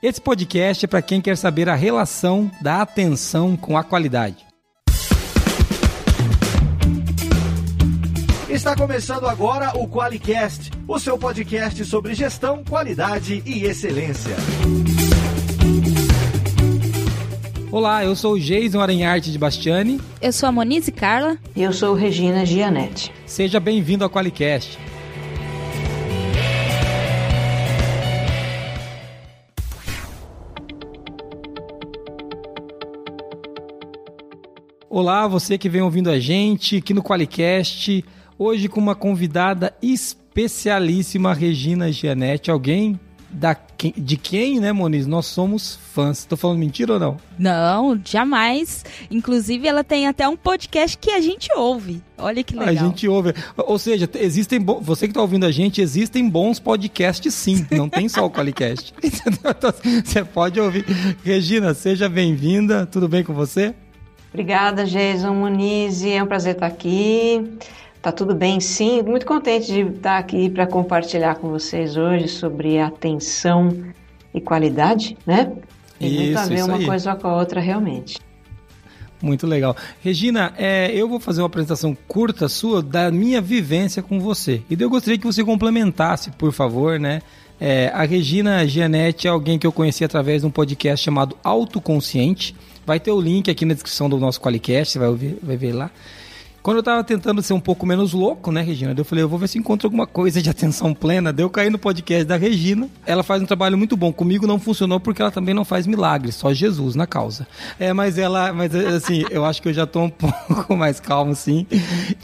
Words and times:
Esse 0.00 0.20
podcast 0.20 0.84
é 0.84 0.88
para 0.88 1.02
quem 1.02 1.20
quer 1.20 1.36
saber 1.36 1.68
a 1.68 1.74
relação 1.74 2.48
da 2.60 2.82
atenção 2.82 3.56
com 3.56 3.76
a 3.76 3.82
qualidade. 3.82 4.46
Está 8.48 8.76
começando 8.76 9.26
agora 9.26 9.76
o 9.76 9.88
QualiCast, 9.88 10.70
o 10.86 11.00
seu 11.00 11.18
podcast 11.18 11.84
sobre 11.84 12.14
gestão, 12.14 12.62
qualidade 12.62 13.42
e 13.44 13.64
excelência. 13.64 14.36
Olá, 17.72 18.04
eu 18.04 18.14
sou 18.14 18.34
o 18.34 18.40
Jason 18.40 18.80
Aranharte 18.80 19.32
de 19.32 19.38
Bastiani. 19.38 20.00
Eu 20.22 20.32
sou 20.32 20.48
a 20.48 20.52
Monize 20.52 20.92
Carla. 20.92 21.36
E 21.56 21.62
eu 21.64 21.72
sou 21.72 21.92
Regina 21.94 22.46
Gianetti. 22.46 23.12
Seja 23.26 23.58
bem-vindo 23.58 24.04
ao 24.04 24.10
QualiCast. 24.10 24.78
Olá, 34.98 35.28
você 35.28 35.56
que 35.56 35.68
vem 35.68 35.80
ouvindo 35.80 36.10
a 36.10 36.18
gente 36.18 36.78
aqui 36.78 36.92
no 36.92 37.04
Qualicast, 37.04 38.04
hoje 38.36 38.68
com 38.68 38.80
uma 38.80 38.96
convidada 38.96 39.72
especialíssima, 39.80 41.32
Regina 41.32 41.92
Gianetti. 41.92 42.50
Alguém 42.50 42.98
da, 43.30 43.56
de 43.96 44.16
quem, 44.16 44.58
né, 44.58 44.72
Moniz? 44.72 45.06
Nós 45.06 45.26
somos 45.26 45.78
fãs. 45.94 46.24
Tô 46.24 46.36
falando 46.36 46.58
mentira 46.58 46.94
ou 46.94 46.98
não? 46.98 47.16
Não, 47.38 48.00
jamais. 48.04 48.84
Inclusive, 49.08 49.68
ela 49.68 49.84
tem 49.84 50.08
até 50.08 50.28
um 50.28 50.36
podcast 50.36 50.98
que 50.98 51.12
a 51.12 51.20
gente 51.20 51.48
ouve. 51.54 52.02
Olha 52.18 52.42
que 52.42 52.56
legal. 52.56 52.68
A 52.68 52.88
gente 52.88 53.06
ouve. 53.06 53.34
Ou 53.56 53.78
seja, 53.78 54.10
existem 54.16 54.58
você 54.58 55.06
que 55.06 55.12
está 55.12 55.20
ouvindo 55.20 55.46
a 55.46 55.52
gente, 55.52 55.80
existem 55.80 56.28
bons 56.28 56.58
podcasts 56.58 57.32
sim. 57.32 57.64
Não 57.70 57.88
tem 57.88 58.08
só 58.08 58.26
o 58.26 58.30
Qualicast. 58.32 58.92
Você 60.04 60.24
pode 60.24 60.58
ouvir. 60.58 60.84
Regina, 61.22 61.72
seja 61.72 62.08
bem-vinda. 62.08 62.84
Tudo 62.84 63.08
bem 63.08 63.22
com 63.22 63.32
você? 63.32 63.76
Obrigada, 64.32 64.84
Jason 64.84 65.34
Muniz. 65.34 66.04
É 66.04 66.22
um 66.22 66.26
prazer 66.26 66.54
estar 66.54 66.66
aqui. 66.66 67.58
Tá 68.00 68.12
tudo 68.12 68.34
bem, 68.34 68.60
sim. 68.60 69.02
Muito 69.02 69.26
contente 69.26 69.66
de 69.66 69.80
estar 69.80 70.18
aqui 70.18 70.48
para 70.48 70.66
compartilhar 70.66 71.36
com 71.36 71.48
vocês 71.48 71.96
hoje 71.96 72.28
sobre 72.28 72.78
atenção 72.78 73.70
e 74.32 74.40
qualidade, 74.40 75.16
né? 75.26 75.52
Tem 75.98 76.08
isso, 76.08 76.22
muito 76.22 76.38
a 76.38 76.46
ver 76.46 76.64
uma 76.64 76.76
aí. 76.76 76.86
coisa 76.86 77.16
com 77.16 77.26
a 77.26 77.36
outra, 77.36 77.60
realmente. 77.60 78.18
Muito 79.20 79.46
legal. 79.48 79.76
Regina, 80.00 80.52
é, 80.56 80.92
eu 80.94 81.08
vou 81.08 81.18
fazer 81.18 81.40
uma 81.40 81.48
apresentação 81.48 81.96
curta 82.06 82.48
sua 82.48 82.80
da 82.80 83.10
minha 83.10 83.40
vivência 83.40 84.00
com 84.00 84.20
você. 84.20 84.62
E 84.70 84.80
eu 84.80 84.88
gostaria 84.88 85.18
que 85.18 85.26
você 85.26 85.44
complementasse, 85.44 86.30
por 86.30 86.52
favor, 86.52 87.00
né? 87.00 87.20
É, 87.60 87.88
a 87.92 88.04
Regina 88.04 88.66
Gianetti 88.66 89.26
é 89.26 89.30
alguém 89.30 89.58
que 89.58 89.66
eu 89.66 89.72
conheci 89.72 90.04
através 90.04 90.42
de 90.42 90.46
um 90.46 90.50
podcast 90.50 91.04
chamado 91.04 91.36
Autoconsciente. 91.42 92.54
Vai 92.86 93.00
ter 93.00 93.10
o 93.10 93.20
link 93.20 93.50
aqui 93.50 93.64
na 93.64 93.74
descrição 93.74 94.08
do 94.08 94.18
nosso 94.18 94.40
Qualicast, 94.40 94.92
você 94.92 94.98
vai, 94.98 95.08
ouvir, 95.08 95.38
vai 95.42 95.56
ver 95.56 95.72
lá. 95.72 95.90
Quando 96.68 96.76
eu 96.76 96.82
tava 96.82 97.02
tentando 97.02 97.40
ser 97.40 97.54
um 97.54 97.60
pouco 97.60 97.86
menos 97.86 98.12
louco, 98.12 98.52
né, 98.52 98.60
Regina? 98.60 98.94
Eu 98.94 99.02
falei, 99.02 99.24
eu 99.24 99.28
vou 99.30 99.38
ver 99.38 99.48
se 99.48 99.56
encontro 99.56 99.86
alguma 99.86 100.06
coisa 100.06 100.42
de 100.42 100.50
atenção 100.50 100.92
plena. 100.92 101.32
Deu 101.32 101.48
cair 101.48 101.70
no 101.70 101.78
podcast 101.78 102.26
da 102.26 102.36
Regina. 102.36 102.90
Ela 103.06 103.22
faz 103.22 103.40
um 103.40 103.46
trabalho 103.46 103.78
muito 103.78 103.96
bom. 103.96 104.12
Comigo 104.12 104.46
não 104.46 104.58
funcionou 104.58 105.00
porque 105.00 105.22
ela 105.22 105.30
também 105.30 105.54
não 105.54 105.64
faz 105.64 105.86
milagres, 105.86 106.34
só 106.34 106.52
Jesus 106.52 106.94
na 106.94 107.06
causa. 107.06 107.48
É, 107.80 107.94
mas 107.94 108.18
ela, 108.18 108.52
mas 108.52 108.74
assim, 108.74 109.24
eu 109.32 109.46
acho 109.46 109.62
que 109.62 109.68
eu 109.70 109.72
já 109.72 109.86
tô 109.86 110.02
um 110.02 110.10
pouco 110.12 110.76
mais 110.76 111.00
calmo, 111.00 111.34
sim. 111.34 111.66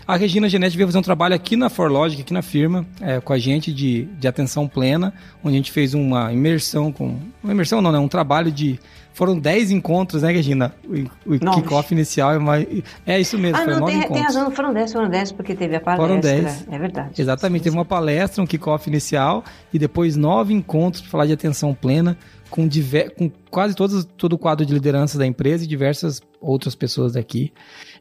A 0.06 0.15
Regina 0.15 0.47
Genete 0.47 0.77
veio 0.77 0.89
fazer 0.89 0.98
um 0.98 1.03
trabalho 1.03 1.34
aqui 1.34 1.56
na 1.56 1.70
ForLogic, 1.70 2.20
aqui 2.20 2.34
na 2.34 2.42
firma, 2.42 2.84
é, 3.00 3.20
com 3.20 3.33
a 3.33 3.39
gente 3.39 3.72
de, 3.72 4.05
de 4.20 4.28
atenção 4.28 4.69
plena, 4.69 5.15
onde 5.42 5.55
a 5.55 5.56
gente 5.56 5.72
fez 5.72 5.95
uma 5.95 6.31
imersão 6.31 6.92
com. 6.92 7.17
Uma 7.42 7.55
imersão 7.55 7.81
não, 7.81 7.91
né? 7.91 7.98
Um 7.98 8.09
trabalho 8.09 8.53
de 8.53 8.78
foram 9.14 9.38
10 9.38 9.70
encontros, 9.70 10.22
né, 10.22 10.32
Regina? 10.32 10.74
O, 10.84 11.34
o 11.34 11.38
kickoff 11.38 11.94
inicial 11.94 12.34
é 12.34 12.38
mais. 12.38 12.66
É 13.06 13.18
isso 13.18 13.38
mesmo, 13.38 13.56
ah, 13.56 13.64
não, 13.64 13.80
9 13.80 13.92
tem, 13.92 14.00
encontros. 14.00 14.16
Tem 14.16 14.22
razão, 14.24 14.50
foram 14.50 14.74
10, 14.74 14.92
foram 14.92 15.08
10, 15.08 15.32
porque 15.32 15.54
teve 15.54 15.76
a 15.76 15.80
palestra. 15.80 16.08
Foram 16.08 16.20
10. 16.20 16.66
É 16.69 16.78
verdade. 16.78 17.22
Exatamente, 17.22 17.60
sim, 17.60 17.64
teve 17.64 17.74
sim. 17.74 17.78
uma 17.78 17.84
palestra, 17.84 18.42
um 18.42 18.47
kickoff 18.47 18.91
inicial 18.91 19.44
e 19.72 19.78
depois 19.78 20.16
nove 20.16 20.53
encontros 20.53 21.00
para 21.00 21.10
falar 21.10 21.26
de 21.26 21.32
atenção 21.32 21.72
plena 21.72 22.19
com, 22.50 22.66
diver... 22.66 23.14
com 23.14 23.30
quase 23.50 23.74
todos, 23.74 24.04
todo 24.16 24.32
o 24.32 24.38
quadro 24.38 24.66
de 24.66 24.74
liderança 24.74 25.16
da 25.16 25.24
empresa 25.24 25.64
e 25.64 25.66
diversas 25.66 26.20
outras 26.41 26.74
pessoas 26.74 27.12
daqui. 27.12 27.53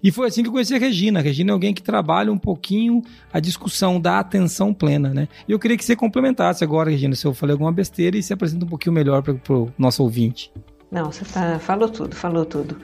E 0.03 0.12
foi 0.12 0.28
assim 0.28 0.41
que 0.41 0.50
eu 0.50 0.52
conheci 0.52 0.73
a 0.73 0.79
Regina. 0.79 1.19
A 1.19 1.23
Regina 1.23 1.52
é 1.52 1.53
alguém 1.53 1.75
que 1.75 1.81
trabalha 1.81 2.31
um 2.31 2.38
pouquinho 2.38 3.03
a 3.31 3.40
discussão 3.40 4.02
da 4.02 4.18
atenção 4.18 4.73
plena, 4.73 5.13
né? 5.13 5.28
E 5.47 5.52
eu 5.52 5.59
queria 5.59 5.78
que 5.78 5.85
você 5.85 5.96
complementasse 5.96 6.63
agora, 6.63 6.90
Regina, 6.90 7.16
se 7.16 7.25
eu 7.25 7.34
falei 7.34 7.53
alguma 7.53 7.72
besteira 7.72 8.18
e 8.18 8.23
se 8.23 8.34
apresenta 8.34 8.66
um 8.66 8.68
pouquinho 8.68 8.94
melhor 8.94 9.22
para 9.22 9.53
o 9.53 9.72
nosso 9.78 10.02
ouvinte. 10.03 10.52
Não, 10.94 11.12
você 11.12 11.26
tá, 11.26 11.58
falou 11.58 11.90
tudo, 11.90 12.16
falou 12.16 12.46
tudo. 12.46 12.78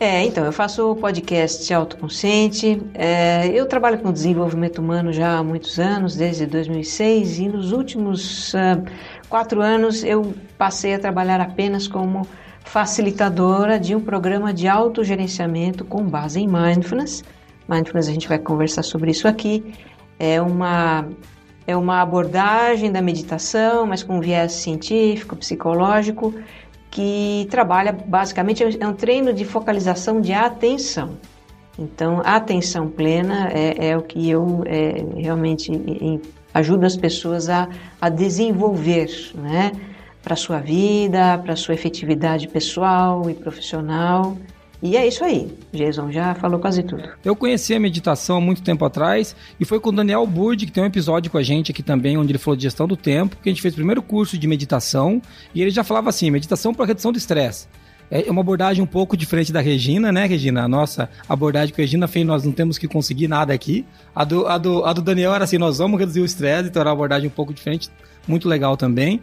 É, 0.00 0.24
então, 0.24 0.44
eu 0.44 0.52
faço 0.52 0.90
o 0.90 0.96
podcast 0.96 1.72
Autoconsciente. 1.72 2.82
É, 2.92 3.46
eu 3.54 3.66
trabalho 3.66 4.00
com 4.00 4.12
desenvolvimento 4.12 4.78
humano 4.78 5.12
já 5.12 5.38
há 5.38 5.44
muitos 5.44 5.78
anos, 5.78 6.16
desde 6.16 6.44
2006, 6.44 7.38
e 7.38 7.48
nos 7.48 7.70
últimos 7.70 8.52
uh, 8.54 8.82
quatro 9.28 9.60
anos 9.60 10.02
eu 10.02 10.34
passei 10.58 10.94
a 10.94 10.98
trabalhar 10.98 11.40
apenas 11.40 11.86
como 11.86 12.26
facilitadora 12.64 13.78
de 13.78 13.94
um 13.94 14.00
programa 14.00 14.52
de 14.52 14.66
autogerenciamento 14.66 15.84
com 15.84 16.02
base 16.02 16.40
em 16.40 16.48
mindfulness. 16.48 17.22
Mindfulness, 17.68 18.08
a 18.08 18.12
gente 18.12 18.28
vai 18.28 18.40
conversar 18.40 18.82
sobre 18.82 19.12
isso 19.12 19.28
aqui. 19.28 19.72
É 20.18 20.42
uma, 20.42 21.06
é 21.64 21.76
uma 21.76 22.02
abordagem 22.02 22.90
da 22.90 23.00
meditação, 23.00 23.86
mas 23.86 24.02
com 24.02 24.20
viés 24.20 24.50
científico, 24.50 25.36
psicológico, 25.36 26.34
que 26.92 27.48
trabalha 27.50 27.90
basicamente 27.90 28.62
é 28.78 28.86
um 28.86 28.92
treino 28.92 29.32
de 29.32 29.46
focalização 29.46 30.20
de 30.20 30.32
atenção. 30.32 31.16
Então, 31.78 32.20
a 32.22 32.36
atenção 32.36 32.86
plena 32.86 33.48
é, 33.50 33.88
é 33.88 33.96
o 33.96 34.02
que 34.02 34.28
eu 34.28 34.62
é, 34.66 35.02
realmente 35.16 35.72
ajudo 36.52 36.84
as 36.84 36.94
pessoas 36.94 37.48
a, 37.48 37.66
a 37.98 38.10
desenvolver, 38.10 39.08
né? 39.34 39.72
Para 40.22 40.34
a 40.34 40.36
sua 40.36 40.58
vida, 40.58 41.38
para 41.38 41.54
a 41.54 41.56
sua 41.56 41.74
efetividade 41.74 42.46
pessoal 42.46 43.28
e 43.28 43.34
profissional. 43.34 44.36
E 44.82 44.96
é 44.96 45.06
isso 45.06 45.24
aí. 45.24 45.56
Jason 45.72 46.10
já 46.10 46.34
falou 46.34 46.58
quase 46.58 46.82
tudo. 46.82 47.04
Eu 47.24 47.36
conheci 47.36 47.72
a 47.72 47.78
meditação 47.78 48.38
há 48.38 48.40
muito 48.40 48.62
tempo 48.62 48.84
atrás 48.84 49.36
e 49.60 49.64
foi 49.64 49.78
com 49.78 49.90
o 49.90 49.92
Daniel 49.92 50.26
Burd, 50.26 50.66
que 50.66 50.72
tem 50.72 50.82
um 50.82 50.86
episódio 50.86 51.30
com 51.30 51.38
a 51.38 51.42
gente 51.42 51.70
aqui 51.70 51.84
também, 51.84 52.18
onde 52.18 52.32
ele 52.32 52.38
falou 52.38 52.56
de 52.56 52.64
gestão 52.64 52.88
do 52.88 52.96
tempo, 52.96 53.36
que 53.40 53.48
a 53.48 53.52
gente 53.52 53.62
fez 53.62 53.74
o 53.74 53.76
primeiro 53.76 54.02
curso 54.02 54.36
de 54.36 54.46
meditação 54.48 55.22
e 55.54 55.62
ele 55.62 55.70
já 55.70 55.84
falava 55.84 56.08
assim: 56.08 56.30
meditação 56.30 56.74
para 56.74 56.84
redução 56.84 57.12
do 57.12 57.18
estresse. 57.18 57.68
É 58.10 58.30
uma 58.30 58.42
abordagem 58.42 58.82
um 58.82 58.86
pouco 58.86 59.16
diferente 59.16 59.50
da 59.50 59.62
Regina, 59.62 60.12
né, 60.12 60.26
Regina? 60.26 60.64
A 60.64 60.68
nossa 60.68 61.08
abordagem 61.26 61.74
com 61.74 61.80
a 61.80 61.84
Regina 61.84 62.06
fez, 62.06 62.26
nós 62.26 62.44
não 62.44 62.52
temos 62.52 62.76
que 62.76 62.86
conseguir 62.86 63.26
nada 63.26 63.54
aqui. 63.54 63.86
A 64.14 64.22
do, 64.22 64.46
a 64.46 64.58
do, 64.58 64.84
a 64.84 64.92
do 64.92 65.00
Daniel 65.00 65.32
era 65.32 65.44
assim, 65.44 65.56
nós 65.56 65.78
vamos 65.78 65.98
reduzir 65.98 66.20
o 66.20 66.24
estresse, 66.24 66.68
então 66.68 66.80
era 66.80 66.90
uma 66.90 66.94
abordagem 66.94 67.28
um 67.28 67.32
pouco 67.32 67.54
diferente, 67.54 67.88
muito 68.28 68.46
legal 68.46 68.76
também. 68.76 69.18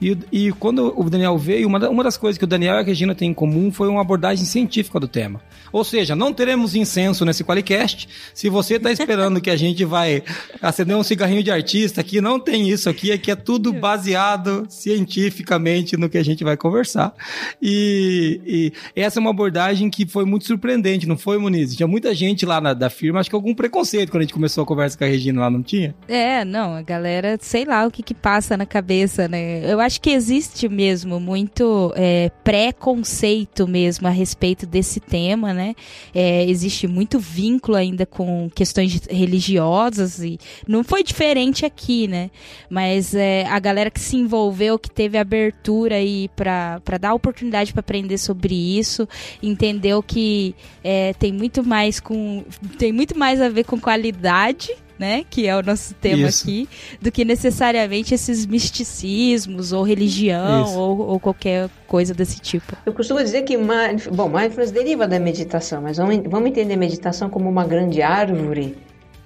E, 0.00 0.16
e 0.32 0.52
quando 0.52 0.92
o 0.96 1.10
Daniel 1.10 1.36
veio, 1.36 1.68
uma, 1.68 1.88
uma 1.88 2.02
das 2.02 2.16
coisas 2.16 2.38
que 2.38 2.44
o 2.44 2.46
Daniel 2.46 2.76
e 2.76 2.78
a 2.78 2.82
Regina 2.82 3.14
têm 3.14 3.30
em 3.30 3.34
comum 3.34 3.70
foi 3.70 3.88
uma 3.88 4.00
abordagem 4.00 4.44
científica 4.44 4.98
do 4.98 5.06
tema. 5.06 5.40
Ou 5.72 5.84
seja, 5.84 6.16
não 6.16 6.32
teremos 6.32 6.74
incenso 6.74 7.24
nesse 7.24 7.44
Qualicast. 7.44 8.08
Se 8.34 8.48
você 8.48 8.76
está 8.76 8.90
esperando 8.90 9.40
que 9.40 9.50
a 9.50 9.56
gente 9.56 9.84
vai 9.84 10.22
acender 10.60 10.96
um 10.96 11.02
cigarrinho 11.02 11.42
de 11.42 11.50
artista 11.50 12.00
aqui, 12.00 12.20
não 12.20 12.40
tem 12.40 12.68
isso 12.68 12.88
aqui. 12.88 13.12
Aqui 13.12 13.30
é 13.30 13.36
tudo 13.36 13.72
baseado 13.72 14.66
cientificamente 14.68 15.96
no 15.96 16.08
que 16.08 16.18
a 16.18 16.24
gente 16.24 16.42
vai 16.42 16.56
conversar. 16.56 17.12
E, 17.60 18.72
e 18.94 19.00
essa 19.00 19.18
é 19.18 19.20
uma 19.20 19.30
abordagem 19.30 19.90
que 19.90 20.06
foi 20.06 20.24
muito 20.24 20.46
surpreendente, 20.46 21.06
não 21.06 21.16
foi, 21.16 21.38
Muniz? 21.38 21.76
Tinha 21.76 21.86
muita 21.86 22.14
gente 22.14 22.44
lá 22.44 22.60
na, 22.60 22.74
da 22.74 22.90
firma, 22.90 23.20
acho 23.20 23.30
que 23.30 23.36
algum 23.36 23.54
preconceito 23.54 24.10
quando 24.10 24.22
a 24.22 24.24
gente 24.24 24.34
começou 24.34 24.64
a 24.64 24.66
conversa 24.66 24.96
com 24.96 25.04
a 25.04 25.06
Regina 25.06 25.40
lá, 25.40 25.50
não 25.50 25.62
tinha? 25.62 25.94
É, 26.08 26.44
não, 26.44 26.74
a 26.74 26.82
galera, 26.82 27.38
sei 27.40 27.64
lá 27.64 27.86
o 27.86 27.90
que 27.90 28.02
que 28.02 28.14
passa 28.14 28.56
na 28.56 28.66
cabeça, 28.66 29.28
né? 29.28 29.70
Eu 29.70 29.80
acho 29.80 29.89
acho 29.90 30.00
que 30.00 30.10
existe 30.10 30.68
mesmo 30.68 31.18
muito 31.18 31.92
é, 31.96 32.30
preconceito 32.44 33.66
mesmo 33.66 34.06
a 34.06 34.10
respeito 34.10 34.64
desse 34.64 35.00
tema, 35.00 35.52
né? 35.52 35.74
É, 36.14 36.48
existe 36.48 36.86
muito 36.86 37.18
vínculo 37.18 37.76
ainda 37.76 38.06
com 38.06 38.48
questões 38.54 39.00
religiosas 39.10 40.20
e 40.20 40.38
não 40.66 40.84
foi 40.84 41.02
diferente 41.02 41.66
aqui, 41.66 42.06
né? 42.06 42.30
Mas 42.70 43.16
é, 43.16 43.44
a 43.46 43.58
galera 43.58 43.90
que 43.90 43.98
se 43.98 44.16
envolveu, 44.16 44.78
que 44.78 44.88
teve 44.88 45.18
abertura 45.18 45.96
aí 45.96 46.30
para 46.36 46.80
dar 47.00 47.12
oportunidade 47.12 47.72
para 47.72 47.80
aprender 47.80 48.16
sobre 48.16 48.54
isso, 48.54 49.08
entendeu 49.42 50.04
que 50.04 50.54
é, 50.84 51.12
tem 51.14 51.32
muito 51.32 51.64
mais 51.64 51.98
com 51.98 52.44
tem 52.78 52.92
muito 52.92 53.18
mais 53.18 53.40
a 53.40 53.48
ver 53.48 53.64
com 53.64 53.78
qualidade 53.80 54.70
né? 55.00 55.24
Que 55.28 55.48
é 55.48 55.56
o 55.56 55.62
nosso 55.62 55.94
tema 55.94 56.28
Isso. 56.28 56.44
aqui, 56.44 56.68
do 57.00 57.10
que 57.10 57.24
necessariamente 57.24 58.12
esses 58.12 58.44
misticismos 58.44 59.72
ou 59.72 59.82
religião 59.82 60.76
ou, 60.76 60.98
ou, 61.08 61.18
qualquer 61.18 61.70
coisa 61.86 62.12
desse 62.12 62.38
tipo. 62.38 62.76
Eu 62.84 62.92
costumo 62.92 63.18
dizer 63.18 63.42
que, 63.42 63.56
bom, 63.56 64.28
mindfulness 64.28 64.70
deriva 64.70 65.08
da 65.08 65.18
meditação, 65.18 65.80
mas 65.80 65.96
vamos, 65.96 66.20
vamos 66.28 66.50
entender 66.50 66.74
a 66.74 66.76
meditação 66.76 67.30
como 67.30 67.48
uma 67.48 67.64
grande 67.64 68.02
árvore, 68.02 68.76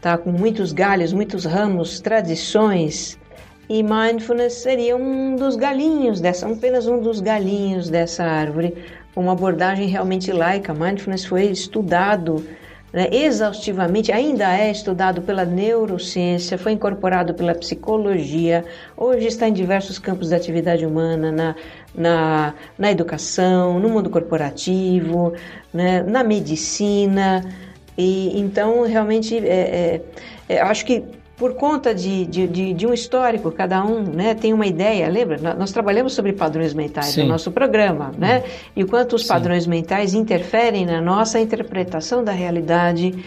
tá? 0.01 0.17
Com 0.17 0.31
muitos 0.31 0.73
galhos, 0.73 1.13
muitos 1.13 1.45
ramos, 1.45 2.01
tradições, 2.01 3.19
e 3.69 3.83
mindfulness 3.83 4.53
seria 4.53 4.97
um 4.97 5.35
dos 5.35 5.57
galinhos 5.57 6.21
dessa, 6.21 6.47
apenas 6.47 6.87
um 6.87 7.01
dos 7.01 7.19
galinhos 7.21 7.91
dessa 7.91 8.23
árvore, 8.23 8.75
uma 9.17 9.33
abordagem 9.33 9.89
realmente 9.89 10.31
laica. 10.31 10.73
Mindfulness 10.73 11.25
foi 11.25 11.47
estudado 11.47 12.45
né, 12.95 13.09
exaustivamente, 13.11 14.13
ainda 14.13 14.57
é 14.57 14.71
estudado 14.71 15.21
pela 15.21 15.45
neurociência, 15.45 16.57
foi 16.57 16.71
incorporado 16.71 17.35
pela 17.35 17.53
psicologia, 17.53 18.65
hoje 18.97 19.27
está 19.27 19.49
em 19.49 19.53
diversos 19.53 19.99
campos 19.99 20.29
da 20.31 20.37
atividade 20.37 20.87
humana, 20.87 21.33
na, 21.33 21.57
na, 21.93 22.55
na 22.79 22.93
educação, 22.93 23.81
no 23.81 23.89
mundo 23.89 24.09
corporativo, 24.09 25.33
né, 25.73 26.05
na 26.05 26.23
medicina. 26.23 27.45
E 27.99 28.39
então 28.39 28.87
realmente 28.87 29.37
é, 29.39 30.01
é, 30.49 30.55
é, 30.55 30.61
acho 30.61 30.87
que 30.87 31.03
por 31.37 31.55
conta 31.55 31.95
de, 31.95 32.25
de, 32.27 32.47
de, 32.47 32.73
de, 32.73 32.87
um 32.87 32.95
histórico, 32.95 33.51
cada 33.51 33.85
um 33.85 34.03
né, 34.03 34.35
tem 34.35 34.53
uma 34.53 34.67
ideia, 34.67 35.09
lembra? 35.09 35.55
Nós 35.55 35.73
trabalhamos 35.73 36.13
sobre 36.13 36.33
padrões 36.33 36.73
mentais 36.73 37.07
Sim. 37.07 37.23
no 37.23 37.29
nosso 37.29 37.51
programa, 37.51 38.13
né? 38.17 38.39
Uhum. 38.39 38.45
E 38.77 38.85
o 38.85 38.87
quanto 38.87 39.17
os 39.17 39.23
Sim. 39.23 39.29
padrões 39.29 39.67
mentais 39.67 40.15
interferem 40.15 40.87
na 40.87 41.01
nossa 41.01 41.41
interpretação 41.41 42.23
da 42.23 42.31
realidade, 42.31 43.25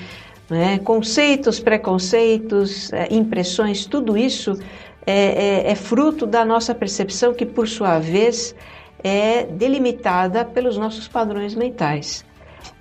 né? 0.49 0.79
conceitos, 0.79 1.59
preconceitos, 1.59 2.93
é, 2.93 3.07
impressões, 3.11 3.85
tudo 3.85 4.17
isso 4.17 4.57
é, 5.05 5.65
é, 5.67 5.71
é 5.71 5.75
fruto 5.75 6.25
da 6.25 6.45
nossa 6.45 6.73
percepção 6.73 7.33
que, 7.33 7.45
por 7.45 7.67
sua 7.67 7.99
vez, 7.99 8.55
é 9.03 9.43
delimitada 9.43 10.45
pelos 10.45 10.77
nossos 10.77 11.07
padrões 11.07 11.55
mentais. 11.55 12.25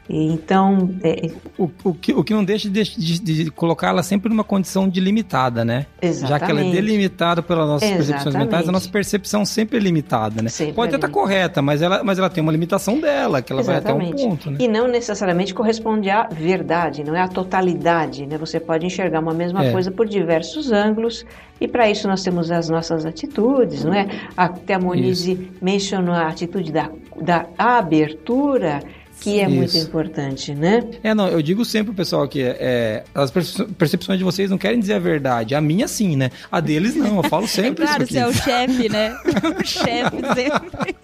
Então. 0.08 0.90
É... 1.02 1.30
O, 1.58 1.70
o, 1.84 1.94
que, 1.94 2.12
o 2.12 2.22
que 2.22 2.32
não 2.32 2.44
deixa 2.44 2.68
de, 2.68 2.82
de, 2.82 3.18
de 3.18 3.50
colocá-la 3.50 4.02
sempre 4.02 4.28
numa 4.28 4.44
condição 4.44 4.88
de 4.88 5.00
limitada, 5.00 5.64
né? 5.64 5.86
Exatamente. 6.00 6.28
Já 6.28 6.38
que 6.44 6.50
ela 6.50 6.60
é 6.60 6.70
delimitada 6.70 7.42
pelas 7.42 7.66
nossas 7.66 7.88
Exatamente. 7.88 8.06
percepções 8.06 8.34
mentais, 8.36 8.68
a 8.68 8.72
nossa 8.72 8.88
percepção 8.88 9.44
sempre 9.44 9.78
é 9.78 9.80
limitada, 9.80 10.42
né? 10.42 10.48
Sempre 10.48 10.74
Pode 10.74 10.92
é 10.92 10.96
até 10.96 11.06
estar 11.06 11.08
correta, 11.08 11.60
mas 11.60 11.82
ela, 11.82 12.04
mas 12.04 12.18
ela 12.18 12.30
tem 12.30 12.42
uma 12.42 12.52
limitação 12.52 13.00
dela, 13.00 13.42
que 13.42 13.52
ela 13.52 13.62
Exatamente. 13.62 14.10
vai 14.10 14.12
até 14.12 14.24
um 14.24 14.30
ponto. 14.30 14.50
Né? 14.50 14.58
E 14.60 14.68
não 14.68 14.86
necessariamente 14.86 15.52
corresponde 15.52 16.08
à 16.08 16.24
verdade, 16.24 17.02
não 17.02 17.16
é 17.16 17.20
a 17.20 17.28
totalidade, 17.28 18.26
né? 18.26 18.38
Você 18.38 18.60
pode 18.60 18.86
enxergar 18.86 19.20
uma 19.20 19.34
mesma 19.34 19.64
é. 19.64 19.72
coisa 19.72 19.90
por 19.90 20.06
diversos 20.06 20.70
ângulos. 20.70 21.24
E 21.60 21.66
para 21.66 21.90
isso 21.90 22.06
nós 22.06 22.22
temos 22.22 22.50
as 22.50 22.68
nossas 22.68 23.06
atitudes, 23.06 23.82
não 23.82 23.94
é? 23.94 24.06
Até 24.36 24.74
a 24.74 24.78
Monize 24.78 25.50
mencionou 25.60 26.14
a 26.14 26.28
atitude 26.28 26.70
da, 26.70 26.90
da 27.18 27.46
abertura 27.56 28.82
que 29.26 29.40
é 29.40 29.48
Isso. 29.48 29.50
muito 29.50 29.76
importante, 29.76 30.54
né? 30.54 30.84
É, 31.02 31.12
não, 31.12 31.26
eu 31.26 31.42
digo 31.42 31.64
sempre, 31.64 31.92
pessoal, 31.92 32.28
que 32.28 32.42
é, 32.42 33.02
as 33.12 33.28
percepções 33.76 34.18
de 34.18 34.24
vocês 34.24 34.48
não 34.48 34.56
querem 34.56 34.78
dizer 34.78 34.94
a 34.94 34.98
verdade. 35.00 35.52
A 35.52 35.60
minha 35.60 35.88
sim, 35.88 36.14
né? 36.14 36.30
A 36.50 36.60
deles 36.60 36.94
não, 36.94 37.16
eu 37.16 37.22
falo 37.24 37.46
sempre 37.48 37.82
é 37.82 37.86
claro, 37.88 38.04
isso 38.04 38.04
aqui. 38.04 38.12
você 38.12 38.18
é 38.18 38.26
o 38.28 38.32
chefe, 38.32 38.88
né? 38.88 39.16
o 39.60 39.66
chefe 39.66 40.16
sempre. 40.34 40.96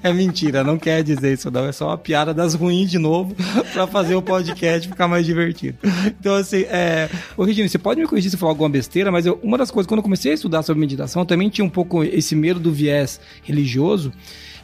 É 0.00 0.12
mentira, 0.12 0.62
não 0.62 0.78
quer 0.78 1.02
dizer 1.02 1.32
isso 1.32 1.50
não. 1.50 1.66
É 1.66 1.72
só 1.72 1.88
uma 1.88 1.98
piada 1.98 2.32
das 2.32 2.54
ruins 2.54 2.88
de 2.88 2.98
novo 3.00 3.34
para 3.72 3.86
fazer 3.88 4.14
o 4.14 4.22
podcast 4.22 4.86
ficar 4.86 5.08
mais 5.08 5.26
divertido. 5.26 5.78
Então, 6.20 6.36
assim, 6.36 6.62
é... 6.68 7.08
Ô, 7.36 7.42
Regina, 7.42 7.68
você 7.68 7.78
pode 7.78 8.00
me 8.00 8.06
corrigir 8.06 8.30
se 8.30 8.36
eu 8.36 8.40
falar 8.40 8.52
alguma 8.52 8.68
besteira, 8.68 9.10
mas 9.10 9.26
eu, 9.26 9.40
uma 9.42 9.58
das 9.58 9.72
coisas, 9.72 9.88
quando 9.88 9.98
eu 9.98 10.04
comecei 10.04 10.30
a 10.30 10.34
estudar 10.34 10.62
sobre 10.62 10.78
meditação, 10.78 11.22
eu 11.22 11.26
também 11.26 11.48
tinha 11.48 11.64
um 11.64 11.70
pouco 11.70 12.04
esse 12.04 12.36
medo 12.36 12.60
do 12.60 12.70
viés 12.70 13.20
religioso. 13.42 14.12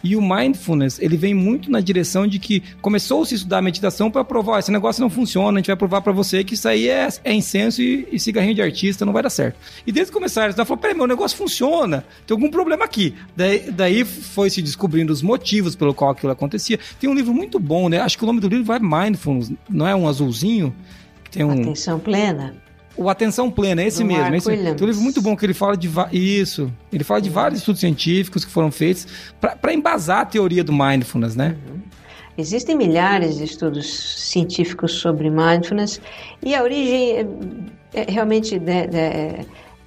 E 0.03 0.17
o 0.17 0.23
mindfulness, 0.23 0.99
ele 0.99 1.17
vem 1.17 1.35
muito 1.35 1.71
na 1.71 1.81
direção 1.81 2.27
de 2.27 2.39
que 2.39 2.63
começou-se 2.81 3.35
a 3.35 3.37
estudar 3.37 3.63
meditação 3.63 4.11
para 4.11 4.25
provar, 4.25 4.59
esse 4.59 4.71
negócio 4.71 5.01
não 5.01 5.11
funciona, 5.11 5.59
a 5.59 5.61
gente 5.61 5.67
vai 5.67 5.77
provar 5.77 6.01
para 6.01 6.13
você 6.13 6.45
que 6.45 6.55
isso 6.55 6.69
aí 6.69 6.89
é, 6.89 7.09
é 7.25 7.33
incenso 7.33 7.83
e, 7.83 8.09
e, 8.13 8.19
cigarrinho 8.19 8.55
de 8.55 8.63
artista, 8.63 9.05
não 9.05 9.13
vai 9.13 9.23
dar 9.23 9.31
certo. 9.31 9.57
E 9.87 9.93
desde 9.93 10.11
que 10.11 10.15
começaram, 10.15 10.47
eles 10.47 10.57
falaram, 10.57 10.79
peraí, 10.79 10.97
meu 10.97 11.07
negócio 11.07 11.37
funciona, 11.37 12.05
tem 12.27 12.35
algum 12.35 12.51
problema 12.51 12.85
aqui. 12.85 13.15
Daí, 13.35 13.71
daí 13.71 14.05
foi 14.05 14.51
se 14.51 14.63
descobrindo 14.63 15.13
os 15.13 15.23
motivos 15.23 15.75
pelo 15.75 15.95
qual 15.95 16.11
aquilo 16.11 16.33
acontecia. 16.33 16.79
Tem 17.01 17.09
um 17.09 17.15
livro 17.15 17.35
muito 17.35 17.59
bom, 17.59 17.89
né? 17.89 18.01
Acho 18.01 18.19
que 18.19 18.25
o 18.25 18.27
nome 18.27 18.41
do 18.41 18.49
livro 18.49 18.65
vai 18.65 18.79
Mindfulness, 18.79 19.53
não 19.69 19.87
é 19.87 19.95
um 19.95 20.09
azulzinho? 20.09 20.75
Tem 21.31 21.45
um... 21.45 21.53
Atenção 21.53 21.99
plena. 21.99 22.66
O 22.97 23.09
Atenção 23.11 23.51
Plena, 23.51 23.83
esse 23.83 24.03
do 24.03 24.07
mesmo. 24.07 24.35
Esse, 24.35 24.49
tem 24.49 24.83
um 24.83 24.87
livro 24.87 25.03
muito 25.03 25.21
bom 25.21 25.37
que 25.37 25.45
ele 25.45 25.55
fala 25.55 25.77
de 25.77 25.91
isso. 26.13 26.73
Ele 26.93 27.05
fala 27.05 27.21
de 27.21 27.29
vários 27.29 27.61
estudos 27.61 27.81
científicos 27.81 28.45
que 28.45 28.51
foram 28.51 28.71
feitos 28.71 29.07
para 29.41 29.75
embasar 29.75 30.21
a 30.21 30.25
teoria 30.25 30.65
do 30.65 30.73
mindfulness, 30.73 31.37
né? 31.37 31.57
Uhum. 31.69 31.81
Existem 32.39 32.77
milhares 32.77 33.39
de 33.39 33.45
estudos 33.45 33.87
científicos 34.31 34.93
sobre 34.93 35.31
mindfulness 35.31 36.01
e 36.43 36.55
a 36.55 36.63
origem 36.63 37.17
é, 37.17 37.27
é, 37.95 38.11
realmente 38.11 38.59
né, 38.59 38.87
é, 38.93 39.45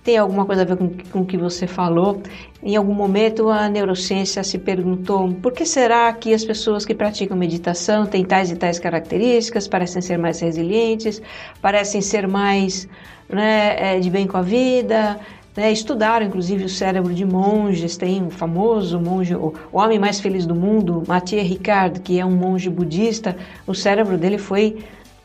tem 0.10 0.18
alguma 0.18 0.44
coisa 0.44 0.64
a 0.64 0.66
ver 0.66 0.76
com, 0.76 1.20
o 1.20 1.26
que 1.26 1.38
você 1.38 1.68
falou. 1.68 2.20
Em 2.64 2.76
algum 2.76 2.96
momento 2.96 3.48
a 3.50 3.70
neurociência 3.70 4.44
se 4.44 4.58
perguntou 4.58 5.32
por 5.36 5.52
que 5.54 5.64
será 5.68 6.12
que 6.14 6.34
as 6.34 6.44
pessoas 6.44 6.84
que 6.84 6.96
praticam 6.96 7.38
meditação 7.38 8.08
têm 8.08 8.26
tais 8.26 8.50
e 8.50 8.56
tais 8.56 8.80
características, 8.80 9.68
parecem 9.68 10.02
ser 10.02 10.18
mais 10.18 10.40
resilientes, 10.40 11.22
parecem 11.62 12.02
ser 12.02 12.28
mais 12.28 12.90
né, 13.30 13.98
é, 13.98 14.00
de 14.00 14.10
bem 14.10 14.26
com 14.26 14.38
a 14.38 14.42
vida. 14.42 15.20
Né, 15.56 15.72
estudaram 15.72 16.26
inclusive 16.26 16.64
o 16.64 16.70
cérebro 16.70 17.14
de 17.14 17.26
monges, 17.26 17.96
tem 17.96 18.24
um 18.24 18.32
famoso 18.32 19.00
monge, 19.00 19.36
o 19.36 19.54
homem 19.72 20.00
mais 20.00 20.20
feliz 20.20 20.44
do 20.44 20.56
mundo, 20.56 21.04
Mathieu 21.08 21.44
Ricard, 21.44 22.00
que 22.00 22.20
é 22.20 22.26
um 22.26 22.36
monge 22.36 22.68
budista, 22.68 23.36
o 23.68 23.76
cérebro 23.76 24.18
dele 24.18 24.40
foi, 24.40 24.78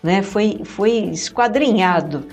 né, 0.02 0.22
foi, 0.22 0.60
foi 0.64 0.90
esquadrinhado 1.10 2.24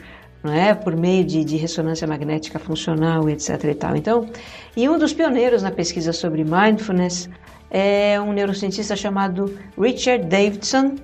não 0.43 0.53
é? 0.53 0.73
por 0.73 0.95
meio 0.95 1.23
de, 1.23 1.43
de 1.43 1.57
ressonância 1.57 2.07
magnética 2.07 2.57
funcional, 2.59 3.29
etc. 3.29 3.63
E, 3.63 3.75
tal. 3.75 3.95
Então, 3.95 4.29
e 4.75 4.89
um 4.89 4.97
dos 4.97 5.13
pioneiros 5.13 5.61
na 5.61 5.71
pesquisa 5.71 6.11
sobre 6.13 6.43
mindfulness 6.43 7.29
é 7.69 8.19
um 8.19 8.33
neurocientista 8.33 8.95
chamado 8.95 9.57
Richard 9.79 10.25
Davidson, 10.25 10.95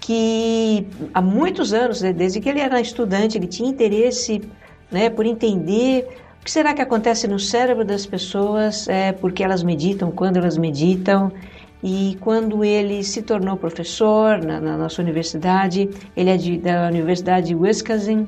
que 0.00 0.86
há 1.12 1.20
muitos 1.20 1.72
anos, 1.72 2.00
desde 2.00 2.40
que 2.40 2.48
ele 2.48 2.60
era 2.60 2.80
estudante, 2.80 3.36
ele 3.36 3.46
tinha 3.46 3.68
interesse 3.68 4.40
né, 4.90 5.10
por 5.10 5.26
entender 5.26 6.06
o 6.40 6.44
que 6.44 6.50
será 6.50 6.72
que 6.72 6.80
acontece 6.80 7.26
no 7.26 7.40
cérebro 7.40 7.84
das 7.84 8.06
pessoas, 8.06 8.88
é, 8.88 9.12
porque 9.12 9.42
elas 9.42 9.62
meditam, 9.62 10.10
quando 10.12 10.36
elas 10.36 10.56
meditam. 10.56 11.32
E 11.82 12.16
quando 12.20 12.64
ele 12.64 13.04
se 13.04 13.20
tornou 13.22 13.56
professor 13.56 14.42
na, 14.42 14.60
na 14.60 14.78
nossa 14.78 15.02
universidade, 15.02 15.90
ele 16.16 16.30
é 16.30 16.36
de, 16.36 16.58
da 16.58 16.88
Universidade 16.88 17.48
de 17.48 17.54
Wisconsin, 17.54 18.26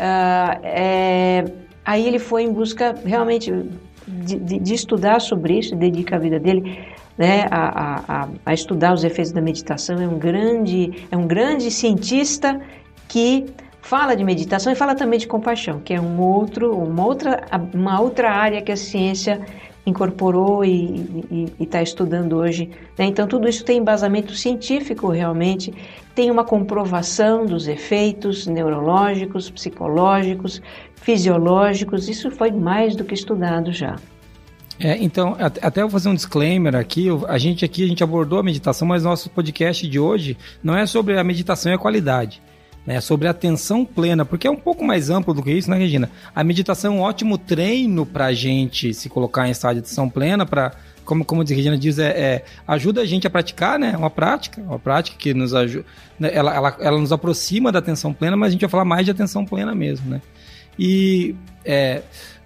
Uh, 0.00 0.60
é, 0.62 1.44
aí 1.84 2.08
ele 2.08 2.18
foi 2.18 2.44
em 2.44 2.52
busca 2.52 2.94
realmente 3.04 3.52
de, 4.08 4.38
de, 4.38 4.58
de, 4.58 4.74
estudar 4.74 5.20
sobre 5.20 5.58
isso, 5.58 5.76
dedica 5.76 6.16
a 6.16 6.18
vida 6.18 6.40
dele 6.40 6.78
né, 7.18 7.46
a, 7.50 8.22
a, 8.22 8.28
a, 8.46 8.54
estudar 8.54 8.94
os 8.94 9.04
efeitos 9.04 9.30
da 9.30 9.42
meditação. 9.42 10.00
É 10.00 10.08
um 10.08 10.18
grande, 10.18 11.06
é 11.10 11.16
um 11.18 11.26
grande 11.26 11.70
cientista 11.70 12.58
que 13.08 13.44
fala 13.82 14.14
de 14.14 14.24
meditação 14.24 14.72
e 14.72 14.76
fala 14.76 14.94
também 14.94 15.18
de 15.18 15.26
compaixão, 15.26 15.80
que 15.80 15.92
é 15.92 16.00
um 16.00 16.18
outro, 16.18 16.74
uma 16.74 17.04
outra, 17.04 17.44
uma 17.74 18.00
outra 18.00 18.30
área 18.30 18.62
que 18.62 18.72
a 18.72 18.76
ciência 18.76 19.38
incorporou 19.84 20.64
e 20.64 21.52
está 21.60 21.82
estudando 21.82 22.36
hoje. 22.36 22.70
Né? 22.98 23.06
Então, 23.06 23.26
tudo 23.26 23.48
isso 23.48 23.64
tem 23.64 23.78
embasamento 23.78 24.34
científico 24.34 25.08
realmente, 25.08 25.74
tem 26.14 26.30
uma 26.30 26.44
comprovação 26.44 27.46
dos 27.46 27.68
efeitos 27.68 28.46
neurológicos, 28.46 29.50
psicológicos, 29.50 30.60
fisiológicos, 30.96 32.08
isso 32.08 32.30
foi 32.30 32.50
mais 32.50 32.94
do 32.96 33.04
que 33.04 33.14
estudado 33.14 33.72
já. 33.72 33.96
É, 34.78 34.96
então, 34.96 35.36
até 35.38 35.82
vou 35.82 35.90
fazer 35.90 36.08
um 36.08 36.14
disclaimer 36.14 36.74
aqui. 36.74 37.08
A 37.28 37.36
gente 37.36 37.64
aqui 37.64 37.84
a 37.84 37.86
gente 37.86 38.02
abordou 38.02 38.38
a 38.38 38.42
meditação, 38.42 38.88
mas 38.88 39.02
nosso 39.02 39.28
podcast 39.28 39.86
de 39.86 39.98
hoje 39.98 40.38
não 40.62 40.74
é 40.74 40.86
sobre 40.86 41.18
a 41.18 41.24
meditação 41.24 41.70
e 41.70 41.74
a 41.74 41.78
qualidade 41.78 42.40
né, 42.86 43.00
sobre 43.00 43.28
atenção 43.28 43.84
plena, 43.84 44.24
porque 44.24 44.46
é 44.46 44.50
um 44.50 44.56
pouco 44.56 44.84
mais 44.84 45.10
amplo 45.10 45.34
do 45.34 45.42
que 45.42 45.52
isso, 45.52 45.70
né, 45.70 45.76
Regina? 45.76 46.10
A 46.34 46.42
meditação 46.42 46.94
é 46.94 46.96
um 46.96 47.00
ótimo 47.02 47.36
treino 47.38 48.06
para 48.06 48.26
a 48.26 48.32
gente 48.32 48.94
se 48.94 49.08
colocar 49.08 49.46
em 49.46 49.50
estado 49.50 49.74
de 49.74 49.80
atenção 49.80 50.08
plena, 50.08 50.46
para 50.46 50.72
como, 51.10 51.24
como 51.24 51.42
a 51.42 51.44
Regina 51.44 51.76
diz, 51.76 51.98
é, 51.98 52.08
é, 52.08 52.44
ajuda 52.68 53.00
a 53.00 53.04
gente 53.04 53.26
a 53.26 53.30
praticar, 53.30 53.80
né? 53.80 53.96
Uma 53.96 54.08
prática, 54.08 54.60
uma 54.60 54.78
prática 54.78 55.16
que 55.18 55.34
nos 55.34 55.52
ajuda. 55.52 55.84
Né? 56.16 56.30
Ela, 56.32 56.54
ela, 56.54 56.76
ela 56.78 56.98
nos 57.00 57.10
aproxima 57.10 57.72
da 57.72 57.80
atenção 57.80 58.12
plena, 58.12 58.36
mas 58.36 58.50
a 58.50 58.52
gente 58.52 58.60
vai 58.60 58.70
falar 58.70 58.84
mais 58.84 59.04
de 59.04 59.10
atenção 59.10 59.44
plena 59.44 59.74
mesmo, 59.74 60.08
né? 60.08 60.22
E 60.78 61.34
é, 61.64 62.02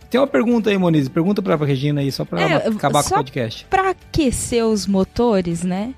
tem 0.09 0.18
uma 0.18 0.26
pergunta 0.26 0.71
aí, 0.71 0.78
Moniz. 0.78 1.11
Pergunta 1.11 1.42
para 1.42 1.56
a 1.56 1.59
Regina 1.59 2.00
aí, 2.00 2.11
só 2.11 2.25
para 2.25 2.40
é, 2.40 2.54
acabar 2.68 3.02
com 3.04 3.11
o 3.11 3.14
podcast. 3.18 3.66
Para 3.68 3.90
aquecer 3.90 4.64
os 4.64 4.87
motores, 4.87 5.62
né? 5.62 5.92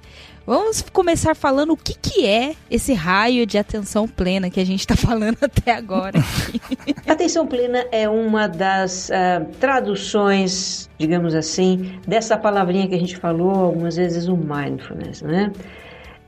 Vamos 0.47 0.81
começar 0.93 1.35
falando 1.35 1.73
o 1.73 1.77
que, 1.77 1.93
que 1.93 2.25
é 2.25 2.55
esse 2.71 2.95
raio 2.95 3.45
de 3.45 3.59
atenção 3.59 4.07
plena 4.07 4.49
que 4.49 4.61
a 4.61 4.65
gente 4.65 4.79
está 4.79 4.95
falando 4.97 5.39
até 5.43 5.73
agora. 5.73 6.21
atenção 7.05 7.49
plena 7.49 7.85
é 7.91 8.09
uma 8.09 8.47
das 8.47 9.09
uh, 9.09 9.45
traduções, 9.59 10.89
digamos 10.97 11.35
assim, 11.35 11.99
dessa 12.07 12.39
palavrinha 12.39 12.87
que 12.87 12.95
a 12.95 12.99
gente 12.99 13.17
falou 13.17 13.51
algumas 13.51 13.97
vezes, 13.97 14.29
o 14.29 14.37
mindfulness. 14.37 15.21
Né? 15.23 15.51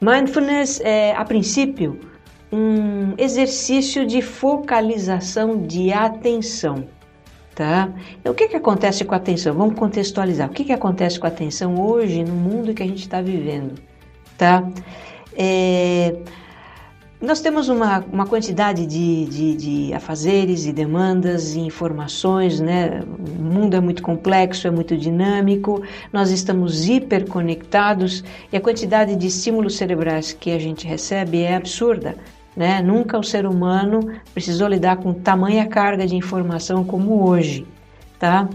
Mindfulness 0.00 0.80
é, 0.80 1.14
a 1.14 1.24
princípio, 1.24 2.00
um 2.50 3.14
exercício 3.16 4.04
de 4.04 4.20
focalização 4.20 5.62
de 5.62 5.92
atenção. 5.92 6.88
Tá? 7.54 7.88
Então, 8.20 8.32
o 8.32 8.34
que, 8.34 8.48
que 8.48 8.56
acontece 8.56 9.04
com 9.04 9.14
a 9.14 9.18
atenção? 9.18 9.54
Vamos 9.54 9.76
contextualizar. 9.76 10.48
O 10.48 10.52
que, 10.52 10.64
que 10.64 10.72
acontece 10.72 11.20
com 11.20 11.26
a 11.26 11.28
atenção 11.28 11.80
hoje 11.80 12.24
no 12.24 12.34
mundo 12.34 12.74
que 12.74 12.82
a 12.82 12.86
gente 12.86 13.02
está 13.02 13.20
vivendo? 13.20 13.74
Tá? 14.38 14.66
É, 15.36 16.16
nós 17.20 17.40
temos 17.40 17.68
uma, 17.68 17.98
uma 18.12 18.26
quantidade 18.26 18.86
de, 18.86 19.26
de, 19.26 19.56
de 19.56 19.94
afazeres 19.94 20.66
e 20.66 20.72
demandas 20.72 21.56
e 21.56 21.58
informações, 21.58 22.60
né? 22.60 23.00
O 23.18 23.42
mundo 23.42 23.74
é 23.74 23.80
muito 23.80 24.04
complexo, 24.04 24.68
é 24.68 24.70
muito 24.70 24.96
dinâmico, 24.96 25.82
nós 26.12 26.30
estamos 26.30 26.88
hiperconectados 26.88 28.22
e 28.52 28.56
a 28.56 28.60
quantidade 28.60 29.16
de 29.16 29.26
estímulos 29.26 29.76
cerebrais 29.76 30.32
que 30.32 30.52
a 30.52 30.58
gente 30.60 30.86
recebe 30.86 31.42
é 31.42 31.56
absurda. 31.56 32.14
Né? 32.56 32.80
Nunca 32.82 33.18
o 33.18 33.24
ser 33.24 33.46
humano 33.46 34.00
precisou 34.32 34.68
lidar 34.68 34.98
com 34.98 35.12
tamanha 35.12 35.66
carga 35.66 36.06
de 36.06 36.14
informação 36.14 36.84
como 36.84 37.28
hoje. 37.28 37.66
Tá? 38.18 38.48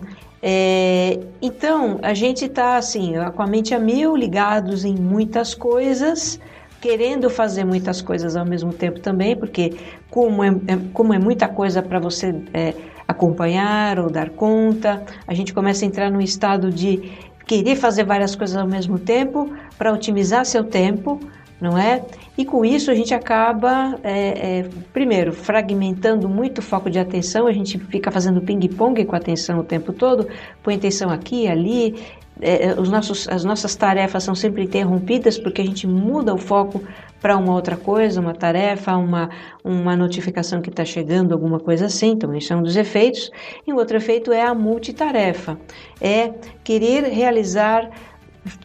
É, 0.46 1.22
então, 1.42 2.00
a 2.02 2.14
gente 2.14 2.44
está 2.44 2.76
assim, 2.76 3.14
com 3.34 3.42
a 3.42 3.48
mente 3.48 3.74
a 3.74 3.80
mil, 3.80 4.14
ligados 4.14 4.84
em 4.84 4.94
muitas 4.94 5.56
coisas, 5.56 6.38
querendo 6.82 7.30
fazer 7.30 7.64
muitas 7.64 8.02
coisas 8.02 8.36
ao 8.36 8.46
mesmo 8.46 8.74
tempo 8.74 9.00
também, 9.00 9.38
porque 9.38 9.74
como 10.10 10.44
é, 10.44 10.50
é 10.50 10.78
como 10.92 11.14
é 11.14 11.18
muita 11.18 11.48
coisa 11.48 11.82
para 11.82 11.98
você 11.98 12.36
é, 12.54 12.74
acompanhar 13.08 13.98
ou 13.98 14.10
dar 14.10 14.32
conta, 14.32 15.02
a 15.26 15.34
gente 15.34 15.54
começa 15.54 15.86
a 15.86 15.88
entrar 15.88 16.12
num 16.12 16.20
estado 16.20 16.70
de 16.70 17.14
querer 17.48 17.78
fazer 17.78 18.04
várias 18.04 18.36
coisas 18.36 18.58
ao 18.58 18.68
mesmo 18.68 19.00
tempo 19.00 19.50
para 19.78 19.94
otimizar 19.94 20.46
seu 20.46 20.66
tempo, 20.66 21.22
não 21.64 21.78
é? 21.78 22.04
E 22.38 22.44
com 22.44 22.66
isso 22.66 22.92
a 22.92 22.94
gente 22.94 23.14
acaba, 23.14 23.98
é, 24.04 24.60
é, 24.60 24.70
primeiro, 24.92 25.32
fragmentando 25.32 26.28
muito 26.28 26.58
o 26.58 26.62
foco 26.62 26.90
de 26.90 27.00
atenção, 27.00 27.48
a 27.48 27.54
gente 27.54 27.80
fica 27.80 28.12
fazendo 28.12 28.42
ping-pong 28.42 29.06
com 29.06 29.16
a 29.16 29.18
atenção 29.18 29.60
o 29.60 29.64
tempo 29.64 29.94
todo, 29.94 30.28
põe 30.62 30.76
atenção 30.76 31.10
aqui, 31.10 31.48
ali, 31.48 31.96
é, 32.42 32.68
é, 32.68 32.80
os 32.80 32.90
nossos, 32.90 33.30
as 33.30 33.46
nossas 33.46 33.76
tarefas 33.76 34.24
são 34.24 34.36
sempre 34.36 34.64
interrompidas 34.64 35.38
porque 35.38 35.62
a 35.62 35.66
gente 35.66 35.88
muda 35.88 36.34
o 36.34 36.38
foco 36.38 36.84
para 37.22 37.38
uma 37.38 37.54
outra 37.54 37.78
coisa, 37.78 38.20
uma 38.20 38.34
tarefa, 38.34 38.98
uma, 38.98 39.30
uma 39.64 39.96
notificação 39.96 40.62
que 40.62 40.70
está 40.70 40.84
chegando, 40.84 41.32
alguma 41.32 41.62
coisa 41.62 41.86
assim. 41.86 42.12
Então, 42.12 42.36
isso 42.36 42.52
é 42.52 42.56
um 42.58 42.62
dos 42.62 42.76
efeitos. 42.76 43.32
E 43.66 43.72
o 43.72 43.78
outro 43.78 43.96
efeito 43.96 44.34
é 44.34 44.42
a 44.42 44.54
multitarefa, 44.54 45.58
é 46.02 46.34
querer 46.62 47.04
realizar 47.04 47.90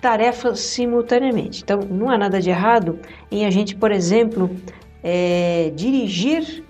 tarefas 0.00 0.60
simultaneamente. 0.60 1.62
Então, 1.62 1.80
não 1.80 2.10
há 2.10 2.18
nada 2.18 2.40
de 2.40 2.50
errado 2.50 2.98
em 3.30 3.46
a 3.46 3.50
gente, 3.50 3.76
por 3.76 3.92
exemplo, 3.92 4.50
é, 5.02 5.72
dirigir 5.74 6.64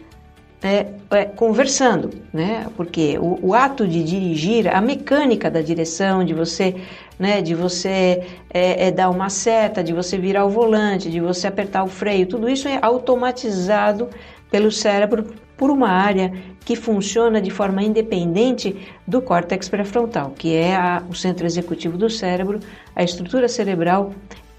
é, 0.62 0.86
é, 1.10 1.24
conversando, 1.24 2.10
né? 2.32 2.66
Porque 2.76 3.16
o, 3.18 3.38
o, 3.48 3.54
ato 3.54 3.86
de 3.86 4.02
dirigir, 4.02 4.74
a 4.74 4.80
mecânica 4.80 5.48
da 5.50 5.62
direção, 5.62 6.24
de 6.24 6.34
você, 6.34 6.74
né, 7.18 7.40
de 7.40 7.54
você 7.54 8.26
é, 8.52 8.88
é, 8.88 8.90
dar 8.90 9.08
uma 9.08 9.30
seta, 9.30 9.84
de 9.84 9.92
você 9.92 10.18
virar 10.18 10.44
o 10.44 10.50
volante, 10.50 11.10
de 11.10 11.20
você 11.20 11.46
apertar 11.46 11.84
o 11.84 11.86
freio, 11.86 12.26
tudo 12.26 12.48
isso 12.48 12.66
é 12.66 12.78
automatizado 12.82 14.08
pelo 14.50 14.72
cérebro 14.72 15.26
por 15.58 15.70
uma 15.70 15.88
área 15.88 16.32
que 16.64 16.76
funciona 16.76 17.42
de 17.42 17.50
forma 17.50 17.82
independente 17.82 18.76
do 19.06 19.20
córtex 19.20 19.68
pré-frontal, 19.68 20.30
que 20.30 20.54
é 20.54 20.74
a, 20.74 21.02
o 21.10 21.14
centro 21.14 21.44
executivo 21.44 21.98
do 21.98 22.08
cérebro, 22.08 22.60
a 22.94 23.02
estrutura 23.02 23.48
cerebral 23.48 24.12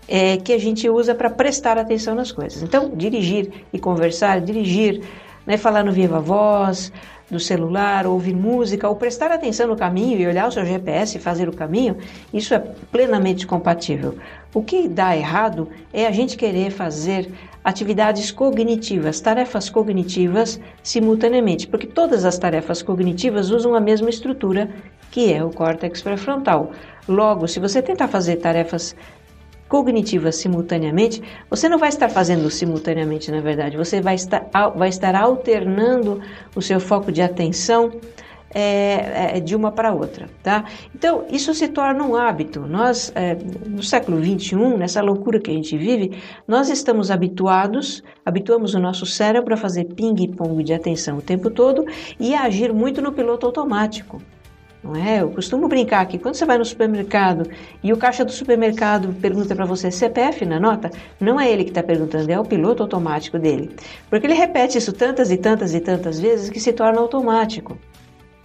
é, 0.07 0.37
que 0.37 0.51
a 0.51 0.59
gente 0.59 0.89
usa 0.89 1.15
para 1.15 1.29
prestar 1.29 1.77
atenção 1.77 2.13
nas 2.13 2.31
coisas. 2.31 2.61
Então, 2.61 2.91
dirigir 2.95 3.51
e 3.71 3.79
conversar, 3.79 4.41
dirigir 4.41 5.01
né, 5.45 5.55
falar 5.55 5.83
no 5.83 5.91
viva 5.91 6.19
voz, 6.19 6.91
do 7.29 7.39
celular, 7.39 8.07
ouvir 8.07 8.35
música, 8.35 8.89
ou 8.89 8.95
prestar 8.95 9.31
atenção 9.31 9.67
no 9.67 9.75
caminho 9.75 10.19
e 10.19 10.25
olhar 10.25 10.47
o 10.47 10.51
seu 10.51 10.65
GPS 10.65 11.17
e 11.17 11.21
fazer 11.21 11.47
o 11.47 11.53
caminho, 11.53 11.97
isso 12.33 12.53
é 12.53 12.59
plenamente 12.91 13.45
compatível. 13.45 14.15
O 14.53 14.63
que 14.63 14.87
dá 14.87 15.15
errado 15.15 15.69
é 15.93 16.07
a 16.07 16.11
gente 16.11 16.35
querer 16.35 16.71
fazer 16.71 17.31
atividades 17.63 18.31
cognitivas, 18.31 19.19
tarefas 19.19 19.69
cognitivas 19.69 20.59
simultaneamente, 20.81 21.67
porque 21.67 21.87
todas 21.87 22.25
as 22.25 22.37
tarefas 22.37 22.81
cognitivas 22.81 23.49
usam 23.51 23.75
a 23.75 23.81
mesma 23.81 24.09
estrutura, 24.09 24.69
que 25.11 25.33
é 25.33 25.43
o 25.43 25.49
córtex 25.49 26.01
pré-frontal. 26.01 26.71
Logo, 27.07 27.47
se 27.47 27.59
você 27.59 27.81
tentar 27.81 28.07
fazer 28.07 28.37
tarefas 28.37 28.95
cognitivas 29.67 30.35
simultaneamente, 30.35 31.21
você 31.49 31.69
não 31.69 31.77
vai 31.77 31.89
estar 31.89 32.09
fazendo 32.09 32.49
simultaneamente, 32.49 33.31
na 33.31 33.39
verdade, 33.39 33.77
você 33.77 34.01
vai 34.01 34.15
estar, 34.15 34.47
vai 34.75 34.89
estar 34.89 35.15
alternando 35.15 36.21
o 36.55 36.61
seu 36.61 36.79
foco 36.79 37.11
de 37.11 37.21
atenção 37.21 37.91
é, 38.53 39.37
é, 39.37 39.39
de 39.39 39.55
uma 39.55 39.71
para 39.71 39.93
outra, 39.93 40.27
tá? 40.41 40.65
Então, 40.93 41.25
isso 41.29 41.53
se 41.53 41.67
torna 41.67 42.03
um 42.03 42.15
hábito. 42.15 42.61
Nós, 42.61 43.11
é, 43.15 43.35
no 43.67 43.83
século 43.83 44.23
XXI, 44.23 44.55
nessa 44.77 45.01
loucura 45.01 45.39
que 45.39 45.51
a 45.51 45.53
gente 45.53 45.77
vive, 45.77 46.17
nós 46.47 46.69
estamos 46.69 47.11
habituados, 47.11 48.03
habituamos 48.25 48.73
o 48.73 48.79
nosso 48.79 49.05
cérebro 49.05 49.53
a 49.53 49.57
fazer 49.57 49.85
ping-pong 49.85 50.63
de 50.63 50.73
atenção 50.73 51.17
o 51.17 51.21
tempo 51.21 51.49
todo 51.49 51.85
e 52.19 52.33
a 52.33 52.43
agir 52.43 52.73
muito 52.73 53.01
no 53.01 53.11
piloto 53.11 53.45
automático. 53.45 54.21
Não 54.81 54.95
é? 54.95 55.21
Eu 55.21 55.29
costumo 55.29 55.67
brincar 55.67 56.05
que 56.05 56.17
quando 56.17 56.35
você 56.35 56.45
vai 56.45 56.57
no 56.57 56.63
supermercado 56.63 57.49
e 57.83 57.91
o 57.91 57.97
caixa 57.97 58.23
do 58.23 58.31
supermercado 58.31 59.13
pergunta 59.21 59.53
para 59.53 59.65
você 59.65 59.91
CPF 59.91 60.45
na 60.45 60.57
nota, 60.57 60.89
não 61.19 61.37
é 61.39 61.51
ele 61.51 61.65
que 61.65 61.71
está 61.71 61.83
perguntando, 61.83 62.31
é 62.31 62.39
o 62.39 62.45
piloto 62.45 62.81
automático 62.81 63.37
dele. 63.37 63.71
Porque 64.09 64.25
ele 64.25 64.33
repete 64.33 64.77
isso 64.77 64.93
tantas 64.93 65.31
e 65.31 65.37
tantas 65.37 65.73
e 65.73 65.81
tantas 65.81 66.17
vezes 66.17 66.49
que 66.49 66.61
se 66.61 66.71
torna 66.71 67.01
automático. 67.01 67.77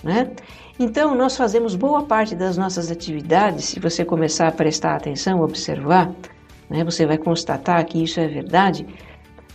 Né? 0.05 0.31
Então, 0.79 1.15
nós 1.15 1.37
fazemos 1.37 1.75
boa 1.75 2.03
parte 2.03 2.35
das 2.35 2.59
nossas 2.59 2.91
atividades, 2.91 3.65
se 3.65 3.81
você 3.81 4.05
começar 4.05 4.49
a 4.49 4.53
prestar 4.53 4.97
atenção, 4.97 5.41
observar, 5.41 6.13
né, 6.69 6.85
você 6.85 7.07
vai 7.07 7.17
constatar 7.17 7.85
que 7.87 8.03
isso 8.03 8.21
é 8.21 8.29
verdade. 8.29 8.87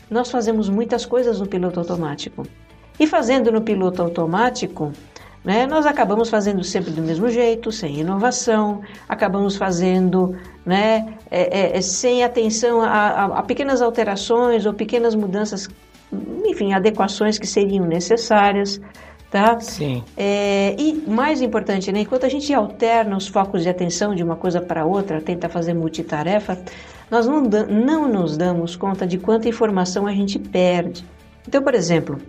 Nós 0.09 0.31
fazemos 0.31 0.67
muitas 0.69 1.05
coisas 1.05 1.39
no 1.39 1.47
piloto 1.47 1.79
automático. 1.79 2.47
E 2.99 3.05
fazendo 3.05 3.51
no 3.51 3.61
piloto 3.61 4.01
automático, 4.01 4.91
né? 5.43 5.65
Nós 5.65 5.85
acabamos 5.85 6.29
fazendo 6.29 6.63
sempre 6.63 6.91
do 6.91 7.01
mesmo 7.01 7.29
jeito, 7.29 7.71
sem 7.71 7.99
inovação, 7.99 8.81
acabamos 9.07 9.55
fazendo 9.55 10.35
né, 10.65 11.15
é, 11.31 11.59
é, 11.59 11.77
é, 11.77 11.81
sem 11.81 12.23
atenção 12.23 12.81
a, 12.81 12.87
a, 12.87 13.25
a, 13.39 13.43
pequenas 13.43 13.81
alterações 13.81 14.65
ou 14.65 14.73
pequenas 14.73 15.15
mudanças, 15.15 15.69
enfim, 16.45 16.73
adequações 16.73 17.39
que 17.39 17.47
seriam 17.47 17.85
necessárias. 17.85 18.81
Tá? 19.29 19.59
Sim. 19.59 20.03
É, 20.17 20.75
e 20.79 21.03
mais 21.07 21.39
importante, 21.39 21.91
né, 21.91 22.01
enquanto 22.01 22.25
a 22.25 22.29
gente 22.29 22.51
alterna 22.51 23.15
os 23.15 23.27
focos 23.27 23.61
de 23.61 23.69
atenção 23.69 24.15
de 24.15 24.23
uma 24.23 24.35
coisa 24.35 24.59
para 24.59 24.85
outra, 24.85 25.21
tenta 25.21 25.47
fazer 25.47 25.75
multitarefa, 25.75 26.57
nós 27.11 27.27
não, 27.27 27.41
não 27.41 28.07
nos 28.07 28.35
damos 28.35 28.75
conta 28.75 29.05
de 29.05 29.19
quanta 29.19 29.47
informação 29.47 30.07
a 30.07 30.11
gente 30.11 30.39
perde. 30.39 31.05
Então, 31.47 31.61
por 31.61 31.75
exemplo, 31.75 32.19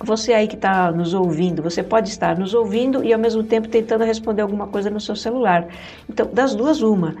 você 0.00 0.32
aí 0.32 0.46
que 0.46 0.54
está 0.54 0.92
nos 0.92 1.12
ouvindo, 1.12 1.62
você 1.62 1.82
pode 1.82 2.08
estar 2.08 2.38
nos 2.38 2.54
ouvindo 2.54 3.02
e 3.04 3.12
ao 3.12 3.18
mesmo 3.18 3.42
tempo 3.42 3.68
tentando 3.68 4.04
responder 4.04 4.42
alguma 4.42 4.66
coisa 4.68 4.88
no 4.88 5.00
seu 5.00 5.16
celular. 5.16 5.66
Então, 6.08 6.28
das 6.32 6.54
duas, 6.54 6.80
uma. 6.82 7.16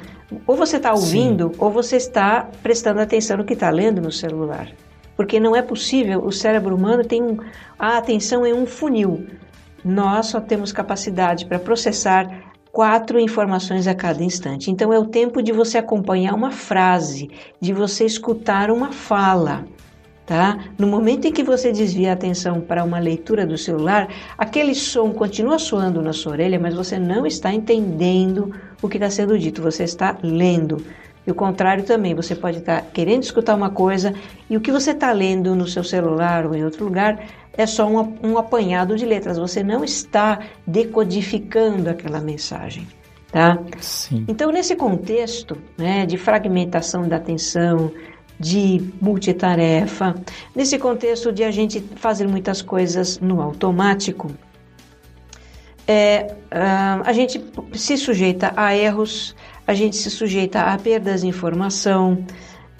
Ou 0.46 0.56
você 0.56 0.76
está 0.76 0.92
ouvindo, 0.92 1.48
Sim. 1.48 1.56
ou 1.58 1.70
você 1.70 1.96
está 1.96 2.48
prestando 2.62 3.00
atenção 3.00 3.36
no 3.36 3.44
que 3.44 3.54
está 3.54 3.68
lendo 3.70 4.00
no 4.00 4.12
celular. 4.12 4.68
Porque 5.18 5.40
não 5.40 5.56
é 5.56 5.60
possível, 5.60 6.24
o 6.24 6.30
cérebro 6.30 6.76
humano 6.76 7.04
tem 7.04 7.20
um, 7.20 7.38
a 7.76 7.98
atenção 7.98 8.46
em 8.46 8.52
um 8.52 8.64
funil. 8.64 9.26
Nós 9.84 10.26
só 10.26 10.40
temos 10.40 10.70
capacidade 10.70 11.44
para 11.44 11.58
processar 11.58 12.52
quatro 12.70 13.18
informações 13.18 13.88
a 13.88 13.96
cada 13.96 14.22
instante. 14.22 14.70
Então, 14.70 14.92
é 14.92 14.98
o 14.98 15.06
tempo 15.06 15.42
de 15.42 15.50
você 15.50 15.76
acompanhar 15.76 16.34
uma 16.34 16.52
frase, 16.52 17.28
de 17.60 17.72
você 17.72 18.04
escutar 18.04 18.70
uma 18.70 18.92
fala 18.92 19.64
tá? 20.28 20.58
No 20.76 20.86
momento 20.86 21.26
em 21.26 21.32
que 21.32 21.42
você 21.42 21.72
desvia 21.72 22.10
a 22.10 22.12
atenção 22.12 22.60
para 22.60 22.84
uma 22.84 22.98
leitura 22.98 23.46
do 23.46 23.56
celular, 23.56 24.08
aquele 24.36 24.74
som 24.74 25.10
continua 25.10 25.58
soando 25.58 26.02
na 26.02 26.12
sua 26.12 26.32
orelha, 26.32 26.60
mas 26.60 26.74
você 26.74 26.98
não 26.98 27.26
está 27.26 27.50
entendendo 27.50 28.54
o 28.82 28.90
que 28.90 28.98
está 28.98 29.08
sendo 29.08 29.38
dito, 29.38 29.62
você 29.62 29.84
está 29.84 30.18
lendo. 30.22 30.84
E 31.28 31.30
o 31.30 31.34
contrário 31.34 31.84
também, 31.84 32.14
você 32.14 32.34
pode 32.34 32.56
estar 32.56 32.80
querendo 32.90 33.22
escutar 33.22 33.54
uma 33.54 33.68
coisa 33.68 34.14
e 34.48 34.56
o 34.56 34.62
que 34.62 34.72
você 34.72 34.92
está 34.92 35.12
lendo 35.12 35.54
no 35.54 35.66
seu 35.66 35.84
celular 35.84 36.46
ou 36.46 36.54
em 36.54 36.64
outro 36.64 36.86
lugar 36.86 37.22
é 37.52 37.66
só 37.66 37.86
um, 37.86 38.16
um 38.22 38.38
apanhado 38.38 38.96
de 38.96 39.04
letras, 39.04 39.36
você 39.36 39.62
não 39.62 39.84
está 39.84 40.38
decodificando 40.66 41.90
aquela 41.90 42.18
mensagem. 42.18 42.88
Tá? 43.30 43.58
Sim. 43.78 44.24
Então, 44.26 44.50
nesse 44.50 44.74
contexto 44.74 45.58
né, 45.76 46.06
de 46.06 46.16
fragmentação 46.16 47.06
da 47.06 47.16
atenção, 47.16 47.92
de 48.40 48.90
multitarefa, 48.98 50.14
nesse 50.56 50.78
contexto 50.78 51.30
de 51.30 51.44
a 51.44 51.50
gente 51.50 51.78
fazer 51.96 52.26
muitas 52.26 52.62
coisas 52.62 53.20
no 53.20 53.42
automático, 53.42 54.30
é, 55.86 56.34
uh, 56.52 57.02
a 57.04 57.12
gente 57.12 57.42
se 57.74 57.98
sujeita 57.98 58.52
a 58.56 58.74
erros, 58.74 59.34
a 59.68 59.74
gente 59.74 59.96
se 59.96 60.10
sujeita 60.10 60.62
a 60.62 60.78
perdas 60.78 61.20
de 61.20 61.26
informação, 61.26 62.24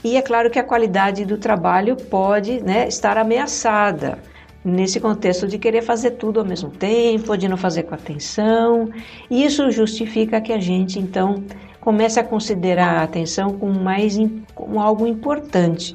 e 0.03 0.17
é 0.17 0.23
claro 0.23 0.49
que 0.51 0.59
a 0.59 0.65
qualidade 0.65 1.27
do 1.27 1.37
trabalho 1.37 1.95
pode 1.97 2.63
né, 2.63 2.89
estar 2.89 3.19
ameaçada 3.19 4.19
nesse 4.65 4.99
contexto 4.99 5.47
de 5.47 5.59
querer 5.59 5.83
fazer 5.83 6.13
tudo 6.13 6.41
ao 6.41 6.47
mesmo 6.47 6.71
tempo, 6.71 7.37
de 7.37 7.47
não 7.47 7.59
fazer 7.59 7.83
com 7.83 7.95
atenção, 7.95 8.89
e 9.31 9.45
isso 9.45 9.71
justifica 9.71 10.41
que 10.41 10.51
a 10.51 10.59
gente 10.59 10.99
então 10.99 11.45
comece 11.79 12.19
a 12.19 12.25
considerar 12.25 13.01
a 13.01 13.03
atenção 13.03 13.59
como 13.59 13.79
mais 13.79 14.17
como 14.55 14.81
algo 14.81 15.07
importante. 15.07 15.95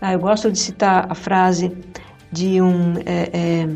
Ah, 0.00 0.14
eu 0.14 0.18
gosto 0.18 0.50
de 0.50 0.58
citar 0.58 1.06
a 1.08 1.14
frase 1.14 1.70
de 2.32 2.60
um 2.60 2.94
é, 3.06 3.30
é, 3.32 3.68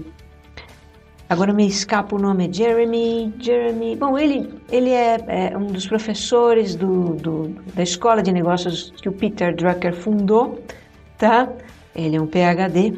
agora 1.29 1.53
me 1.53 1.67
escapa 1.67 2.17
o 2.17 2.19
nome, 2.19 2.49
Jeremy, 2.53 3.35
Jeremy, 3.39 3.97
bom, 3.97 4.19
ele, 4.19 4.49
ele 4.71 4.91
é, 4.91 5.19
é 5.51 5.57
um 5.57 5.67
dos 5.67 5.87
professores 5.87 6.75
do, 6.75 7.15
do, 7.15 7.49
da 7.75 7.83
escola 7.83 8.23
de 8.23 8.33
negócios 8.33 8.93
que 9.01 9.09
o 9.09 9.13
Peter 9.13 9.55
Drucker 9.55 9.95
fundou, 9.95 10.63
tá? 11.17 11.49
Ele 11.95 12.17
é 12.17 12.21
um 12.21 12.27
PhD, 12.27 12.95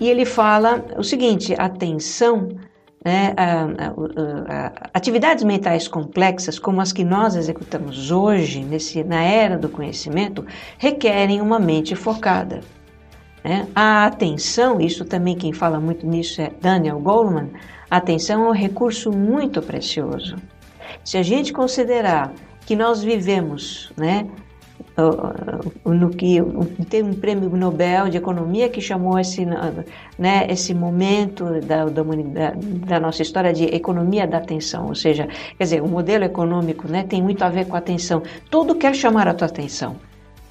e 0.00 0.08
ele 0.08 0.24
fala 0.24 0.84
o 0.96 1.02
seguinte: 1.02 1.54
atenção, 1.58 2.56
né, 3.04 3.32
a, 3.36 3.62
a, 3.62 4.66
a, 4.66 4.72
atividades 4.94 5.44
mentais 5.44 5.88
complexas 5.88 6.58
como 6.58 6.80
as 6.80 6.92
que 6.92 7.04
nós 7.04 7.36
executamos 7.36 8.10
hoje, 8.10 8.64
nesse, 8.64 9.02
na 9.04 9.22
era 9.22 9.56
do 9.56 9.68
conhecimento, 9.68 10.44
requerem 10.78 11.40
uma 11.40 11.58
mente 11.58 11.94
focada. 11.94 12.60
Né? 13.44 13.66
A 13.74 14.06
atenção, 14.06 14.80
isso 14.80 15.04
também 15.04 15.36
quem 15.36 15.52
fala 15.52 15.80
muito 15.80 16.06
nisso 16.06 16.40
é 16.40 16.50
Daniel 16.60 16.98
Goleman, 16.98 17.50
a 17.90 17.98
atenção 17.98 18.46
é 18.46 18.48
um 18.48 18.52
recurso 18.52 19.12
muito 19.12 19.62
precioso. 19.62 20.36
Se 21.04 21.16
a 21.16 21.22
gente 21.22 21.52
considerar 21.52 22.32
que 22.66 22.74
nós 22.74 23.02
vivemos 23.02 23.92
né, 23.96 24.26
no 25.84 26.10
que 26.10 26.38
tem 26.88 27.02
um 27.02 27.12
prêmio 27.12 27.50
Nobel 27.50 28.08
de 28.08 28.16
economia 28.16 28.68
que 28.68 28.80
chamou 28.80 29.18
esse 29.18 29.46
né, 30.18 30.46
esse 30.48 30.74
momento 30.74 31.60
da, 31.60 31.84
da, 31.84 32.02
da, 32.86 33.00
nossa 33.00 33.22
história 33.22 33.52
de 33.52 33.64
economia 33.64 34.26
da 34.26 34.38
atenção, 34.38 34.86
ou 34.88 34.94
seja, 34.94 35.28
quer 35.56 35.64
dizer, 35.64 35.82
o 35.82 35.88
modelo 35.88 36.24
econômico 36.24 36.88
né, 36.88 37.04
tem 37.04 37.22
muito 37.22 37.42
a 37.42 37.48
ver 37.48 37.66
com 37.66 37.76
a 37.76 37.78
atenção. 37.78 38.22
Tudo 38.50 38.74
quer 38.74 38.94
chamar 38.94 39.28
a 39.28 39.34
tua 39.34 39.46
atenção. 39.46 39.96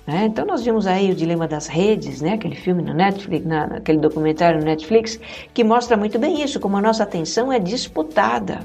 Né? 0.05 0.25
Então 0.25 0.45
nós 0.45 0.63
vimos 0.63 0.85
aí 0.85 1.11
o 1.11 1.15
dilema 1.15 1.47
das 1.47 1.67
redes, 1.67 2.21
né? 2.21 2.33
aquele 2.33 2.55
filme 2.55 2.83
no 2.83 2.93
Netflix, 2.93 3.45
na, 3.45 3.63
aquele 3.65 3.97
documentário 3.97 4.59
no 4.59 4.65
Netflix, 4.65 5.19
que 5.53 5.63
mostra 5.63 5.97
muito 5.97 6.19
bem 6.19 6.43
isso, 6.43 6.59
como 6.59 6.77
a 6.77 6.81
nossa 6.81 7.03
atenção 7.03 7.51
é 7.51 7.59
disputada, 7.59 8.59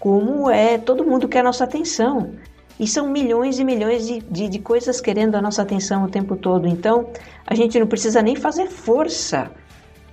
como 0.00 0.50
é 0.50 0.78
todo 0.78 1.04
mundo 1.04 1.28
quer 1.28 1.40
a 1.40 1.44
nossa 1.44 1.64
atenção. 1.64 2.32
E 2.78 2.88
são 2.88 3.08
milhões 3.08 3.58
e 3.60 3.64
milhões 3.64 4.06
de, 4.06 4.20
de, 4.20 4.48
de, 4.48 4.58
coisas 4.58 5.00
querendo 5.00 5.36
a 5.36 5.42
nossa 5.42 5.62
atenção 5.62 6.04
o 6.04 6.08
tempo 6.08 6.34
todo. 6.34 6.66
Então, 6.66 7.08
a 7.46 7.54
gente 7.54 7.78
não 7.78 7.86
precisa 7.86 8.20
nem 8.20 8.34
fazer 8.34 8.66
força 8.66 9.48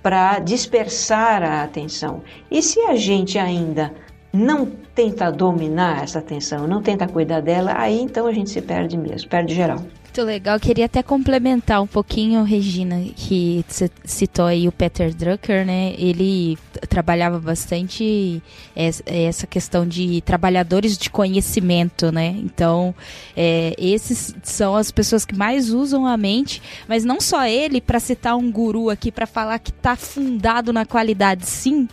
para 0.00 0.38
dispersar 0.38 1.42
a 1.42 1.64
atenção. 1.64 2.22
E 2.48 2.62
se 2.62 2.78
a 2.82 2.94
gente 2.94 3.36
ainda 3.36 3.92
não 4.32 4.70
tenta 4.94 5.30
dominar 5.30 6.02
essa 6.02 6.18
atenção, 6.18 6.66
não 6.66 6.82
tenta 6.82 7.08
cuidar 7.08 7.40
dela, 7.40 7.74
aí 7.76 8.00
então 8.00 8.26
a 8.26 8.32
gente 8.32 8.50
se 8.50 8.60
perde 8.60 8.96
mesmo, 8.96 9.28
perde 9.28 9.54
geral. 9.54 9.82
Muito 10.14 10.26
legal. 10.26 10.60
Queria 10.60 10.84
até 10.84 11.02
complementar 11.02 11.80
um 11.80 11.86
pouquinho, 11.86 12.42
Regina, 12.42 13.02
que 13.16 13.64
você 13.66 13.90
citou 14.04 14.44
aí 14.44 14.68
o 14.68 14.72
Peter 14.72 15.14
Drucker, 15.14 15.64
né? 15.64 15.94
Ele 15.96 16.58
trabalhava 16.86 17.40
bastante 17.40 18.42
essa 18.76 19.46
questão 19.46 19.88
de 19.88 20.20
trabalhadores 20.20 20.98
de 20.98 21.08
conhecimento, 21.08 22.12
né? 22.12 22.26
Então, 22.44 22.94
é, 23.34 23.74
esses 23.78 24.34
são 24.42 24.76
as 24.76 24.90
pessoas 24.90 25.24
que 25.24 25.34
mais 25.34 25.70
usam 25.70 26.06
a 26.06 26.14
mente, 26.18 26.60
mas 26.86 27.06
não 27.06 27.18
só 27.18 27.46
ele, 27.46 27.80
para 27.80 27.98
citar 27.98 28.36
um 28.36 28.52
guru 28.52 28.90
aqui, 28.90 29.10
para 29.10 29.26
falar 29.26 29.58
que 29.60 29.70
está 29.70 29.96
fundado 29.96 30.74
na 30.74 30.84
qualidade, 30.84 31.46
sim. 31.46 31.88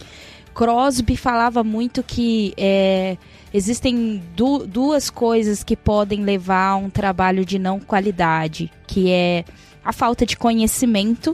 Crosby 0.60 1.16
falava 1.16 1.64
muito 1.64 2.04
que 2.04 2.54
é, 2.58 3.16
existem 3.54 4.22
du 4.36 4.68
duas 4.68 5.10
coisas 5.10 5.64
que 5.64 5.74
podem 5.74 6.22
levar 6.26 6.72
a 6.72 6.76
um 6.76 6.90
trabalho 6.90 7.46
de 7.46 7.58
não 7.58 7.80
qualidade, 7.80 8.70
que 8.86 9.10
é 9.10 9.46
a 9.86 9.94
falta 9.94 10.26
de 10.26 10.36
conhecimento 10.36 11.34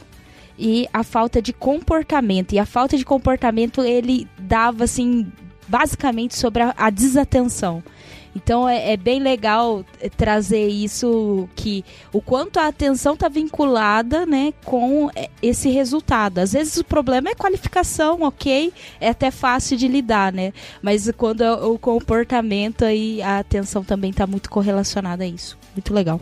e 0.59 0.87
a 0.93 1.03
falta 1.03 1.41
de 1.41 1.51
comportamento. 1.51 2.53
E 2.53 2.59
a 2.59 2.67
falta 2.67 2.95
de 2.95 3.03
comportamento 3.03 3.83
ele 3.83 4.27
dava 4.37 4.83
assim 4.83 5.25
basicamente 5.67 6.35
sobre 6.35 6.61
a, 6.61 6.75
a 6.77 6.91
desatenção. 6.91 7.83
Então 8.35 8.67
é, 8.67 8.91
é, 8.91 8.97
bem 8.97 9.19
legal 9.21 9.85
eh, 10.01 10.09
trazer 10.09 10.67
isso 10.67 11.47
que 11.55 11.85
o 12.11 12.21
quanto 12.21 12.59
a 12.59 12.67
atenção 12.67 13.13
está 13.13 13.29
vinculada, 13.29 14.25
né, 14.25 14.53
com 14.65 15.09
eh, 15.15 15.29
esse 15.41 15.69
resultado. 15.69 16.39
Às 16.39 16.51
vezes 16.51 16.77
o 16.77 16.83
problema 16.83 17.29
é 17.29 17.35
qualificação, 17.35 18.21
ok, 18.23 18.73
é 18.99 19.09
até 19.09 19.31
fácil 19.31 19.77
de 19.77 19.87
lidar, 19.87 20.33
né? 20.33 20.51
Mas 20.81 21.09
quando 21.17 21.41
é 21.41 21.53
o 21.53 21.79
comportamento 21.79 22.83
aí 22.83 23.21
a 23.21 23.39
atenção 23.39 23.83
também 23.83 24.11
está 24.11 24.27
muito 24.27 24.49
correlacionada 24.49 25.23
a 25.23 25.27
isso. 25.27 25.57
Muito 25.73 25.93
legal. 25.93 26.19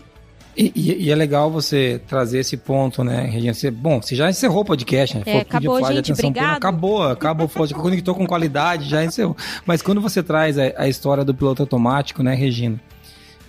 E, 0.56 0.72
e, 0.76 1.06
e, 1.06 1.12
é 1.12 1.16
legal 1.16 1.50
você 1.50 2.00
trazer 2.08 2.40
esse 2.40 2.56
ponto, 2.56 3.04
né, 3.04 3.26
Regina? 3.26 3.54
Você, 3.54 3.72
bom, 3.72 4.02
você 4.02 4.16
já 4.16 4.30
encerrou 4.30 4.62
o 4.62 4.66
podcast, 4.66 5.18
né? 5.18 5.24
É, 5.26 5.40
acabou, 5.40 5.84
gente, 5.86 6.12
obrigado. 6.12 6.58
acabou, 6.58 7.04
acabou, 7.04 7.48
você 7.48 7.74
conectou 7.74 8.14
com 8.14 8.28
qualidade, 8.28 8.88
já 8.88 9.04
encerrou. 9.04 9.36
Mas 9.66 9.82
quando 9.82 10.00
você 10.00 10.22
traz 10.22 10.58
a, 10.60 10.72
a, 10.78 10.88
história 10.88 11.26
do 11.26 11.34
piloto 11.34 11.64
automático, 11.64 12.22
né, 12.22 12.36
Regina? 12.36 12.80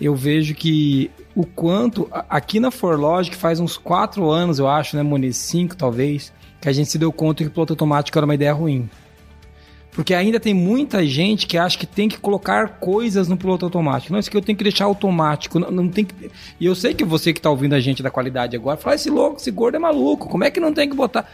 Eu 0.01 0.15
vejo 0.15 0.55
que 0.55 1.09
o 1.35 1.45
quanto, 1.45 2.09
aqui 2.29 2.59
na 2.59 2.71
Forlogic 2.71 3.35
faz 3.35 3.59
uns 3.59 3.77
quatro 3.77 4.29
anos, 4.29 4.59
eu 4.59 4.67
acho, 4.67 4.97
né, 4.97 5.03
Muniz? 5.03 5.37
Cinco, 5.37 5.75
talvez, 5.75 6.33
que 6.59 6.67
a 6.67 6.73
gente 6.73 6.89
se 6.89 6.97
deu 6.97 7.13
conta 7.13 7.43
que 7.43 7.49
o 7.49 7.51
piloto 7.51 7.73
automático 7.73 8.17
era 8.17 8.25
uma 8.25 8.35
ideia 8.35 8.51
ruim. 8.51 8.89
Porque 9.95 10.13
ainda 10.13 10.41
tem 10.41 10.53
muita 10.53 11.05
gente 11.05 11.47
que 11.47 11.57
acha 11.57 11.77
que 11.77 11.85
tem 11.85 12.09
que 12.09 12.17
colocar 12.17 12.79
coisas 12.79 13.29
no 13.29 13.37
piloto 13.37 13.63
automático. 13.63 14.11
Não, 14.11 14.19
isso 14.19 14.27
aqui 14.27 14.35
eu 14.35 14.41
tenho 14.41 14.57
que 14.57 14.63
deixar 14.63 14.83
automático. 14.83 15.57
Não, 15.57 15.71
não 15.71 15.87
tem 15.87 16.03
que... 16.03 16.13
E 16.59 16.65
eu 16.65 16.75
sei 16.75 16.93
que 16.93 17.05
você 17.05 17.31
que 17.31 17.39
está 17.39 17.49
ouvindo 17.49 17.73
a 17.73 17.79
gente 17.79 18.03
da 18.03 18.11
qualidade 18.11 18.57
agora, 18.57 18.75
fala, 18.75 18.95
esse 18.95 19.09
louco, 19.09 19.37
esse 19.37 19.49
gordo 19.51 19.75
é 19.75 19.79
maluco. 19.79 20.27
Como 20.27 20.43
é 20.43 20.51
que 20.51 20.59
não 20.59 20.73
tem 20.73 20.89
que 20.89 20.95
botar 20.95 21.25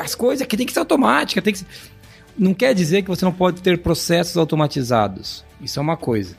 as 0.00 0.14
coisas 0.14 0.46
que 0.46 0.56
tem 0.56 0.64
que 0.64 0.72
ser 0.72 0.78
automática? 0.78 1.42
Tem 1.42 1.52
que 1.52 1.58
ser... 1.58 1.66
Não 2.38 2.54
quer 2.54 2.74
dizer 2.74 3.02
que 3.02 3.08
você 3.08 3.24
não 3.24 3.32
pode 3.32 3.60
ter 3.60 3.78
processos 3.78 4.36
automatizados. 4.36 5.44
Isso 5.60 5.80
é 5.80 5.82
uma 5.82 5.96
coisa. 5.96 6.36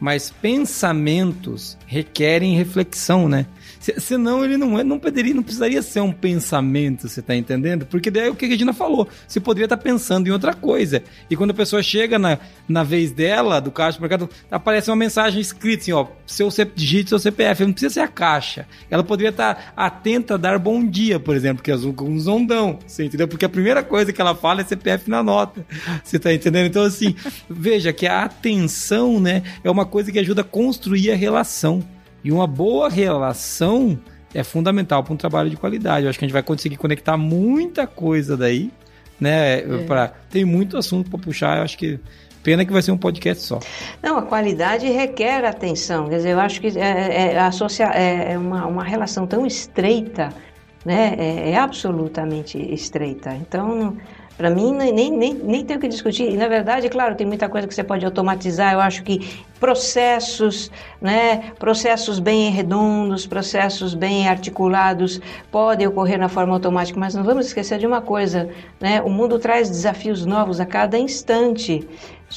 Mas 0.00 0.30
pensamentos 0.30 1.76
requerem 1.86 2.56
reflexão, 2.56 3.28
né? 3.28 3.44
Senão 3.80 4.44
ele 4.44 4.56
não, 4.56 4.78
é, 4.78 4.84
não 4.84 4.98
poderia, 4.98 5.34
não 5.34 5.42
precisaria 5.42 5.82
ser 5.82 6.00
um 6.00 6.12
pensamento, 6.12 7.08
você 7.08 7.20
tá 7.22 7.34
entendendo? 7.34 7.86
Porque 7.86 8.10
daí 8.10 8.28
é 8.28 8.30
o 8.30 8.34
que 8.34 8.44
a 8.44 8.48
Regina 8.48 8.72
falou. 8.72 9.08
Você 9.26 9.40
poderia 9.40 9.66
estar 9.66 9.76
tá 9.76 9.82
pensando 9.82 10.28
em 10.28 10.30
outra 10.30 10.54
coisa. 10.54 11.02
E 11.30 11.36
quando 11.36 11.50
a 11.50 11.54
pessoa 11.54 11.82
chega 11.82 12.18
na, 12.18 12.38
na 12.68 12.82
vez 12.82 13.10
dela, 13.10 13.60
do 13.60 13.70
caixa 13.70 13.98
do 13.98 14.02
mercado, 14.02 14.28
aparece 14.50 14.90
uma 14.90 14.96
mensagem 14.96 15.40
escrita 15.40 15.82
assim, 15.82 15.92
ó, 15.92 16.06
seu 16.26 16.48
digite 16.74 17.10
seu 17.10 17.18
CPF, 17.18 17.64
não 17.64 17.72
precisa 17.72 17.94
ser 17.94 18.00
a 18.00 18.08
caixa. 18.08 18.66
Ela 18.90 19.02
poderia 19.02 19.30
estar 19.30 19.54
tá 19.54 19.72
atenta 19.76 20.34
a 20.34 20.36
dar 20.36 20.58
bom 20.58 20.84
dia, 20.84 21.18
por 21.18 21.36
exemplo, 21.36 21.62
que 21.62 21.70
as 21.70 21.84
uns 21.84 22.26
não 22.26 22.44
dão, 22.44 22.78
você 22.86 23.04
entendeu? 23.04 23.28
Porque 23.28 23.44
a 23.44 23.48
primeira 23.48 23.82
coisa 23.82 24.12
que 24.12 24.20
ela 24.20 24.34
fala 24.34 24.60
é 24.60 24.64
CPF 24.64 25.08
na 25.10 25.22
nota. 25.22 25.64
Você 26.02 26.18
tá 26.18 26.32
entendendo? 26.32 26.66
Então, 26.66 26.82
assim, 26.82 27.14
veja 27.48 27.92
que 27.92 28.06
a 28.06 28.22
atenção, 28.22 29.20
né, 29.20 29.42
é 29.62 29.70
uma 29.70 29.84
coisa 29.84 30.10
que 30.10 30.18
ajuda 30.18 30.42
a 30.42 30.44
construir 30.44 31.10
a 31.10 31.16
relação. 31.16 31.82
E 32.24 32.30
uma 32.30 32.46
boa 32.46 32.88
relação 32.88 33.98
é 34.34 34.42
fundamental 34.42 35.02
para 35.02 35.12
um 35.12 35.16
trabalho 35.16 35.50
de 35.50 35.56
qualidade. 35.56 36.04
Eu 36.04 36.10
acho 36.10 36.18
que 36.18 36.24
a 36.24 36.28
gente 36.28 36.32
vai 36.32 36.42
conseguir 36.42 36.76
conectar 36.76 37.16
muita 37.16 37.86
coisa 37.86 38.36
daí, 38.36 38.70
né? 39.20 39.58
É. 39.58 39.84
Pra, 39.86 40.08
tem 40.30 40.44
muito 40.44 40.76
assunto 40.76 41.10
para 41.10 41.18
puxar. 41.18 41.58
Eu 41.58 41.64
acho 41.64 41.76
que 41.76 42.00
Pena 42.42 42.64
que 42.64 42.72
vai 42.72 42.82
ser 42.82 42.90
um 42.90 42.98
podcast 42.98 43.44
só. 43.44 43.60
Não, 44.02 44.18
a 44.18 44.22
qualidade 44.22 44.88
requer 44.88 45.44
atenção. 45.44 46.08
Quer 46.08 46.16
dizer, 46.16 46.30
eu 46.30 46.40
acho 46.40 46.60
que 46.60 46.76
é, 46.76 46.80
é, 46.80 47.34
é, 47.34 48.32
é 48.32 48.38
uma, 48.38 48.66
uma 48.66 48.82
relação 48.82 49.26
tão 49.28 49.46
estreita, 49.46 50.30
né? 50.84 51.14
É, 51.18 51.50
é 51.50 51.56
absolutamente 51.56 52.58
estreita. 52.58 53.32
Então, 53.34 53.96
para 54.42 54.50
mim, 54.50 54.74
nem, 54.74 54.92
nem, 54.92 55.34
nem 55.34 55.64
tem 55.64 55.76
o 55.76 55.80
que 55.80 55.86
discutir. 55.86 56.28
E, 56.28 56.36
na 56.36 56.48
verdade, 56.48 56.88
claro, 56.88 57.14
tem 57.14 57.24
muita 57.24 57.48
coisa 57.48 57.68
que 57.68 57.72
você 57.72 57.84
pode 57.84 58.04
automatizar. 58.04 58.72
Eu 58.72 58.80
acho 58.80 59.04
que 59.04 59.40
processos, 59.60 60.68
né, 61.00 61.52
processos 61.60 62.18
bem 62.18 62.50
redondos, 62.50 63.24
processos 63.24 63.94
bem 63.94 64.26
articulados 64.26 65.20
podem 65.52 65.86
ocorrer 65.86 66.18
na 66.18 66.28
forma 66.28 66.54
automática, 66.54 66.98
mas 66.98 67.14
não 67.14 67.22
vamos 67.22 67.46
esquecer 67.46 67.78
de 67.78 67.86
uma 67.86 68.00
coisa, 68.00 68.48
né, 68.80 69.00
o 69.02 69.08
mundo 69.08 69.38
traz 69.38 69.70
desafios 69.70 70.26
novos 70.26 70.58
a 70.58 70.66
cada 70.66 70.98
instante 70.98 71.88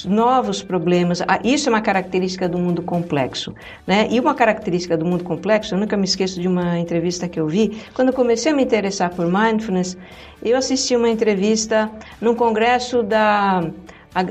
novos 0.03 0.61
problemas. 0.61 1.21
Ah, 1.21 1.39
isso 1.43 1.69
é 1.69 1.71
uma 1.71 1.81
característica 1.81 2.49
do 2.49 2.57
mundo 2.57 2.81
complexo. 2.81 3.53
Né? 3.87 4.07
E 4.11 4.19
uma 4.19 4.33
característica 4.33 4.97
do 4.97 5.05
mundo 5.05 5.23
complexo, 5.23 5.75
eu 5.75 5.79
nunca 5.79 5.95
me 5.95 6.03
esqueço 6.05 6.41
de 6.41 6.47
uma 6.47 6.77
entrevista 6.79 7.29
que 7.29 7.39
eu 7.39 7.47
vi, 7.47 7.81
quando 7.93 8.09
eu 8.09 8.13
comecei 8.13 8.51
a 8.51 8.55
me 8.55 8.63
interessar 8.63 9.11
por 9.11 9.27
mindfulness, 9.27 9.97
eu 10.43 10.57
assisti 10.57 10.95
uma 10.95 11.09
entrevista 11.09 11.89
num 12.19 12.35
congresso 12.35 13.03
da, 13.03 13.63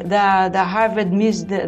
da, 0.06 0.48
da, 0.48 0.62
Harvard, 0.62 1.10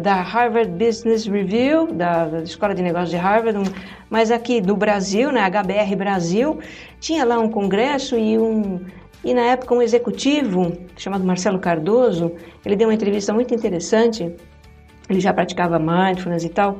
da 0.01 0.21
Harvard 0.21 0.71
Business 0.71 1.25
Review, 1.25 1.87
da, 1.93 2.25
da 2.25 2.41
Escola 2.41 2.75
de 2.75 2.81
Negócios 2.81 3.11
de 3.11 3.17
Harvard, 3.17 3.71
mas 4.09 4.31
aqui 4.31 4.59
no 4.61 4.75
Brasil, 4.75 5.31
na 5.31 5.49
HBR 5.49 5.95
Brasil, 5.95 6.59
tinha 6.99 7.23
lá 7.23 7.39
um 7.39 7.49
congresso 7.49 8.17
e 8.17 8.37
um 8.37 8.79
E 9.27 9.33
na 9.33 9.41
época 9.41 9.75
um 9.75 9.81
executivo 9.81 10.71
chamado 10.95 11.25
Marcelo 11.25 11.59
Cardoso, 11.59 12.31
ele 12.65 12.77
deu 12.77 12.87
uma 12.87 12.93
entrevista 12.93 13.33
muito 13.33 13.53
interessante. 13.53 14.33
Ele 15.09 15.19
já 15.19 15.33
praticava 15.33 15.77
mindfulness 15.77 16.45
e 16.45 16.49
tal. 16.49 16.79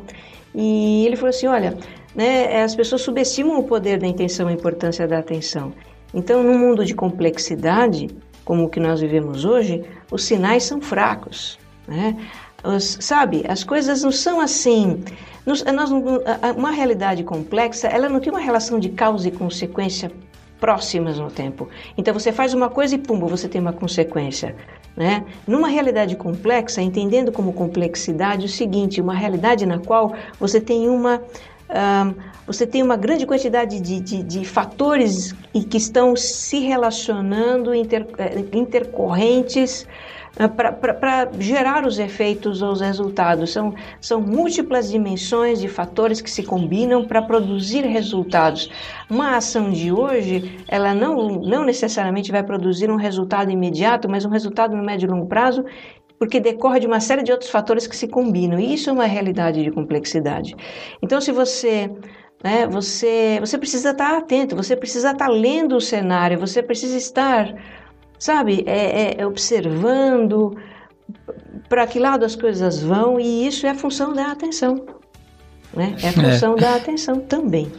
E 0.55 1.05
ele 1.05 1.17
falou 1.17 1.31
assim, 1.31 1.47
olha, 1.47 1.77
né, 2.15 2.63
as 2.63 2.73
pessoas 2.73 3.01
subestimam 3.01 3.59
o 3.59 3.63
poder 3.63 3.99
da 3.99 4.07
intenção 4.07 4.49
e 4.49 4.53
a 4.53 4.55
importância 4.55 5.05
da 5.05 5.19
atenção. 5.19 5.73
Então, 6.13 6.41
num 6.41 6.57
mundo 6.57 6.85
de 6.85 6.95
complexidade, 6.95 8.07
como 8.45 8.63
o 8.63 8.69
que 8.69 8.79
nós 8.79 9.01
vivemos 9.01 9.43
hoje, 9.43 9.83
os 10.09 10.23
sinais 10.23 10.63
são 10.63 10.79
fracos. 10.79 11.59
Né? 11.85 12.15
Os, 12.63 12.97
sabe, 13.01 13.43
as 13.49 13.61
coisas 13.65 14.03
não 14.03 14.11
são 14.11 14.39
assim. 14.39 15.03
Nós, 15.45 15.65
nós, 15.65 15.91
uma 16.55 16.71
realidade 16.71 17.25
complexa, 17.25 17.89
ela 17.89 18.07
não 18.07 18.21
tem 18.21 18.31
uma 18.31 18.39
relação 18.39 18.79
de 18.79 18.87
causa 18.87 19.27
e 19.27 19.31
consequência 19.31 20.09
próximas 20.59 21.17
no 21.19 21.29
tempo. 21.29 21.67
Então 21.97 22.13
você 22.13 22.31
faz 22.31 22.53
uma 22.53 22.69
coisa 22.69 22.95
e 22.95 22.97
pumba, 22.97 23.27
você 23.27 23.47
tem 23.47 23.61
uma 23.61 23.73
consequência. 23.73 24.55
Né? 24.95 25.23
Numa 25.47 25.67
realidade 25.67 26.15
complexa, 26.15 26.81
entendendo 26.81 27.31
como 27.31 27.53
complexidade 27.53 28.45
o 28.45 28.49
seguinte, 28.49 28.99
uma 28.99 29.13
realidade 29.13 29.65
na 29.65 29.77
qual 29.77 30.13
você 30.39 30.59
tem 30.59 30.89
uma 30.89 31.21
um, 31.69 32.13
você 32.45 32.65
tem 32.65 32.81
uma 32.81 32.95
grande 32.95 33.25
quantidade 33.25 33.79
de, 33.81 33.99
de, 33.99 34.23
de 34.23 34.45
fatores 34.45 35.35
que 35.69 35.77
estão 35.77 36.15
se 36.15 36.59
relacionando, 36.59 37.75
inter, 37.75 38.07
eh, 38.17 38.45
intercorrentes, 38.53 39.85
uh, 40.39 40.47
para 40.47 41.29
gerar 41.37 41.85
os 41.85 41.99
efeitos 41.99 42.61
ou 42.61 42.71
os 42.71 42.79
resultados. 42.79 43.51
São, 43.51 43.73
são 43.99 44.21
múltiplas 44.21 44.89
dimensões 44.89 45.59
de 45.59 45.67
fatores 45.67 46.21
que 46.21 46.31
se 46.31 46.41
combinam 46.41 47.05
para 47.05 47.21
produzir 47.21 47.81
resultados. 47.81 48.69
Uma 49.09 49.35
ação 49.35 49.69
de 49.69 49.91
hoje, 49.91 50.57
ela 50.69 50.93
não, 50.93 51.41
não 51.41 51.65
necessariamente 51.65 52.31
vai 52.31 52.43
produzir 52.43 52.89
um 52.89 52.95
resultado 52.95 53.51
imediato, 53.51 54.07
mas 54.07 54.23
um 54.23 54.29
resultado 54.29 54.73
no 54.73 54.83
médio 54.83 55.07
e 55.07 55.11
longo 55.11 55.25
prazo 55.25 55.65
porque 56.19 56.39
decorre 56.39 56.79
de 56.79 56.87
uma 56.87 56.99
série 56.99 57.23
de 57.23 57.31
outros 57.31 57.49
fatores 57.49 57.85
que 57.87 57.95
se 57.95 58.07
combinam. 58.07 58.59
E 58.59 58.73
isso 58.73 58.89
é 58.89 58.93
uma 58.93 59.05
realidade 59.05 59.63
de 59.63 59.71
complexidade. 59.71 60.55
Então, 61.01 61.21
se 61.21 61.31
você 61.31 61.91
né, 62.43 62.67
você, 62.67 63.37
você 63.39 63.57
precisa 63.57 63.91
estar 63.91 64.17
atento, 64.17 64.55
você 64.55 64.75
precisa 64.75 65.11
estar 65.11 65.27
lendo 65.27 65.75
o 65.75 65.81
cenário, 65.81 66.39
você 66.39 66.61
precisa 66.61 66.95
estar, 66.97 67.55
sabe, 68.19 68.63
é, 68.67 69.15
é, 69.15 69.21
é 69.21 69.25
observando 69.25 70.55
para 71.67 71.87
que 71.87 71.99
lado 71.99 72.23
as 72.25 72.35
coisas 72.35 72.81
vão, 72.81 73.19
e 73.19 73.47
isso 73.47 73.65
é 73.65 73.71
a 73.71 73.75
função 73.75 74.13
da 74.13 74.31
atenção. 74.31 74.85
Né? 75.73 75.95
É 76.01 76.09
a 76.09 76.13
função 76.13 76.53
é. 76.53 76.61
da 76.61 76.75
atenção 76.75 77.19
também. 77.19 77.71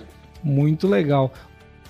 Muito 0.42 0.86
legal. 0.86 1.32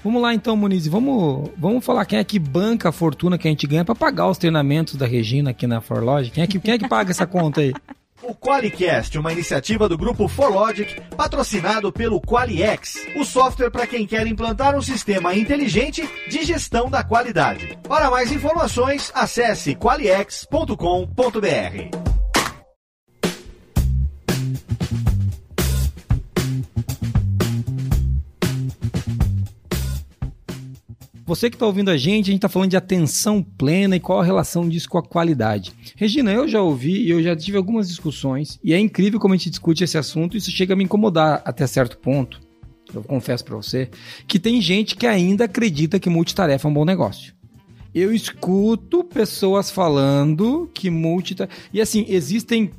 Vamos 0.04 0.22
lá 0.22 0.32
então, 0.32 0.56
Muniz, 0.56 0.86
vamos, 0.86 1.50
vamos 1.56 1.84
falar 1.84 2.04
quem 2.04 2.18
é 2.18 2.24
que 2.24 2.38
banca 2.38 2.88
a 2.88 2.92
fortuna 2.92 3.36
que 3.36 3.48
a 3.48 3.50
gente 3.50 3.66
ganha 3.66 3.84
para 3.84 3.94
pagar 3.94 4.28
os 4.28 4.38
treinamentos 4.38 4.94
da 4.94 5.06
Regina 5.06 5.50
aqui 5.50 5.66
na 5.66 5.80
Forlogic. 5.80 6.34
Quem 6.34 6.44
é 6.44 6.46
que, 6.46 6.60
quem 6.60 6.74
é 6.74 6.78
que 6.78 6.88
paga 6.88 7.10
essa 7.10 7.26
conta 7.26 7.60
aí? 7.60 7.72
O 8.22 8.34
Qualicast, 8.34 9.18
uma 9.18 9.32
iniciativa 9.32 9.88
do 9.88 9.96
grupo 9.96 10.28
Forlogic, 10.28 11.00
patrocinado 11.16 11.92
pelo 11.92 12.20
Qualiex, 12.20 13.06
o 13.16 13.24
software 13.24 13.70
para 13.70 13.86
quem 13.86 14.06
quer 14.06 14.26
implantar 14.26 14.76
um 14.76 14.82
sistema 14.82 15.34
inteligente 15.34 16.08
de 16.28 16.44
gestão 16.44 16.90
da 16.90 17.04
qualidade. 17.04 17.78
Para 17.88 18.10
mais 18.10 18.32
informações, 18.32 19.12
acesse 19.14 19.76
qualiex.com.br. 19.76 22.17
Você 31.28 31.50
que 31.50 31.56
está 31.56 31.66
ouvindo 31.66 31.90
a 31.90 31.96
gente, 31.98 32.30
a 32.30 32.32
gente 32.32 32.36
está 32.36 32.48
falando 32.48 32.70
de 32.70 32.76
atenção 32.78 33.42
plena 33.42 33.94
e 33.94 34.00
qual 34.00 34.18
a 34.18 34.24
relação 34.24 34.66
disso 34.66 34.88
com 34.88 34.96
a 34.96 35.02
qualidade. 35.02 35.74
Regina, 35.94 36.32
eu 36.32 36.48
já 36.48 36.62
ouvi 36.62 37.02
e 37.02 37.10
eu 37.10 37.22
já 37.22 37.36
tive 37.36 37.58
algumas 37.58 37.86
discussões 37.86 38.58
e 38.64 38.72
é 38.72 38.78
incrível 38.78 39.20
como 39.20 39.34
a 39.34 39.36
gente 39.36 39.50
discute 39.50 39.84
esse 39.84 39.98
assunto 39.98 40.34
e 40.34 40.38
isso 40.38 40.50
chega 40.50 40.72
a 40.72 40.76
me 40.76 40.84
incomodar 40.84 41.42
até 41.44 41.66
certo 41.66 41.98
ponto. 41.98 42.40
Eu 42.94 43.02
confesso 43.02 43.44
para 43.44 43.56
você 43.56 43.90
que 44.26 44.38
tem 44.38 44.58
gente 44.62 44.96
que 44.96 45.06
ainda 45.06 45.44
acredita 45.44 46.00
que 46.00 46.08
multitarefa 46.08 46.66
é 46.66 46.70
um 46.70 46.72
bom 46.72 46.86
negócio. 46.86 47.34
Eu 47.94 48.10
escuto 48.10 49.04
pessoas 49.04 49.70
falando 49.70 50.70
que 50.72 50.88
multitarefa. 50.88 51.54
E 51.74 51.82
assim, 51.82 52.06
existem 52.08 52.70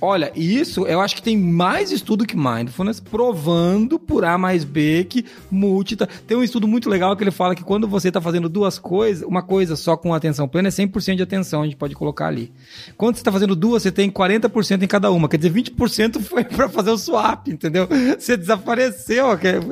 Olha, 0.00 0.30
isso 0.36 0.86
eu 0.86 1.00
acho 1.00 1.16
que 1.16 1.22
tem 1.22 1.36
mais 1.36 1.90
estudo 1.90 2.24
que 2.24 2.36
mindfulness, 2.36 3.00
provando 3.00 3.98
por 3.98 4.24
A 4.24 4.38
mais 4.38 4.62
B 4.62 5.04
que 5.04 5.24
multita. 5.50 6.08
Tem 6.26 6.36
um 6.36 6.42
estudo 6.42 6.68
muito 6.68 6.88
legal 6.88 7.16
que 7.16 7.24
ele 7.24 7.32
fala 7.32 7.54
que 7.54 7.64
quando 7.64 7.88
você 7.88 8.08
está 8.08 8.20
fazendo 8.20 8.48
duas 8.48 8.78
coisas, 8.78 9.26
uma 9.26 9.42
coisa 9.42 9.74
só 9.74 9.96
com 9.96 10.14
atenção 10.14 10.46
plena 10.46 10.68
é 10.68 10.70
100% 10.70 11.16
de 11.16 11.22
atenção, 11.22 11.62
a 11.62 11.64
gente 11.64 11.76
pode 11.76 11.94
colocar 11.96 12.28
ali. 12.28 12.52
Quando 12.96 13.16
você 13.16 13.20
está 13.20 13.32
fazendo 13.32 13.56
duas, 13.56 13.82
você 13.82 13.90
tem 13.90 14.08
40% 14.10 14.82
em 14.82 14.86
cada 14.86 15.10
uma, 15.10 15.28
quer 15.28 15.36
dizer, 15.36 15.52
20% 15.52 16.20
foi 16.20 16.44
para 16.44 16.68
fazer 16.68 16.90
o 16.90 16.98
swap, 16.98 17.48
entendeu? 17.48 17.88
Você 18.18 18.36
desapareceu, 18.36 19.26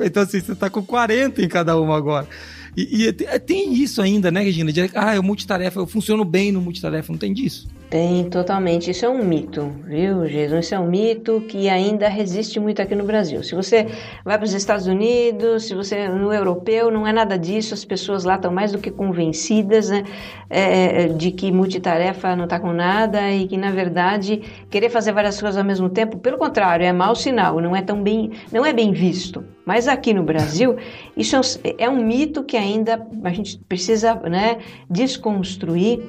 então 0.05 0.23
assim, 0.23 0.41
você 0.41 0.51
está 0.51 0.69
com 0.69 0.83
40 0.83 1.41
em 1.41 1.47
cada 1.47 1.79
uma 1.79 1.95
agora. 1.95 2.27
E, 2.75 3.07
e, 3.07 3.13
tem 3.39 3.73
isso 3.73 4.01
ainda, 4.01 4.29
né, 4.29 4.41
Regina? 4.41 4.71
De, 4.71 4.91
ah, 4.93 5.15
eu 5.15 5.23
multitarefa, 5.23 5.79
eu 5.79 5.87
funciono 5.87 6.23
bem 6.23 6.51
no 6.51 6.61
multitarefa, 6.61 7.11
não 7.11 7.17
tem 7.17 7.33
disso. 7.33 7.67
Tem, 7.89 8.29
totalmente. 8.29 8.91
Isso 8.91 9.05
é 9.05 9.09
um 9.09 9.23
mito, 9.23 9.73
viu, 9.85 10.27
Jesus? 10.27 10.65
Isso 10.65 10.75
é 10.75 10.79
um 10.79 10.87
mito 10.87 11.39
que 11.47 11.69
ainda 11.69 12.09
resiste 12.09 12.59
muito 12.59 12.81
aqui 12.81 12.93
no 12.93 13.05
Brasil. 13.05 13.41
Se 13.43 13.55
você 13.55 13.87
vai 14.25 14.37
para 14.37 14.43
os 14.43 14.53
Estados 14.53 14.87
Unidos, 14.87 15.67
se 15.67 15.73
você 15.73 16.09
no 16.09 16.33
europeu, 16.33 16.91
não 16.91 17.07
é 17.07 17.13
nada 17.13 17.39
disso. 17.39 17.73
As 17.73 17.85
pessoas 17.85 18.25
lá 18.25 18.35
estão 18.35 18.51
mais 18.51 18.73
do 18.73 18.77
que 18.77 18.91
convencidas 18.91 19.89
né, 19.89 20.03
é, 20.49 21.03
é 21.03 21.07
de 21.07 21.31
que 21.31 21.49
multitarefa 21.49 22.35
não 22.35 22.43
está 22.43 22.59
com 22.59 22.73
nada 22.73 23.31
e 23.31 23.47
que, 23.47 23.55
na 23.55 23.71
verdade, 23.71 24.41
querer 24.69 24.89
fazer 24.89 25.13
várias 25.13 25.39
coisas 25.39 25.57
ao 25.57 25.63
mesmo 25.63 25.89
tempo, 25.89 26.17
pelo 26.17 26.37
contrário, 26.37 26.85
é 26.85 26.91
mau 26.91 27.15
sinal, 27.15 27.61
não 27.61 27.73
é 27.73 27.81
tão 27.81 28.03
bem, 28.03 28.31
não 28.51 28.65
é 28.65 28.73
bem 28.73 28.91
visto. 28.91 29.45
Mas 29.65 29.87
aqui 29.87 30.13
no 30.13 30.23
Brasil, 30.23 30.75
isso 31.15 31.37
é 31.37 31.39
um, 31.39 31.43
é 31.77 31.89
um 31.89 32.05
mito 32.05 32.43
que 32.43 32.57
ainda 32.57 33.07
a 33.23 33.29
gente 33.29 33.57
precisa 33.59 34.13
né, 34.15 34.57
desconstruir 34.89 36.01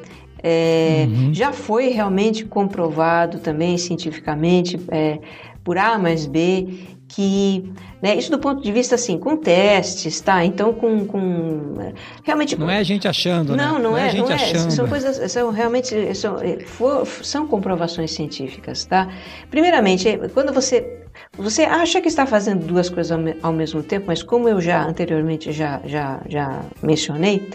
é, 0.42 1.07
uhum. 1.09 1.35
Já 1.35 1.53
foi 1.53 1.88
realmente 1.88 2.44
comprovado 2.44 3.38
também 3.38 3.77
cientificamente 3.77 4.79
é, 4.88 5.18
por 5.64 5.77
A 5.79 5.98
mais 5.98 6.27
B 6.27 6.96
que 7.09 7.72
né, 8.03 8.14
isso 8.14 8.31
do 8.31 8.38
ponto 8.38 8.62
de 8.62 8.70
vista 8.70 8.94
assim 8.94 9.18
com 9.18 9.35
testes 9.35 10.20
tá 10.20 10.44
então 10.44 10.74
com, 10.74 11.07
com 11.07 11.92
realmente 12.22 12.57
não 12.57 12.68
é 12.68 12.79
a 12.79 12.83
gente 12.83 13.09
achando 13.09 13.57
não 13.57 13.57
né? 13.57 13.64
não, 13.64 13.79
não 13.79 13.98
é, 13.98 14.03
é 14.03 14.05
a 14.05 14.09
gente 14.11 14.20
não 14.20 14.31
é. 14.31 14.35
achando 14.35 14.70
são 14.70 14.87
coisas 14.87 15.33
são 15.33 15.51
realmente 15.51 16.14
são, 16.14 16.38
é, 16.38 16.61
for, 16.61 17.07
são 17.22 17.46
comprovações 17.46 18.11
científicas 18.11 18.85
tá 18.85 19.09
primeiramente 19.51 20.18
quando 20.35 20.53
você 20.53 21.03
você 21.37 21.62
acha 21.62 22.01
que 22.01 22.09
está 22.09 22.27
fazendo 22.27 22.66
duas 22.66 22.90
coisas 22.90 23.11
ao, 23.11 23.20
ao 23.42 23.53
mesmo 23.55 23.83
tempo 23.83 24.05
mas 24.07 24.22
como 24.22 24.46
eu 24.46 24.61
já 24.61 24.85
anteriormente 24.85 25.51
já 25.51 25.81
já 25.87 26.20
já 26.29 26.61
mencionei 26.83 27.48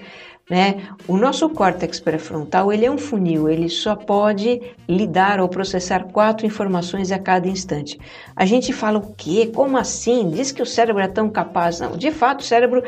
né? 0.49 0.89
O 1.07 1.17
nosso 1.17 1.49
córtex 1.49 1.99
pré-frontal 1.99 2.71
ele 2.71 2.85
é 2.85 2.91
um 2.91 2.97
funil, 2.97 3.49
ele 3.49 3.69
só 3.69 3.95
pode 3.95 4.61
lidar 4.87 5.39
ou 5.39 5.47
processar 5.47 6.05
quatro 6.05 6.45
informações 6.45 7.11
a 7.11 7.19
cada 7.19 7.47
instante. 7.47 7.97
A 8.35 8.45
gente 8.45 8.73
fala 8.73 8.99
o 8.99 9.13
quê? 9.15 9.49
Como 9.53 9.77
assim? 9.77 10.29
Diz 10.29 10.51
que 10.51 10.61
o 10.61 10.65
cérebro 10.65 11.01
é 11.01 11.07
tão 11.07 11.29
capaz? 11.29 11.79
Não, 11.79 11.97
de 11.97 12.11
fato, 12.11 12.41
o 12.41 12.43
cérebro 12.43 12.83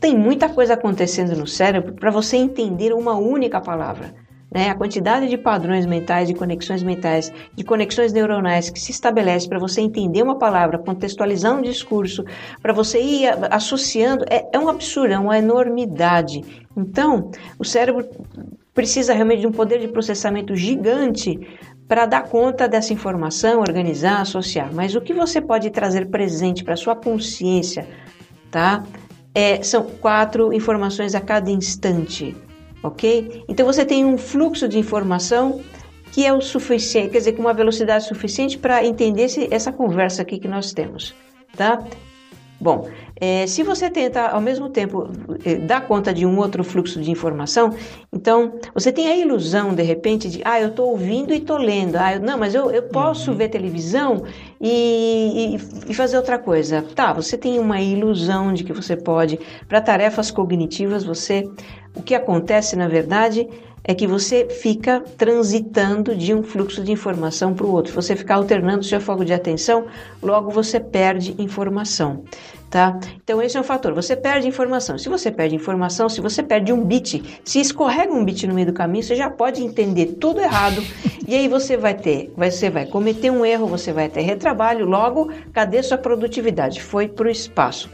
tem 0.00 0.16
muita 0.16 0.48
coisa 0.48 0.74
acontecendo 0.74 1.36
no 1.36 1.46
cérebro 1.46 1.92
para 1.92 2.10
você 2.10 2.36
entender 2.36 2.92
uma 2.92 3.14
única 3.14 3.60
palavra. 3.60 4.14
Né? 4.50 4.70
A 4.70 4.74
quantidade 4.74 5.28
de 5.28 5.36
padrões 5.36 5.84
mentais, 5.84 6.28
de 6.28 6.34
conexões 6.34 6.82
mentais, 6.82 7.30
de 7.54 7.64
conexões 7.64 8.12
neuronais 8.12 8.70
que 8.70 8.80
se 8.80 8.90
estabelece 8.90 9.48
para 9.48 9.58
você 9.58 9.80
entender 9.80 10.22
uma 10.22 10.38
palavra, 10.38 10.78
contextualizar 10.78 11.54
um 11.54 11.60
discurso, 11.60 12.24
para 12.62 12.72
você 12.72 13.00
ir 13.00 13.28
associando, 13.50 14.24
é, 14.30 14.46
é 14.52 14.58
um 14.58 14.68
absurdo, 14.68 15.12
é 15.12 15.18
uma 15.18 15.38
enormidade. 15.38 16.42
Então, 16.76 17.30
o 17.58 17.64
cérebro 17.64 18.08
precisa 18.72 19.12
realmente 19.12 19.40
de 19.40 19.46
um 19.46 19.52
poder 19.52 19.80
de 19.80 19.88
processamento 19.88 20.56
gigante 20.56 21.38
para 21.86 22.06
dar 22.06 22.24
conta 22.24 22.68
dessa 22.68 22.92
informação, 22.92 23.60
organizar, 23.60 24.20
associar. 24.20 24.70
Mas 24.72 24.94
o 24.94 25.00
que 25.00 25.12
você 25.12 25.40
pode 25.40 25.70
trazer 25.70 26.06
presente 26.06 26.62
para 26.62 26.76
sua 26.76 26.94
consciência, 26.94 27.86
tá? 28.50 28.82
É, 29.34 29.62
são 29.62 29.84
quatro 29.84 30.52
informações 30.52 31.14
a 31.14 31.20
cada 31.20 31.50
instante 31.50 32.36
ok? 32.82 33.44
Então 33.48 33.66
você 33.66 33.84
tem 33.84 34.04
um 34.04 34.18
fluxo 34.18 34.68
de 34.68 34.78
informação 34.78 35.60
que 36.12 36.24
é 36.24 36.32
o 36.32 36.40
suficiente, 36.40 37.10
quer 37.10 37.18
dizer, 37.18 37.32
com 37.32 37.42
uma 37.42 37.54
velocidade 37.54 38.04
suficiente 38.06 38.58
para 38.58 38.84
entender 38.84 39.24
esse, 39.24 39.46
essa 39.52 39.70
conversa 39.70 40.22
aqui 40.22 40.38
que 40.38 40.48
nós 40.48 40.72
temos, 40.72 41.14
tá? 41.56 41.84
Bom, 42.60 42.88
é, 43.20 43.46
se 43.46 43.62
você 43.62 43.88
tenta 43.88 44.28
ao 44.28 44.40
mesmo 44.40 44.68
tempo 44.68 45.08
é, 45.44 45.54
dar 45.56 45.86
conta 45.86 46.12
de 46.12 46.26
um 46.26 46.36
outro 46.38 46.64
fluxo 46.64 47.00
de 47.00 47.08
informação, 47.08 47.72
então 48.12 48.58
você 48.74 48.90
tem 48.90 49.06
a 49.06 49.16
ilusão 49.16 49.72
de 49.72 49.82
repente 49.84 50.28
de, 50.28 50.40
ah, 50.44 50.60
eu 50.60 50.70
estou 50.70 50.90
ouvindo 50.90 51.32
e 51.32 51.36
estou 51.36 51.56
lendo, 51.56 51.94
ah, 51.94 52.14
eu, 52.14 52.20
não, 52.20 52.36
mas 52.36 52.56
eu, 52.56 52.68
eu 52.72 52.82
posso 52.84 53.30
uhum. 53.30 53.36
ver 53.36 53.48
televisão 53.48 54.24
e, 54.60 55.54
e, 55.54 55.90
e, 55.90 55.94
fazer 55.94 56.16
outra 56.16 56.36
coisa. 56.36 56.82
Tá, 56.96 57.12
você 57.12 57.38
tem 57.38 57.60
uma 57.60 57.80
ilusão 57.80 58.52
de 58.52 58.64
que 58.64 58.72
você 58.72 58.96
pode, 58.96 59.38
para 59.68 59.80
tarefas 59.80 60.32
cognitivas, 60.32 61.04
você, 61.04 61.48
o 61.94 62.02
que 62.02 62.14
acontece 62.14 62.76
na 62.76 62.88
verdade 62.88 63.48
é 63.88 63.94
que 63.94 64.06
você 64.06 64.46
fica 64.50 65.02
transitando 65.16 66.14
de 66.14 66.34
um 66.34 66.42
fluxo 66.42 66.84
de 66.84 66.92
informação 66.92 67.54
para 67.54 67.66
o 67.66 67.72
outro. 67.72 67.94
Você 67.94 68.14
fica 68.14 68.34
alternando 68.34 68.84
seu 68.84 69.00
foco 69.00 69.24
de 69.24 69.32
atenção, 69.32 69.86
logo 70.22 70.50
você 70.50 70.78
perde 70.78 71.34
informação. 71.38 72.22
Tá? 72.68 73.00
Então 73.24 73.40
esse 73.40 73.56
é 73.56 73.60
um 73.60 73.64
fator. 73.64 73.94
Você 73.94 74.14
perde 74.14 74.46
informação. 74.46 74.98
Se 74.98 75.08
você 75.08 75.30
perde 75.30 75.54
informação, 75.54 76.06
se 76.06 76.20
você 76.20 76.42
perde 76.42 76.70
um 76.70 76.84
bit, 76.84 77.40
se 77.42 77.60
escorrega 77.60 78.12
um 78.12 78.22
bit 78.22 78.46
no 78.46 78.54
meio 78.54 78.66
do 78.66 78.74
caminho, 78.74 79.02
você 79.02 79.16
já 79.16 79.30
pode 79.30 79.64
entender 79.64 80.18
tudo 80.20 80.40
errado. 80.42 80.82
e 81.26 81.34
aí 81.34 81.48
você 81.48 81.78
vai 81.78 81.94
ter, 81.94 82.30
você 82.36 82.68
vai 82.68 82.84
cometer 82.84 83.30
um 83.30 83.42
erro, 83.42 83.66
você 83.66 83.90
vai 83.90 84.10
ter 84.10 84.20
retrabalho. 84.20 84.84
Logo, 84.84 85.32
cadê 85.50 85.82
sua 85.82 85.96
produtividade? 85.96 86.82
Foi 86.82 87.08
para 87.08 87.26
o 87.26 87.30
espaço. 87.30 87.88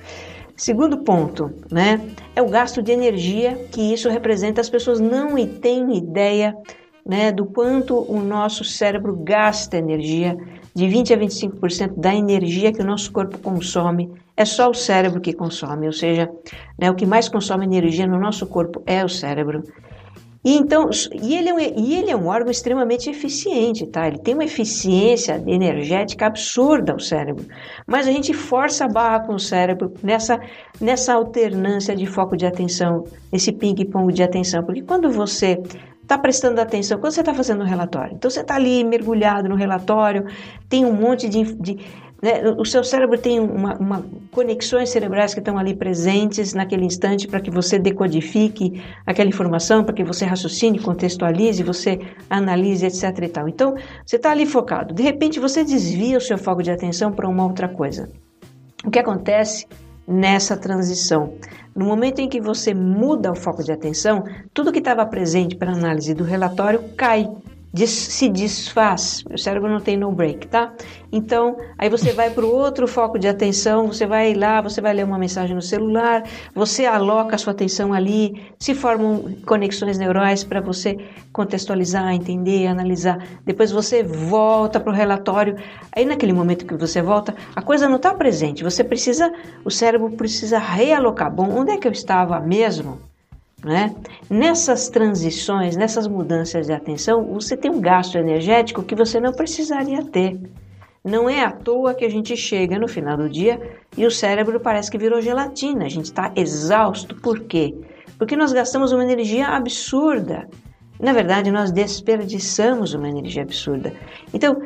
Segundo 0.56 0.98
ponto, 0.98 1.50
né, 1.70 2.00
é 2.36 2.40
o 2.40 2.48
gasto 2.48 2.80
de 2.80 2.92
energia 2.92 3.56
que 3.72 3.92
isso 3.92 4.08
representa. 4.08 4.60
As 4.60 4.70
pessoas 4.70 5.00
não 5.00 5.34
têm 5.46 5.96
ideia 5.96 6.56
né, 7.04 7.32
do 7.32 7.44
quanto 7.44 7.98
o 8.10 8.20
nosso 8.20 8.64
cérebro 8.64 9.16
gasta 9.16 9.76
energia, 9.76 10.36
de 10.74 10.88
20 10.88 11.12
a 11.12 11.18
25% 11.18 11.94
da 11.96 12.14
energia 12.14 12.72
que 12.72 12.80
o 12.80 12.86
nosso 12.86 13.12
corpo 13.12 13.38
consome 13.38 14.10
é 14.36 14.44
só 14.44 14.70
o 14.70 14.74
cérebro 14.74 15.20
que 15.20 15.32
consome, 15.32 15.86
ou 15.86 15.92
seja, 15.92 16.30
né, 16.78 16.90
o 16.90 16.94
que 16.94 17.06
mais 17.06 17.28
consome 17.28 17.64
energia 17.64 18.06
no 18.06 18.18
nosso 18.18 18.46
corpo 18.46 18.82
é 18.86 19.04
o 19.04 19.08
cérebro. 19.08 19.62
E 20.44 20.54
então, 20.54 20.90
e 21.22 21.34
ele, 21.34 21.48
é 21.48 21.54
um, 21.54 21.58
e 21.58 21.94
ele 21.94 22.10
é 22.10 22.16
um 22.16 22.26
órgão 22.26 22.50
extremamente 22.50 23.08
eficiente, 23.08 23.86
tá? 23.86 24.06
Ele 24.06 24.18
tem 24.18 24.34
uma 24.34 24.44
eficiência 24.44 25.42
energética 25.46 26.26
absurda 26.26 26.94
o 26.94 27.00
cérebro. 27.00 27.46
Mas 27.86 28.06
a 28.06 28.12
gente 28.12 28.34
força 28.34 28.84
a 28.84 28.88
barra 28.88 29.20
com 29.20 29.34
o 29.34 29.40
cérebro 29.40 29.94
nessa, 30.02 30.38
nessa 30.78 31.14
alternância 31.14 31.96
de 31.96 32.04
foco 32.04 32.36
de 32.36 32.44
atenção, 32.44 33.04
esse 33.32 33.52
ping-pong 33.52 34.12
de 34.12 34.22
atenção. 34.22 34.62
Porque 34.62 34.82
quando 34.82 35.10
você 35.10 35.62
está 36.02 36.18
prestando 36.18 36.60
atenção, 36.60 36.98
quando 36.98 37.14
você 37.14 37.20
está 37.20 37.32
fazendo 37.32 37.62
um 37.62 37.66
relatório, 37.66 38.14
então 38.14 38.30
você 38.30 38.40
está 38.40 38.56
ali 38.56 38.84
mergulhado 38.84 39.48
no 39.48 39.54
relatório, 39.54 40.26
tem 40.68 40.84
um 40.84 40.92
monte 40.92 41.26
de, 41.26 41.54
de 41.54 41.78
né? 42.24 42.40
O 42.56 42.64
seu 42.64 42.82
cérebro 42.82 43.18
tem 43.18 43.38
uma, 43.38 43.76
uma, 43.76 44.06
conexões 44.30 44.88
cerebrais 44.88 45.34
que 45.34 45.40
estão 45.40 45.58
ali 45.58 45.76
presentes 45.76 46.54
naquele 46.54 46.86
instante 46.86 47.28
para 47.28 47.38
que 47.38 47.50
você 47.50 47.78
decodifique 47.78 48.82
aquela 49.04 49.28
informação, 49.28 49.84
para 49.84 49.92
que 49.92 50.02
você 50.02 50.24
raciocine, 50.24 50.78
contextualize, 50.78 51.62
você 51.62 52.00
analise, 52.30 52.86
etc. 52.86 53.24
E 53.24 53.28
tal. 53.28 53.46
Então, 53.46 53.74
você 54.06 54.16
está 54.16 54.30
ali 54.30 54.46
focado. 54.46 54.94
De 54.94 55.02
repente, 55.02 55.38
você 55.38 55.62
desvia 55.62 56.16
o 56.16 56.20
seu 56.20 56.38
foco 56.38 56.62
de 56.62 56.70
atenção 56.70 57.12
para 57.12 57.28
uma 57.28 57.44
outra 57.44 57.68
coisa. 57.68 58.10
O 58.82 58.90
que 58.90 58.98
acontece 58.98 59.66
nessa 60.08 60.56
transição? 60.56 61.34
No 61.76 61.84
momento 61.84 62.20
em 62.20 62.28
que 62.28 62.40
você 62.40 62.72
muda 62.72 63.32
o 63.32 63.36
foco 63.36 63.62
de 63.62 63.70
atenção, 63.70 64.24
tudo 64.54 64.72
que 64.72 64.78
estava 64.78 65.04
presente 65.04 65.56
para 65.56 65.72
análise 65.72 66.14
do 66.14 66.24
relatório 66.24 66.84
cai 66.96 67.28
se 67.86 68.28
desfaz. 68.28 69.24
O 69.32 69.36
cérebro 69.36 69.68
não 69.68 69.80
tem 69.80 69.96
no 69.96 70.12
break, 70.12 70.46
tá? 70.46 70.72
Então, 71.10 71.56
aí 71.76 71.88
você 71.88 72.12
vai 72.12 72.30
para 72.30 72.44
o 72.44 72.50
outro 72.50 72.86
foco 72.86 73.18
de 73.18 73.26
atenção, 73.26 73.88
você 73.88 74.06
vai 74.06 74.32
lá, 74.34 74.60
você 74.60 74.80
vai 74.80 74.94
ler 74.94 75.04
uma 75.04 75.18
mensagem 75.18 75.54
no 75.54 75.62
celular, 75.62 76.22
você 76.54 76.86
aloca 76.86 77.34
a 77.34 77.38
sua 77.38 77.52
atenção 77.52 77.92
ali, 77.92 78.42
se 78.58 78.74
formam 78.74 79.34
conexões 79.44 79.98
neurais 79.98 80.44
para 80.44 80.60
você 80.60 80.96
contextualizar, 81.32 82.12
entender, 82.12 82.66
analisar. 82.66 83.18
Depois 83.44 83.72
você 83.72 84.02
volta 84.02 84.78
para 84.78 84.92
o 84.92 84.94
relatório. 84.94 85.56
Aí 85.94 86.04
naquele 86.04 86.32
momento 86.32 86.66
que 86.66 86.74
você 86.74 87.02
volta, 87.02 87.34
a 87.54 87.62
coisa 87.62 87.88
não 87.88 87.96
está 87.96 88.14
presente. 88.14 88.62
Você 88.62 88.84
precisa, 88.84 89.32
o 89.64 89.70
cérebro 89.70 90.10
precisa 90.10 90.58
realocar. 90.58 91.30
Bom, 91.30 91.50
onde 91.50 91.72
é 91.72 91.76
que 91.76 91.88
eu 91.88 91.92
estava 91.92 92.38
mesmo? 92.40 93.13
Né? 93.64 93.94
Nessas 94.28 94.90
transições, 94.90 95.74
nessas 95.74 96.06
mudanças 96.06 96.66
de 96.66 96.72
atenção, 96.72 97.24
você 97.32 97.56
tem 97.56 97.70
um 97.70 97.80
gasto 97.80 98.18
energético 98.18 98.82
que 98.82 98.94
você 98.94 99.18
não 99.18 99.32
precisaria 99.32 100.04
ter. 100.04 100.38
Não 101.02 101.28
é 101.30 101.42
à 101.42 101.50
toa 101.50 101.94
que 101.94 102.04
a 102.04 102.10
gente 102.10 102.36
chega 102.36 102.78
no 102.78 102.86
final 102.86 103.16
do 103.16 103.28
dia 103.28 103.60
e 103.96 104.04
o 104.04 104.10
cérebro 104.10 104.60
parece 104.60 104.90
que 104.90 104.98
virou 104.98 105.20
gelatina, 105.20 105.86
a 105.86 105.88
gente 105.88 106.06
está 106.06 106.30
exausto. 106.36 107.14
Por 107.16 107.40
quê? 107.40 107.74
Porque 108.18 108.36
nós 108.36 108.52
gastamos 108.52 108.92
uma 108.92 109.02
energia 109.02 109.48
absurda. 109.48 110.46
Na 111.00 111.12
verdade, 111.12 111.50
nós 111.50 111.72
desperdiçamos 111.72 112.94
uma 112.94 113.08
energia 113.08 113.42
absurda. 113.42 113.92
Então, 114.32 114.60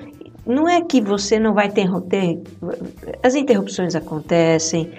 não 0.47 0.69
é 0.69 0.81
que 0.81 1.01
você 1.01 1.39
não 1.39 1.55
vai 1.55 1.71
ter. 1.71 1.89
ter 2.09 2.41
as 3.23 3.35
interrupções 3.35 3.95
acontecem, 3.95 4.93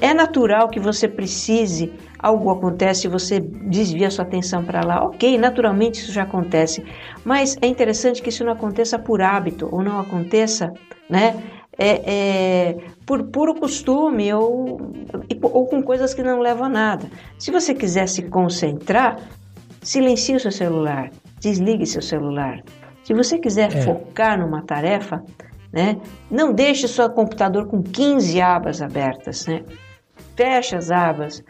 é 0.00 0.12
natural 0.12 0.68
que 0.68 0.78
você 0.78 1.08
precise, 1.08 1.92
algo 2.18 2.50
acontece, 2.50 3.08
você 3.08 3.40
desvia 3.40 4.10
sua 4.10 4.24
atenção 4.24 4.62
para 4.64 4.84
lá. 4.84 5.04
Ok, 5.04 5.38
naturalmente 5.38 6.00
isso 6.00 6.12
já 6.12 6.22
acontece, 6.22 6.84
mas 7.24 7.56
é 7.62 7.66
interessante 7.66 8.22
que 8.22 8.28
isso 8.28 8.44
não 8.44 8.52
aconteça 8.52 8.98
por 8.98 9.22
hábito 9.22 9.68
ou 9.72 9.82
não 9.82 9.98
aconteça, 9.98 10.72
né? 11.08 11.34
É, 11.80 12.02
é, 12.70 12.76
por 13.06 13.22
puro 13.28 13.54
costume 13.54 14.34
ou, 14.34 14.80
ou 15.40 15.66
com 15.66 15.80
coisas 15.80 16.12
que 16.12 16.24
não 16.24 16.40
levam 16.40 16.64
a 16.66 16.68
nada. 16.68 17.08
Se 17.38 17.52
você 17.52 17.72
quiser 17.72 18.08
se 18.08 18.22
concentrar, 18.22 19.16
silencie 19.80 20.34
o 20.34 20.40
seu 20.40 20.50
celular, 20.50 21.10
desligue 21.40 21.86
seu 21.86 22.02
celular. 22.02 22.62
Se 23.04 23.14
você 23.14 23.38
quiser 23.38 23.72
é. 23.72 23.80
focar 23.82 24.38
numa 24.38 24.60
tarefa, 24.62 25.22
né? 25.72 26.00
Não 26.30 26.52
deixe 26.52 26.88
seu 26.88 27.08
computador 27.10 27.66
com 27.66 27.82
15 27.82 28.40
abas 28.40 28.80
abertas. 28.82 29.46
Né? 29.46 29.64
Feche 30.36 30.76
as 30.76 30.90
abas. 30.90 31.42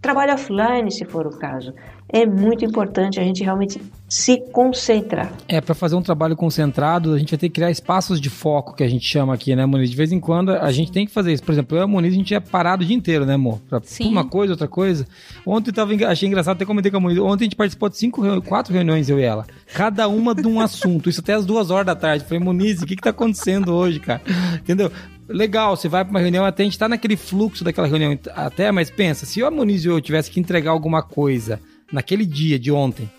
Trabalhe 0.00 0.32
offline, 0.32 0.90
se 0.90 1.04
for 1.04 1.26
o 1.26 1.38
caso 1.38 1.74
é 2.14 2.24
muito 2.24 2.64
importante 2.64 3.18
a 3.18 3.24
gente 3.24 3.42
realmente 3.42 3.82
se 4.08 4.38
concentrar. 4.52 5.32
É, 5.48 5.60
para 5.60 5.74
fazer 5.74 5.96
um 5.96 6.02
trabalho 6.02 6.36
concentrado, 6.36 7.12
a 7.12 7.18
gente 7.18 7.30
vai 7.30 7.38
ter 7.38 7.48
que 7.48 7.54
criar 7.56 7.72
espaços 7.72 8.20
de 8.20 8.30
foco, 8.30 8.76
que 8.76 8.84
a 8.84 8.88
gente 8.88 9.04
chama 9.04 9.34
aqui, 9.34 9.56
né, 9.56 9.66
Moniz? 9.66 9.90
De 9.90 9.96
vez 9.96 10.12
em 10.12 10.20
quando 10.20 10.52
a 10.52 10.70
gente 10.70 10.92
tem 10.92 11.04
que 11.04 11.12
fazer 11.12 11.32
isso. 11.32 11.42
Por 11.42 11.50
exemplo, 11.50 11.76
eu 11.76 11.80
e 11.80 11.82
a 11.82 11.88
Moniz, 11.88 12.14
a 12.14 12.16
gente 12.16 12.32
é 12.32 12.38
parado 12.38 12.84
o 12.84 12.86
dia 12.86 12.94
inteiro, 12.94 13.26
né, 13.26 13.34
amor? 13.34 13.58
Pra 13.68 13.80
Sim. 13.82 14.12
uma 14.12 14.24
coisa, 14.24 14.52
outra 14.52 14.68
coisa. 14.68 15.04
Ontem 15.44 15.70
eu 15.70 15.74
tava, 15.74 15.92
achei 16.06 16.28
engraçado, 16.28 16.54
até 16.54 16.64
comentei 16.64 16.88
com 16.88 16.98
a 16.98 17.00
Moniz, 17.00 17.18
ontem 17.18 17.42
a 17.42 17.46
gente 17.46 17.56
participou 17.56 17.88
de 17.88 17.98
cinco, 17.98 18.22
quatro 18.42 18.72
reuniões, 18.72 19.08
eu 19.08 19.18
e 19.18 19.24
ela. 19.24 19.44
Cada 19.74 20.06
uma 20.06 20.36
de 20.36 20.46
um 20.46 20.60
assunto, 20.62 21.10
isso 21.10 21.20
até 21.20 21.34
às 21.34 21.44
duas 21.44 21.72
horas 21.72 21.86
da 21.86 21.96
tarde. 21.96 22.24
falei, 22.24 22.38
Moniz, 22.38 22.80
o 22.80 22.86
que 22.86 22.94
que 22.94 23.02
tá 23.02 23.10
acontecendo 23.10 23.74
hoje, 23.74 23.98
cara? 23.98 24.22
Entendeu? 24.54 24.92
legal, 25.26 25.74
você 25.74 25.88
vai 25.88 26.04
para 26.04 26.10
uma 26.10 26.20
reunião, 26.20 26.44
até 26.44 26.62
a 26.62 26.66
gente 26.66 26.78
tá 26.78 26.86
naquele 26.86 27.16
fluxo 27.16 27.64
daquela 27.64 27.86
reunião 27.86 28.16
até, 28.36 28.70
mas 28.70 28.90
pensa, 28.90 29.24
se 29.24 29.42
o 29.42 29.50
Moniz 29.50 29.82
e 29.82 29.88
eu 29.88 29.98
tivesse 29.98 30.30
que 30.30 30.38
entregar 30.38 30.70
alguma 30.70 31.02
coisa 31.02 31.58
naquele 31.92 32.24
dia 32.26 32.58
de 32.58 32.70
ontem, 32.70 33.10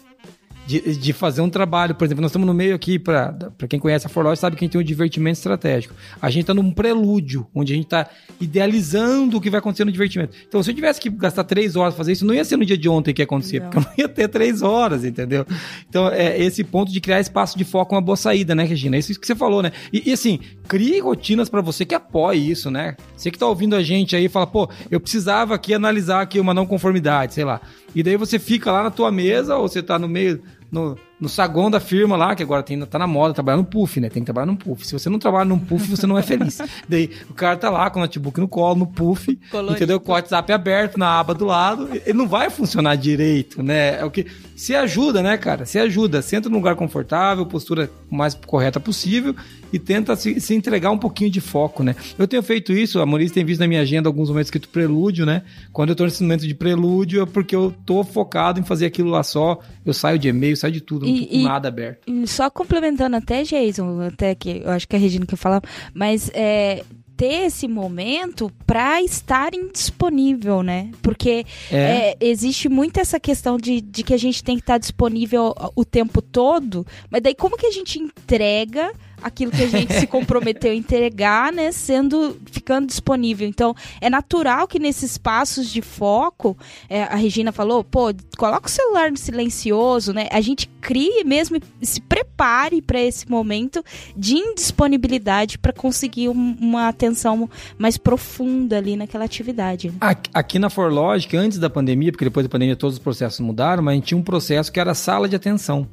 de, 0.66 0.98
de 0.98 1.14
fazer 1.14 1.42
um 1.42 1.50
trabalho, 1.50 1.94
por 1.94 2.06
exemplo, 2.06 2.22
nós 2.22 2.30
estamos 2.32 2.48
no 2.48 2.54
meio 2.54 2.76
aqui, 2.76 2.98
para 2.98 3.52
quem 3.70 3.80
conhece 3.80 4.08
a 4.08 4.10
Forlog 4.10 4.36
sabe 4.36 4.56
que 4.56 4.64
a 4.64 4.66
gente 4.66 4.72
tem 4.72 4.82
um 4.82 4.84
divertimento 4.84 5.38
estratégico. 5.38 5.94
A 6.22 6.30
gente 6.30 6.42
está 6.42 6.54
num 6.54 6.72
prelúdio, 6.72 7.48
onde 7.54 7.74
a 7.74 7.76
gente 7.76 7.86
está 7.86 8.10
idealizando 8.42 9.38
o 9.38 9.42
que 9.42 9.50
vai 9.50 9.60
acontecer 9.60 9.86
no 9.86 9.92
divertimento. 9.92 10.36
Então, 10.48 10.62
se 10.64 10.72
eu 10.72 10.76
tivesse 10.76 11.00
que 11.00 11.10
gastar 11.10 11.44
três 11.44 11.76
horas 11.76 11.94
para 11.94 12.00
fazer 12.00 12.14
isso, 12.14 12.26
não 12.26 12.34
ia 12.34 12.44
ser 12.44 12.58
no 12.58 12.66
dia 12.66 12.78
de 12.78 12.90
ontem 12.90 13.14
que 13.14 13.22
ia 13.22 13.26
acontecer, 13.26 13.60
não. 13.60 13.70
porque 13.70 13.78
eu 13.78 13.84
não 13.84 13.94
ia 13.98 14.10
ter 14.10 14.28
três 14.28 14.62
horas, 14.62 15.06
entendeu? 15.06 15.46
Então, 15.88 16.08
é 16.10 16.42
esse 16.42 16.64
ponto 16.64 16.92
de 16.92 17.00
criar 17.00 17.20
espaço 17.20 17.58
de 17.58 17.64
foco 17.64 17.94
é 17.94 17.98
uma 17.98 18.04
boa 18.04 18.18
saída, 18.18 18.56
né, 18.56 18.64
Regina? 18.64 18.96
É 18.96 19.00
isso 19.00 19.20
que 19.20 19.28
você 19.28 19.36
falou, 19.36 19.62
né? 19.62 19.72
E, 19.94 20.10
e 20.10 20.14
assim, 20.14 20.40
crie 20.68 21.00
rotinas 21.00 21.50
para 21.50 21.62
você 21.62 21.86
que 21.86 21.96
apoie 21.96 22.50
isso, 22.50 22.70
né? 22.70 22.96
Você 23.16 23.32
que 23.32 23.38
está 23.38 23.48
ouvindo 23.48 23.76
a 23.76 23.84
gente 23.84 24.16
aí 24.16 24.28
fala, 24.28 24.48
pô, 24.48 24.70
eu 24.90 25.00
precisava 25.00 25.56
aqui 25.56 25.74
analisar 25.74 26.22
aqui 26.22 26.40
uma 26.40 26.54
não 26.54 26.66
conformidade, 26.66 27.34
sei 27.34 27.44
lá. 27.44 27.62
E 27.94 28.04
daí 28.04 28.18
você 28.18 28.38
fica 28.40 28.72
lá 28.72 28.84
na 28.84 28.92
tua 28.92 29.12
mesa 29.12 29.56
ou 29.56 29.68
você 29.68 29.82
tá 29.82 29.98
no 29.98 30.08
meio 30.08 30.42
no, 30.72 30.98
no 31.20 31.30
saguão 31.30 31.72
da 31.72 31.80
firma 31.80 32.18
lá, 32.18 32.36
que 32.36 32.44
agora 32.44 32.62
tem, 32.62 32.80
tá 32.82 33.00
na 33.00 33.08
moda, 33.08 33.34
trabalhar 33.34 33.58
no 33.58 33.64
puff, 33.64 34.00
né? 34.00 34.10
Tem 34.10 34.22
que 34.22 34.26
trabalhar 34.26 34.48
no 34.48 34.58
puff. 34.58 34.86
Se 34.86 34.94
você 34.94 35.10
não 35.10 35.18
trabalha 35.18 35.46
no 35.46 35.58
puff, 35.60 35.88
você 35.90 36.06
não 36.06 36.18
é 36.18 36.22
feliz. 36.22 36.60
Daí 36.90 37.10
o 37.30 37.34
cara 37.34 37.56
tá 37.56 37.70
lá 37.70 37.90
com 37.90 38.00
o 38.00 38.02
notebook 38.02 38.40
no 38.40 38.48
colo, 38.48 38.76
no 38.76 38.88
puff, 38.88 39.38
Colorido. 39.50 39.76
entendeu? 39.76 40.00
Com 40.00 40.12
o 40.12 40.16
WhatsApp 40.16 40.52
aberto 40.52 40.98
na 40.98 41.20
aba 41.20 41.34
do 41.34 41.46
lado. 41.46 41.90
Ele 42.06 42.18
não 42.18 42.28
vai 42.28 42.50
funcionar 42.50 42.96
direito, 42.96 43.64
né? 43.64 44.00
É 44.00 44.06
o 44.06 44.12
que. 44.12 44.26
Se 44.56 44.74
ajuda, 44.74 45.22
né, 45.22 45.38
cara? 45.38 45.66
Se 45.66 45.78
ajuda. 45.80 46.22
Senta 46.22 46.50
num 46.50 46.58
lugar 46.58 46.76
confortável, 46.76 47.46
postura 47.46 47.90
mais 48.10 48.34
correta 48.34 48.80
possível 48.80 49.36
e 49.76 49.80
tenta 49.80 50.16
se, 50.16 50.40
se, 50.40 50.56
entregar 50.56 50.90
um 50.92 50.98
pouquinho 50.98 51.30
de 51.30 51.42
foco, 51.42 51.84
né? 51.84 51.96
Eu 52.18 52.28
tenho 52.28 52.42
feito 52.42 52.72
isso, 52.72 53.02
a 53.02 53.06
Maurício 53.06 53.34
tem 53.34 53.44
visto 53.44 53.60
na 53.60 53.68
minha 53.68 53.82
agenda 53.82 54.08
alguns 54.08 54.30
momentos 54.30 54.48
escrito 54.48 54.70
prelúdio, 54.70 55.26
né? 55.26 55.42
Quando 55.74 55.90
eu 55.90 55.96
tô 55.96 56.06
nesse 56.06 56.24
momento 56.24 56.48
de 56.48 56.54
prelúdio 56.54 57.24
é 57.24 57.26
porque 57.26 57.54
eu 57.54 57.74
tô 57.86 58.02
focado 58.02 58.58
em 58.58 58.64
fazer 58.64 58.86
aquilo 58.86 59.10
lá 59.10 59.22
só. 59.22 59.60
Eu 59.86 59.94
saio 59.94 60.18
de 60.18 60.30
e-mail, 60.30 60.56
saio 60.56 60.72
de 60.72 60.80
tudo, 60.80 61.05
tô 61.06 61.28
com 61.28 61.44
nada 61.44 61.68
aberto. 61.68 62.28
Só 62.28 62.50
complementando 62.50 63.16
até, 63.16 63.44
Jason, 63.44 64.02
até 64.02 64.36
que 64.36 64.62
eu 64.64 64.72
acho 64.72 64.88
que 64.88 64.96
a 64.96 65.00
Regina 65.00 65.26
quer 65.26 65.36
falar, 65.36 65.62
mas 65.94 66.30
é, 66.34 66.84
ter 67.16 67.46
esse 67.46 67.68
momento 67.68 68.52
para 68.66 69.02
estar 69.02 69.52
disponível, 69.74 70.62
né? 70.62 70.92
Porque 71.02 71.46
é. 71.72 71.78
É, 71.78 72.18
existe 72.20 72.68
muito 72.68 73.00
essa 73.00 73.20
questão 73.20 73.58
de, 73.58 73.82
de 73.82 74.04
que 74.04 74.14
a 74.14 74.18
gente 74.18 74.44
tem 74.44 74.56
que 74.58 74.64
estar 74.64 74.78
disponível 74.78 75.54
o 75.76 75.86
tempo 75.86 76.22
todo, 76.22 76.86
mas 77.10 77.22
daí 77.22 77.36
como 77.36 77.58
que 77.58 77.66
a 77.66 77.72
gente 77.72 78.00
entrega 78.00 78.92
aquilo 79.26 79.52
que 79.52 79.64
a 79.64 79.68
gente 79.68 79.92
se 79.92 80.06
comprometeu 80.06 80.72
a 80.72 80.76
entregar, 80.76 81.52
né, 81.52 81.72
sendo 81.72 82.38
ficando 82.52 82.86
disponível. 82.86 83.48
Então, 83.48 83.76
é 84.00 84.08
natural 84.08 84.68
que 84.68 84.78
nesses 84.78 85.14
espaços 85.14 85.68
de 85.68 85.82
foco, 85.82 86.56
é, 86.88 87.04
a 87.04 87.16
Regina 87.16 87.52
falou, 87.52 87.84
pô, 87.84 88.14
coloca 88.38 88.68
o 88.68 88.72
celular 88.72 89.10
no 89.10 89.18
silencioso, 89.18 90.14
né? 90.14 90.28
A 90.32 90.42
gente 90.42 90.68
crie 90.80 91.24
mesmo 91.24 91.58
se 91.82 92.00
prepare 92.02 92.84
para 92.84 93.02
esse 93.02 93.28
momento 93.28 93.84
de 94.16 94.36
indisponibilidade 94.36 95.58
para 95.58 95.74
conseguir 95.74 96.30
um, 96.30 96.56
uma 96.62 96.88
atenção 96.88 97.50
mais 97.80 97.98
profunda 97.98 98.78
ali 98.78 98.96
naquela 98.96 99.26
atividade. 99.26 99.92
Aqui, 100.00 100.30
aqui 100.32 100.60
na 100.60 100.70
Forlogic, 100.70 101.36
antes 101.36 101.58
da 101.58 101.70
pandemia, 101.70 102.12
porque 102.12 102.26
depois 102.26 102.46
da 102.46 102.50
pandemia 102.50 102.76
todos 102.76 102.98
os 102.98 103.02
processos 103.02 103.40
mudaram, 103.40 103.82
mas 103.82 103.94
a 103.94 103.96
gente 103.96 104.06
tinha 104.06 104.18
um 104.20 104.24
processo 104.24 104.72
que 104.72 104.80
era 104.80 104.94
sala 104.94 105.28
de 105.28 105.36
atenção. 105.36 105.88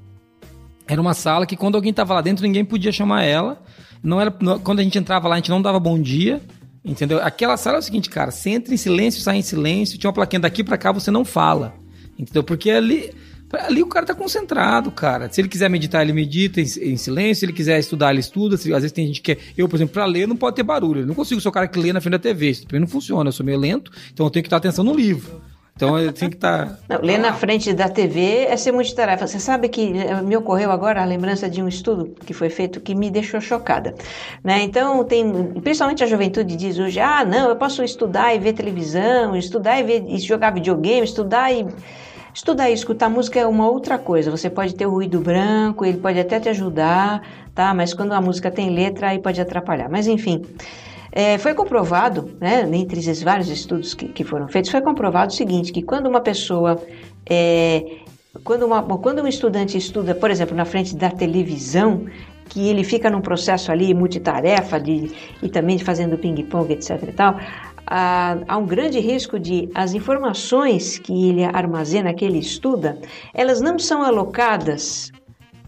Era 0.87 1.01
uma 1.01 1.14
sala 1.14 1.47
que 1.47 1.57
quando 1.57 1.77
alguém 1.77 1.90
estava 1.90 2.14
lá 2.14 2.21
dentro, 2.21 2.45
ninguém 2.45 2.64
podia 2.64 2.92
chamar 2.92 3.23
ela. 3.23 3.62
Não 4.03 4.21
era 4.21 4.31
quando 4.31 4.81
a 4.81 4.83
gente 4.83 4.99
entrava 4.99 5.29
lá, 5.29 5.35
a 5.35 5.38
gente 5.38 5.51
não 5.51 5.62
dava 5.62 5.79
bom 5.79 6.01
dia. 6.01 6.40
Entendeu? 6.85 7.23
Aquela 7.23 7.57
sala 7.57 7.77
é 7.77 7.79
o 7.79 7.83
seguinte, 7.83 8.11
cara, 8.11 8.33
você 8.33 8.51
entra 8.51 8.75
em 8.75 8.77
silêncio, 8.77 9.23
sai 9.23 9.37
em 9.37 9.42
silêncio, 9.42 9.97
tinha 9.99 10.09
uma 10.09 10.14
plaquinha 10.14 10.40
daqui 10.40 10.64
para 10.64 10.77
cá, 10.77 10.90
você 10.90 11.11
não 11.11 11.25
fala. 11.25 11.75
Entendeu? 12.18 12.42
Porque 12.42 12.71
ali 12.71 13.11
ali 13.53 13.83
o 13.83 13.87
cara 13.87 14.07
tá 14.07 14.14
concentrado, 14.14 14.90
cara. 14.90 15.31
Se 15.31 15.40
ele 15.40 15.49
quiser 15.49 15.68
meditar, 15.68 16.03
ele 16.03 16.12
medita 16.12 16.61
em, 16.61 16.64
em 16.64 16.97
silêncio. 16.97 17.40
Se 17.40 17.45
ele 17.45 17.53
quiser 17.53 17.79
estudar, 17.79 18.11
ele 18.11 18.21
estuda. 18.21 18.57
Se, 18.57 18.73
às 18.73 18.81
vezes 18.81 18.92
tem 18.92 19.07
gente 19.07 19.21
que. 19.21 19.38
Eu, 19.57 19.68
por 19.68 19.77
exemplo, 19.77 19.92
pra 19.92 20.07
ler 20.07 20.27
não 20.27 20.37
pode 20.37 20.57
ter 20.57 20.62
barulho. 20.62 21.01
Eu 21.01 21.07
não 21.07 21.14
consigo 21.14 21.40
ser 21.40 21.49
o 21.49 21.53
cara 21.53 21.68
que 21.68 21.79
lê 21.79 21.92
na 21.92 22.01
frente 22.01 22.12
da 22.12 22.18
TV. 22.18 22.51
Isso 22.51 22.66
também 22.66 22.81
não 22.81 22.88
funciona. 22.88 23.29
Eu 23.29 23.33
sou 23.33 23.45
meio 23.45 23.59
lento, 23.59 23.92
então 24.12 24.25
eu 24.27 24.31
tenho 24.31 24.42
que 24.42 24.47
estar 24.47 24.57
atenção 24.57 24.85
no 24.85 24.95
livro. 24.95 25.40
Então 25.75 25.99
eu 25.99 26.13
tenho 26.13 26.31
que 26.31 26.37
estar. 26.37 26.79
Tá... 26.87 26.99
ler 26.99 27.19
na 27.19 27.33
frente 27.33 27.73
da 27.73 27.89
TV 27.89 28.45
é 28.45 28.57
ser 28.57 28.73
multitarefa. 28.73 29.27
Você 29.27 29.41
sabe 29.41 29.69
que 29.69 29.99
eh, 29.99 30.21
me 30.23 30.37
ocorreu 30.37 30.71
agora 30.71 31.03
a 31.03 31.05
lembrança 31.05 31.49
de 31.49 31.63
um 31.63 31.69
estudo 31.69 32.15
que 32.27 32.35
foi 32.35 32.51
feito 32.51 32.81
que 32.81 32.95
me 32.95 33.11
deixou 33.11 33.41
chocada. 33.41 33.95
Né? 34.45 34.63
Então, 34.63 35.03
tem, 35.05 35.31
principalmente 35.61 36.05
a 36.05 36.07
juventude 36.07 36.57
diz 36.57 36.79
hoje: 36.79 37.01
ah, 37.01 37.25
não, 37.25 37.49
eu 37.49 37.57
posso 37.57 37.83
estudar 37.83 38.35
e 38.35 38.39
ver 38.39 38.53
televisão, 38.53 39.35
estudar 39.35 39.81
e, 39.81 39.83
ver, 39.83 40.05
e 40.07 40.19
jogar 40.19 40.53
videogame, 40.53 41.05
estudar 41.05 41.53
e. 41.53 41.67
Estudar 42.35 42.71
e 42.71 42.73
escutar 42.73 43.11
música 43.11 43.39
é 43.39 43.47
uma 43.47 43.69
outra 43.69 43.99
coisa. 43.99 44.31
Você 44.31 44.49
pode 44.49 44.75
ter 44.75 44.87
o 44.87 44.91
ruído 44.91 45.21
branco, 45.21 45.85
ele 45.85 45.99
pode 45.99 46.19
até 46.19 46.41
te 46.41 46.49
ajudar, 46.49 47.21
tá? 47.55 47.75
Mas 47.75 47.93
quando 47.93 48.13
a 48.13 48.23
música 48.23 48.51
tem 48.51 48.71
letra, 48.71 49.09
aí 49.09 49.19
pode 49.19 49.39
atrapalhar. 49.39 49.91
Mas 49.91 50.07
enfim. 50.07 50.43
É, 51.12 51.37
foi 51.37 51.53
comprovado, 51.53 52.31
né, 52.40 52.66
entre 52.72 52.98
esses 52.98 53.22
vários 53.22 53.48
estudos 53.48 53.92
que, 53.92 54.09
que 54.09 54.25
foram 54.25 54.48
feitos, 54.48 54.70
foi 54.70 54.81
comprovado 54.81 55.31
o 55.31 55.37
seguinte, 55.37 55.70
que 55.70 55.83
quando 55.83 56.07
uma 56.07 56.22
pessoa 56.22 56.83
é, 57.29 57.85
quando, 58.44 58.64
uma, 58.64 58.83
quando 58.83 59.22
um 59.22 59.29
estudante 59.29 59.77
estuda, 59.77 60.14
por 60.14 60.31
exemplo, 60.31 60.57
na 60.57 60.64
frente 60.64 60.96
da 60.96 61.11
televisão, 61.11 62.07
que 62.48 62.68
ele 62.68 62.83
fica 62.83 63.11
num 63.11 63.20
processo 63.20 63.70
ali 63.70 63.94
multitarefa 63.94 64.81
de, 64.81 65.12
e 65.42 65.48
também 65.48 65.77
de 65.77 65.85
fazendo 65.85 66.18
ping-pong, 66.18 66.72
etc 66.72 67.03
e 67.03 67.12
tal, 67.12 67.38
há, 67.87 68.38
há, 68.48 68.57
um 68.57 68.66
grande 68.66 68.98
risco 69.01 69.38
de 69.38 69.68
as 69.75 69.94
informações 69.94 70.98
que 70.98 71.29
ele 71.29 71.44
armazena, 71.44 72.14
que 72.14 72.25
ele 72.25 72.38
estuda, 72.38 72.98
elas 73.35 73.61
não 73.61 73.79
são 73.79 74.03
alocadas 74.03 75.11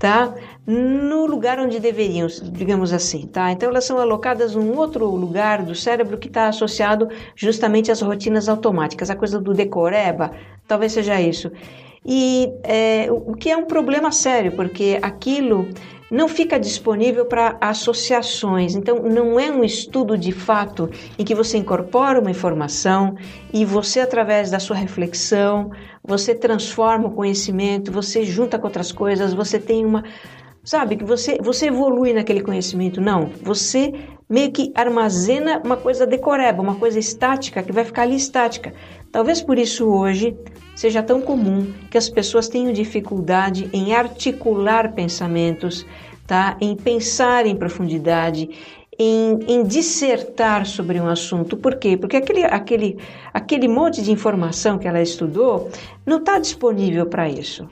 tá? 0.05 0.35
No 0.67 1.25
lugar 1.25 1.59
onde 1.59 1.81
deveriam, 1.81 2.27
digamos 2.53 2.93
assim, 2.93 3.27
tá? 3.27 3.51
Então 3.51 3.71
elas 3.71 3.87
são 3.87 3.99
alocadas 3.99 4.55
num 4.55 4.77
outro 4.77 5.07
lugar 5.07 5.62
do 5.62 5.75
cérebro 5.75 6.19
que 6.19 6.29
está 6.29 6.47
associado 6.47 7.09
justamente 7.35 7.90
às 7.90 8.03
rotinas 8.03 8.47
automáticas, 8.47 9.09
a 9.09 9.17
coisa 9.17 9.40
do 9.40 9.55
decoreba, 9.55 10.31
talvez 10.69 10.93
seja 10.93 11.19
isso. 11.19 11.51
E 12.05 12.53
é, 12.64 13.07
o 13.11 13.33
que 13.33 13.49
é 13.49 13.57
um 13.57 13.64
problema 13.64 14.12
sério, 14.12 14.53
porque 14.53 14.99
aquilo 15.01 15.71
não 16.14 16.29
fica 16.29 16.61
disponível 16.61 17.27
para 17.27 17.57
associações. 17.61 18.77
Então, 18.77 19.00
não 19.00 19.38
é 19.40 19.50
um 19.50 19.64
estudo 19.64 20.16
de 20.16 20.31
fato 20.31 20.88
em 21.18 21.24
que 21.24 21.35
você 21.35 21.59
incorpora 21.59 22.20
uma 22.20 22.31
informação 22.31 23.16
e 23.53 23.64
você, 23.64 23.98
através 23.98 24.48
da 24.48 24.61
sua 24.61 24.77
reflexão, 24.77 25.72
você 26.05 26.33
transforma 26.33 27.09
o 27.09 27.11
conhecimento, 27.11 27.90
você 27.90 28.24
junta 28.24 28.61
com 28.61 28.66
outras 28.68 28.92
coisas, 28.92 29.35
você 29.35 29.59
tem 29.59 29.85
uma. 29.85 30.05
Sabe, 30.62 30.96
que 30.96 31.05
você, 31.05 31.37
você 31.42 31.66
evolui 31.66 32.12
naquele 32.12 32.42
conhecimento. 32.42 33.00
Não, 33.00 33.33
você 33.42 33.92
meio 34.31 34.53
que 34.53 34.72
armazena 34.74 35.61
uma 35.64 35.77
coisa 35.77 36.07
decoreba, 36.07 36.62
uma 36.62 36.77
coisa 36.77 36.98
estática, 36.98 37.61
que 37.61 37.72
vai 37.72 37.85
ficar 37.85 38.03
ali 38.03 38.14
estática. 38.14 38.72
Talvez 39.11 39.42
por 39.42 39.59
isso 39.59 39.87
hoje 39.88 40.37
seja 40.74 41.02
tão 41.02 41.20
comum 41.20 41.72
que 41.90 41.98
as 41.98 42.08
pessoas 42.08 42.48
tenham 42.48 42.72
dificuldade 42.72 43.68
em 43.72 43.94
articular 43.94 44.92
pensamentos, 44.92 45.87
tá? 46.26 46.56
em 46.60 46.76
pensar 46.76 47.46
em 47.46 47.56
profundidade, 47.56 48.48
em, 48.98 49.38
em, 49.48 49.62
dissertar 49.64 50.66
sobre 50.66 51.00
um 51.00 51.08
assunto. 51.08 51.56
Por 51.56 51.76
quê? 51.76 51.96
Porque 51.96 52.16
aquele, 52.16 52.44
aquele, 52.44 52.98
aquele 53.32 53.68
monte 53.68 54.02
de 54.02 54.12
informação 54.12 54.78
que 54.78 54.87
ela 54.87 55.02
estudou 55.02 55.68
não 56.06 56.18
está 56.18 56.38
disponível 56.38 57.06
para 57.06 57.28
isso. 57.28 57.68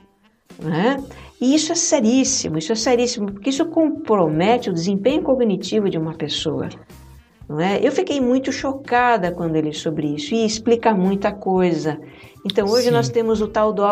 Né? 0.59 1.03
E 1.39 1.55
isso 1.55 1.71
é 1.71 1.75
seríssimo, 1.75 2.57
isso 2.57 2.71
é 2.71 2.75
seríssimo, 2.75 3.31
porque 3.31 3.49
isso 3.49 3.65
compromete 3.65 4.69
o 4.69 4.73
desempenho 4.73 5.21
cognitivo 5.21 5.89
de 5.89 5.97
uma 5.97 6.13
pessoa. 6.13 6.69
Não 7.47 7.59
é? 7.59 7.85
Eu 7.85 7.91
fiquei 7.91 8.21
muito 8.21 8.51
chocada 8.51 9.31
quando 9.31 9.55
ele 9.55 9.73
sobre 9.73 10.07
isso 10.07 10.33
e 10.33 10.45
explica 10.45 10.93
muita 10.93 11.31
coisa. 11.31 11.99
Então 12.45 12.67
hoje 12.67 12.85
Sim. 12.85 12.91
nós 12.91 13.09
temos 13.09 13.41
o 13.41 13.47
tal 13.47 13.71
do 13.71 13.83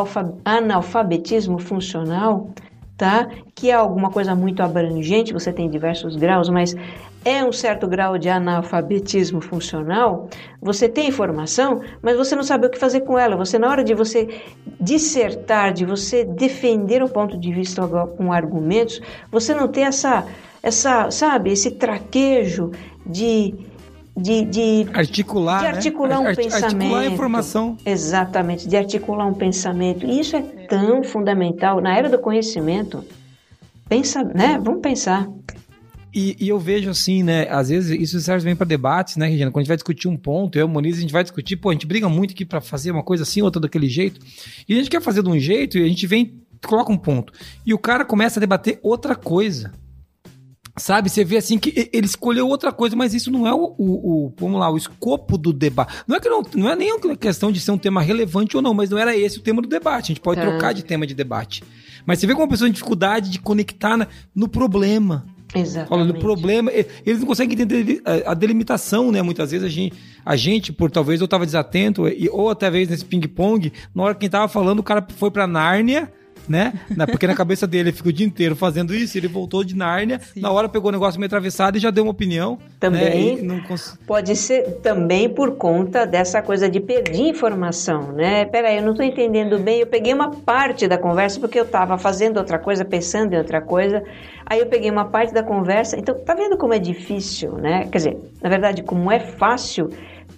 analfabetismo 0.43 1.57
funcional, 1.57 2.49
tá? 2.97 3.29
Que 3.55 3.71
é 3.71 3.73
alguma 3.73 4.09
coisa 4.09 4.35
muito 4.35 4.61
abrangente, 4.61 5.33
você 5.33 5.53
tem 5.53 5.69
diversos 5.69 6.15
graus, 6.15 6.49
mas 6.49 6.75
é 7.23 7.43
um 7.43 7.51
certo 7.51 7.87
grau 7.87 8.17
de 8.17 8.29
analfabetismo 8.29 9.41
funcional. 9.41 10.27
Você 10.61 10.89
tem 10.89 11.07
informação, 11.07 11.81
mas 12.01 12.17
você 12.17 12.35
não 12.35 12.43
sabe 12.43 12.67
o 12.67 12.69
que 12.69 12.77
fazer 12.77 13.01
com 13.01 13.17
ela. 13.17 13.37
Você 13.37 13.57
na 13.57 13.69
hora 13.69 13.83
de 13.83 13.93
você 13.93 14.41
dissertar, 14.79 15.71
de 15.71 15.85
você 15.85 16.25
defender 16.25 17.03
um 17.03 17.07
ponto 17.07 17.37
de 17.37 17.53
vista 17.53 17.87
com 18.17 18.33
argumentos, 18.33 18.99
você 19.31 19.53
não 19.53 19.67
tem 19.67 19.85
essa 19.85 20.25
essa, 20.63 21.09
sabe, 21.09 21.51
esse 21.51 21.71
traquejo 21.71 22.71
de 23.05 23.55
de, 24.15 24.43
de 24.45 24.87
articular, 24.93 25.59
de 25.59 25.65
articular 25.67 26.17
né? 26.17 26.19
um 26.19 26.27
Art, 26.27 26.35
pensamento. 26.35 26.65
Articular 26.65 26.99
a 26.99 27.05
informação. 27.05 27.77
Exatamente, 27.85 28.67
de 28.67 28.75
articular 28.75 29.25
um 29.25 29.33
pensamento. 29.33 30.05
E 30.05 30.19
isso 30.19 30.35
é 30.35 30.41
tão 30.41 31.03
fundamental 31.03 31.81
na 31.81 31.95
era 31.95 32.09
do 32.09 32.19
conhecimento. 32.19 33.03
Pensa, 33.87 34.23
né? 34.23 34.59
Vamos 34.61 34.81
pensar. 34.81 35.27
E, 36.13 36.35
e, 36.39 36.49
eu 36.49 36.59
vejo 36.59 36.89
assim, 36.89 37.23
né? 37.23 37.47
Às 37.49 37.69
vezes 37.69 37.97
isso 37.99 38.19
serve 38.19 38.43
bem 38.43 38.55
para 38.55 38.67
debates, 38.67 39.15
né, 39.15 39.27
Regina? 39.27 39.49
Quando 39.49 39.59
a 39.59 39.63
gente 39.63 39.69
vai 39.69 39.77
discutir 39.77 40.09
um 40.09 40.17
ponto, 40.17 40.57
eu 40.57 40.63
e 40.63 40.65
o 40.65 40.69
Moniz, 40.69 40.97
a 40.97 41.01
gente 41.01 41.13
vai 41.13 41.23
discutir, 41.23 41.55
pô, 41.55 41.69
a 41.69 41.73
gente 41.73 41.85
briga 41.85 42.09
muito 42.09 42.31
aqui 42.31 42.43
para 42.43 42.59
fazer 42.59 42.91
uma 42.91 43.03
coisa 43.03 43.23
assim, 43.23 43.41
outra 43.41 43.61
daquele 43.61 43.87
jeito. 43.87 44.19
E 44.67 44.73
a 44.73 44.77
gente 44.77 44.89
quer 44.89 45.01
fazer 45.01 45.23
de 45.23 45.29
um 45.29 45.39
jeito 45.39 45.77
e 45.77 45.83
a 45.83 45.87
gente 45.87 46.05
vem, 46.05 46.41
coloca 46.65 46.91
um 46.91 46.97
ponto. 46.97 47.31
E 47.65 47.73
o 47.73 47.79
cara 47.79 48.03
começa 48.03 48.39
a 48.39 48.41
debater 48.41 48.77
outra 48.83 49.15
coisa. 49.15 49.71
Sabe, 50.81 51.11
você 51.11 51.23
vê 51.23 51.37
assim 51.37 51.59
que 51.59 51.91
ele 51.93 52.07
escolheu 52.07 52.47
outra 52.47 52.71
coisa, 52.71 52.95
mas 52.95 53.13
isso 53.13 53.29
não 53.29 53.45
é 53.45 53.53
o, 53.53 53.75
o, 53.77 54.25
o, 54.25 54.33
vamos 54.35 54.59
lá, 54.59 54.67
o 54.67 54.75
escopo 54.75 55.37
do 55.37 55.53
debate. 55.53 55.93
Não 56.07 56.15
é 56.15 56.19
que 56.19 56.27
não, 56.27 56.41
não 56.55 56.67
é 56.67 56.75
nem 56.75 56.91
uma 56.91 57.15
questão 57.15 57.51
de 57.51 57.59
ser 57.59 57.69
um 57.69 57.77
tema 57.77 58.01
relevante 58.01 58.57
ou 58.57 58.63
não, 58.63 58.73
mas 58.73 58.89
não 58.89 58.97
era 58.97 59.15
esse 59.15 59.37
o 59.37 59.41
tema 59.43 59.61
do 59.61 59.67
debate. 59.67 60.05
A 60.05 60.07
gente 60.07 60.21
pode 60.21 60.39
é. 60.39 60.43
trocar 60.43 60.73
de 60.73 60.83
tema 60.83 61.05
de 61.05 61.13
debate. 61.13 61.63
Mas 62.03 62.17
você 62.17 62.25
vê 62.25 62.33
como 62.33 62.45
uma 62.45 62.49
pessoa 62.49 62.67
tem 62.67 62.73
dificuldade 62.73 63.29
de 63.29 63.39
conectar 63.39 63.95
na, 63.95 64.07
no 64.33 64.47
problema. 64.47 65.23
Exatamente. 65.53 65.93
Olha, 65.93 66.03
no 66.03 66.19
problema, 66.19 66.71
eles 66.71 67.19
não 67.19 67.27
conseguem 67.27 67.53
entender 67.53 68.01
a 68.25 68.33
delimitação, 68.33 69.11
né? 69.11 69.21
Muitas 69.21 69.51
vezes 69.51 69.67
a 69.67 69.69
gente, 69.69 69.95
a 70.25 70.35
gente 70.35 70.73
por 70.73 70.89
talvez 70.89 71.21
eu 71.21 71.25
estava 71.25 71.45
desatento, 71.45 72.05
ou 72.31 72.49
até 72.49 72.71
vezes 72.71 72.89
nesse 72.89 73.05
ping-pong, 73.05 73.71
na 73.93 74.01
hora 74.01 74.13
que 74.15 74.21
quem 74.21 74.29
tava 74.31 74.47
falando, 74.47 74.79
o 74.79 74.83
cara 74.83 75.05
foi 75.15 75.29
para 75.29 75.45
Nárnia 75.45 76.11
né? 76.51 77.05
Porque 77.07 77.25
na 77.25 77.33
cabeça 77.33 77.65
dele 77.65 77.89
ele 77.89 77.97
fica 77.97 78.09
o 78.09 78.13
dia 78.13 78.25
inteiro 78.25 78.55
fazendo 78.55 78.93
isso, 78.93 79.17
ele 79.17 79.27
voltou 79.27 79.63
de 79.63 79.75
Nárnia, 79.75 80.19
Sim. 80.19 80.41
na 80.41 80.51
hora 80.51 80.67
pegou 80.69 80.89
o 80.89 80.91
negócio 80.91 81.19
meio 81.19 81.27
atravessado 81.27 81.77
e 81.77 81.79
já 81.79 81.89
deu 81.89 82.03
uma 82.03 82.11
opinião. 82.11 82.57
Também 82.79 83.41
né? 83.41 83.63
cons... 83.67 83.97
pode 84.05 84.35
ser 84.35 84.79
também 84.83 85.29
por 85.29 85.55
conta 85.55 86.05
dessa 86.05 86.41
coisa 86.41 86.69
de 86.69 86.79
perder 86.79 87.19
informação, 87.19 88.11
né? 88.11 88.45
Peraí, 88.45 88.77
eu 88.77 88.83
não 88.83 88.91
estou 88.91 89.05
entendendo 89.05 89.57
bem, 89.57 89.79
eu 89.79 89.87
peguei 89.87 90.13
uma 90.13 90.31
parte 90.31 90.87
da 90.87 90.97
conversa 90.97 91.39
porque 91.39 91.59
eu 91.59 91.63
estava 91.63 91.97
fazendo 91.97 92.37
outra 92.37 92.59
coisa, 92.59 92.83
pensando 92.83 93.33
em 93.33 93.37
outra 93.37 93.61
coisa, 93.61 94.03
aí 94.45 94.59
eu 94.59 94.65
peguei 94.65 94.91
uma 94.91 95.05
parte 95.05 95.33
da 95.33 95.43
conversa, 95.43 95.97
então 95.97 96.13
tá 96.15 96.33
vendo 96.33 96.57
como 96.57 96.73
é 96.73 96.79
difícil, 96.79 97.53
né? 97.53 97.87
Quer 97.91 97.97
dizer, 97.97 98.17
na 98.41 98.49
verdade, 98.49 98.83
como 98.83 99.11
é 99.11 99.19
fácil 99.19 99.89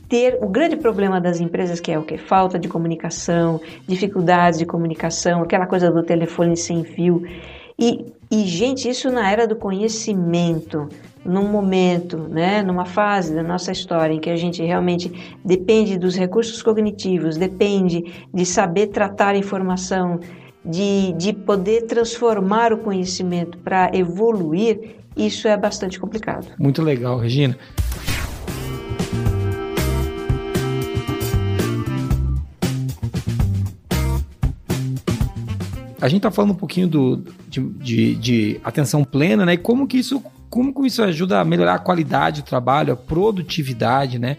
ter 0.07 0.37
o 0.41 0.47
grande 0.47 0.75
problema 0.75 1.19
das 1.19 1.39
empresas 1.39 1.79
que 1.79 1.91
é 1.91 1.97
o 1.97 2.03
que 2.03 2.17
falta 2.17 2.59
de 2.59 2.67
comunicação, 2.67 3.59
dificuldades 3.87 4.59
de 4.59 4.65
comunicação, 4.65 5.41
aquela 5.41 5.65
coisa 5.65 5.91
do 5.91 6.03
telefone 6.03 6.55
sem 6.55 6.83
fio. 6.83 7.23
E, 7.79 8.05
e, 8.29 8.45
gente, 8.45 8.87
isso 8.87 9.09
na 9.09 9.31
era 9.31 9.47
do 9.47 9.55
conhecimento, 9.55 10.87
num 11.25 11.49
momento, 11.49 12.17
né, 12.17 12.61
numa 12.61 12.85
fase 12.85 13.33
da 13.33 13.41
nossa 13.41 13.71
história 13.71 14.13
em 14.13 14.19
que 14.19 14.29
a 14.29 14.35
gente 14.35 14.61
realmente 14.61 15.11
depende 15.43 15.97
dos 15.97 16.15
recursos 16.15 16.61
cognitivos, 16.61 17.37
depende 17.37 18.03
de 18.31 18.45
saber 18.45 18.87
tratar 18.87 19.35
informação, 19.35 20.19
de, 20.63 21.13
de 21.13 21.33
poder 21.33 21.87
transformar 21.87 22.71
o 22.71 22.77
conhecimento 22.77 23.57
para 23.57 23.89
evoluir, 23.93 24.95
isso 25.15 25.47
é 25.47 25.57
bastante 25.57 25.99
complicado. 25.99 26.47
Muito 26.57 26.81
legal, 26.81 27.17
Regina. 27.17 27.57
A 36.03 36.09
gente 36.09 36.17
está 36.17 36.29
falando 36.29 36.51
um 36.51 36.55
pouquinho 36.55 36.85
do, 36.85 37.23
de, 37.47 37.61
de, 37.61 38.15
de, 38.15 38.61
atenção 38.61 39.05
plena, 39.05 39.45
né? 39.45 39.53
E 39.53 39.57
como 39.57 39.87
que 39.87 39.97
isso, 39.97 40.21
como 40.49 40.73
que 40.73 40.85
isso 40.85 41.01
ajuda 41.01 41.39
a 41.39 41.45
melhorar 41.45 41.75
a 41.75 41.79
qualidade 41.79 42.41
do 42.41 42.45
trabalho, 42.45 42.91
a 42.91 42.97
produtividade, 42.97 44.19
né? 44.19 44.35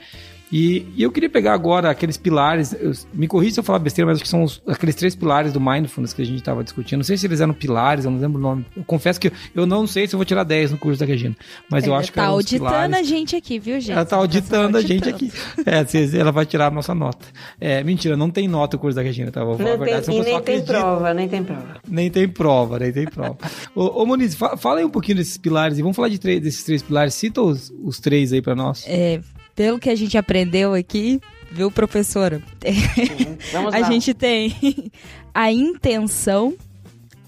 E, 0.52 0.86
e, 0.96 1.02
eu 1.02 1.10
queria 1.10 1.28
pegar 1.28 1.54
agora 1.54 1.90
aqueles 1.90 2.16
pilares, 2.16 2.72
eu, 2.78 2.92
me 3.12 3.26
corrija 3.26 3.54
se 3.54 3.60
eu 3.60 3.64
falar 3.64 3.78
besteira, 3.78 4.06
mas 4.06 4.16
acho 4.16 4.24
que 4.24 4.28
são 4.28 4.42
os, 4.42 4.62
aqueles 4.66 4.94
três 4.94 5.14
pilares 5.14 5.52
do 5.52 5.60
Mindfulness 5.60 6.12
que 6.12 6.22
a 6.22 6.24
gente 6.24 6.38
estava 6.38 6.62
discutindo. 6.62 6.98
Não 6.98 7.04
sei 7.04 7.16
se 7.16 7.26
eles 7.26 7.40
eram 7.40 7.54
pilares, 7.54 8.04
eu 8.04 8.10
não 8.10 8.18
lembro 8.18 8.38
o 8.38 8.42
nome. 8.42 8.66
Eu 8.76 8.84
confesso 8.84 9.20
que 9.20 9.32
eu, 9.54 9.66
não 9.66 9.86
sei 9.86 10.06
se 10.06 10.14
eu 10.14 10.18
vou 10.18 10.24
tirar 10.24 10.44
10 10.44 10.72
no 10.72 10.78
curso 10.78 11.00
da 11.00 11.06
Regina, 11.06 11.34
mas 11.70 11.84
ela 11.84 11.94
eu 11.94 11.98
acho 11.98 12.12
que 12.12 12.18
tá 12.18 12.26
auditando 12.26 12.94
a 12.94 13.02
gente 13.02 13.36
aqui, 13.36 13.58
viu, 13.58 13.80
gente? 13.80 13.92
Ela 13.92 14.04
tá 14.04 14.16
auditando, 14.16 14.72
tá 14.72 14.78
auditando. 14.78 15.04
a 15.06 15.08
gente 15.08 15.08
aqui. 15.08 15.32
É, 15.66 16.18
ela 16.18 16.30
vai 16.30 16.46
tirar 16.46 16.66
a 16.66 16.70
nossa 16.70 16.94
nota. 16.94 17.26
É, 17.60 17.82
mentira, 17.82 18.16
não 18.16 18.30
tem 18.30 18.46
nota 18.46 18.76
o 18.76 18.80
curso 18.80 18.96
da 18.96 19.02
Regina, 19.02 19.30
tá? 19.30 19.42
Vou 19.42 19.56
falar 19.56 19.70
não 19.70 19.74
a 19.74 19.78
verdade, 19.84 20.06
tem, 20.06 20.16
e 20.16 20.22
nem 20.22 20.40
tem 20.40 20.62
prova, 20.62 21.14
nem 21.14 21.28
tem 21.28 21.44
prova. 21.44 21.80
Nem 21.88 22.10
tem 22.10 22.28
prova, 22.28 22.78
nem 22.78 22.92
tem 22.92 23.04
prova. 23.06 23.38
ô, 23.74 24.02
ô 24.02 24.06
Moniz, 24.06 24.34
fala 24.34 24.78
aí 24.78 24.84
um 24.84 24.90
pouquinho 24.90 25.16
desses 25.16 25.36
pilares 25.36 25.78
e 25.78 25.82
vamos 25.82 25.96
falar 25.96 26.08
de 26.08 26.18
três, 26.18 26.40
desses 26.40 26.62
três 26.64 26.82
pilares. 26.82 27.14
Cita 27.14 27.42
os, 27.42 27.72
os 27.82 27.98
três 27.98 28.32
aí 28.32 28.42
para 28.42 28.54
nós. 28.54 28.84
É, 28.86 29.20
pelo 29.54 29.78
que 29.78 29.88
a 29.88 29.94
gente 29.94 30.18
aprendeu 30.18 30.74
aqui, 30.74 31.20
viu, 31.50 31.70
professora? 31.70 32.42
Uhum. 32.64 33.68
a 33.72 33.82
gente 33.82 34.12
tem 34.12 34.90
a 35.32 35.52
intenção, 35.52 36.54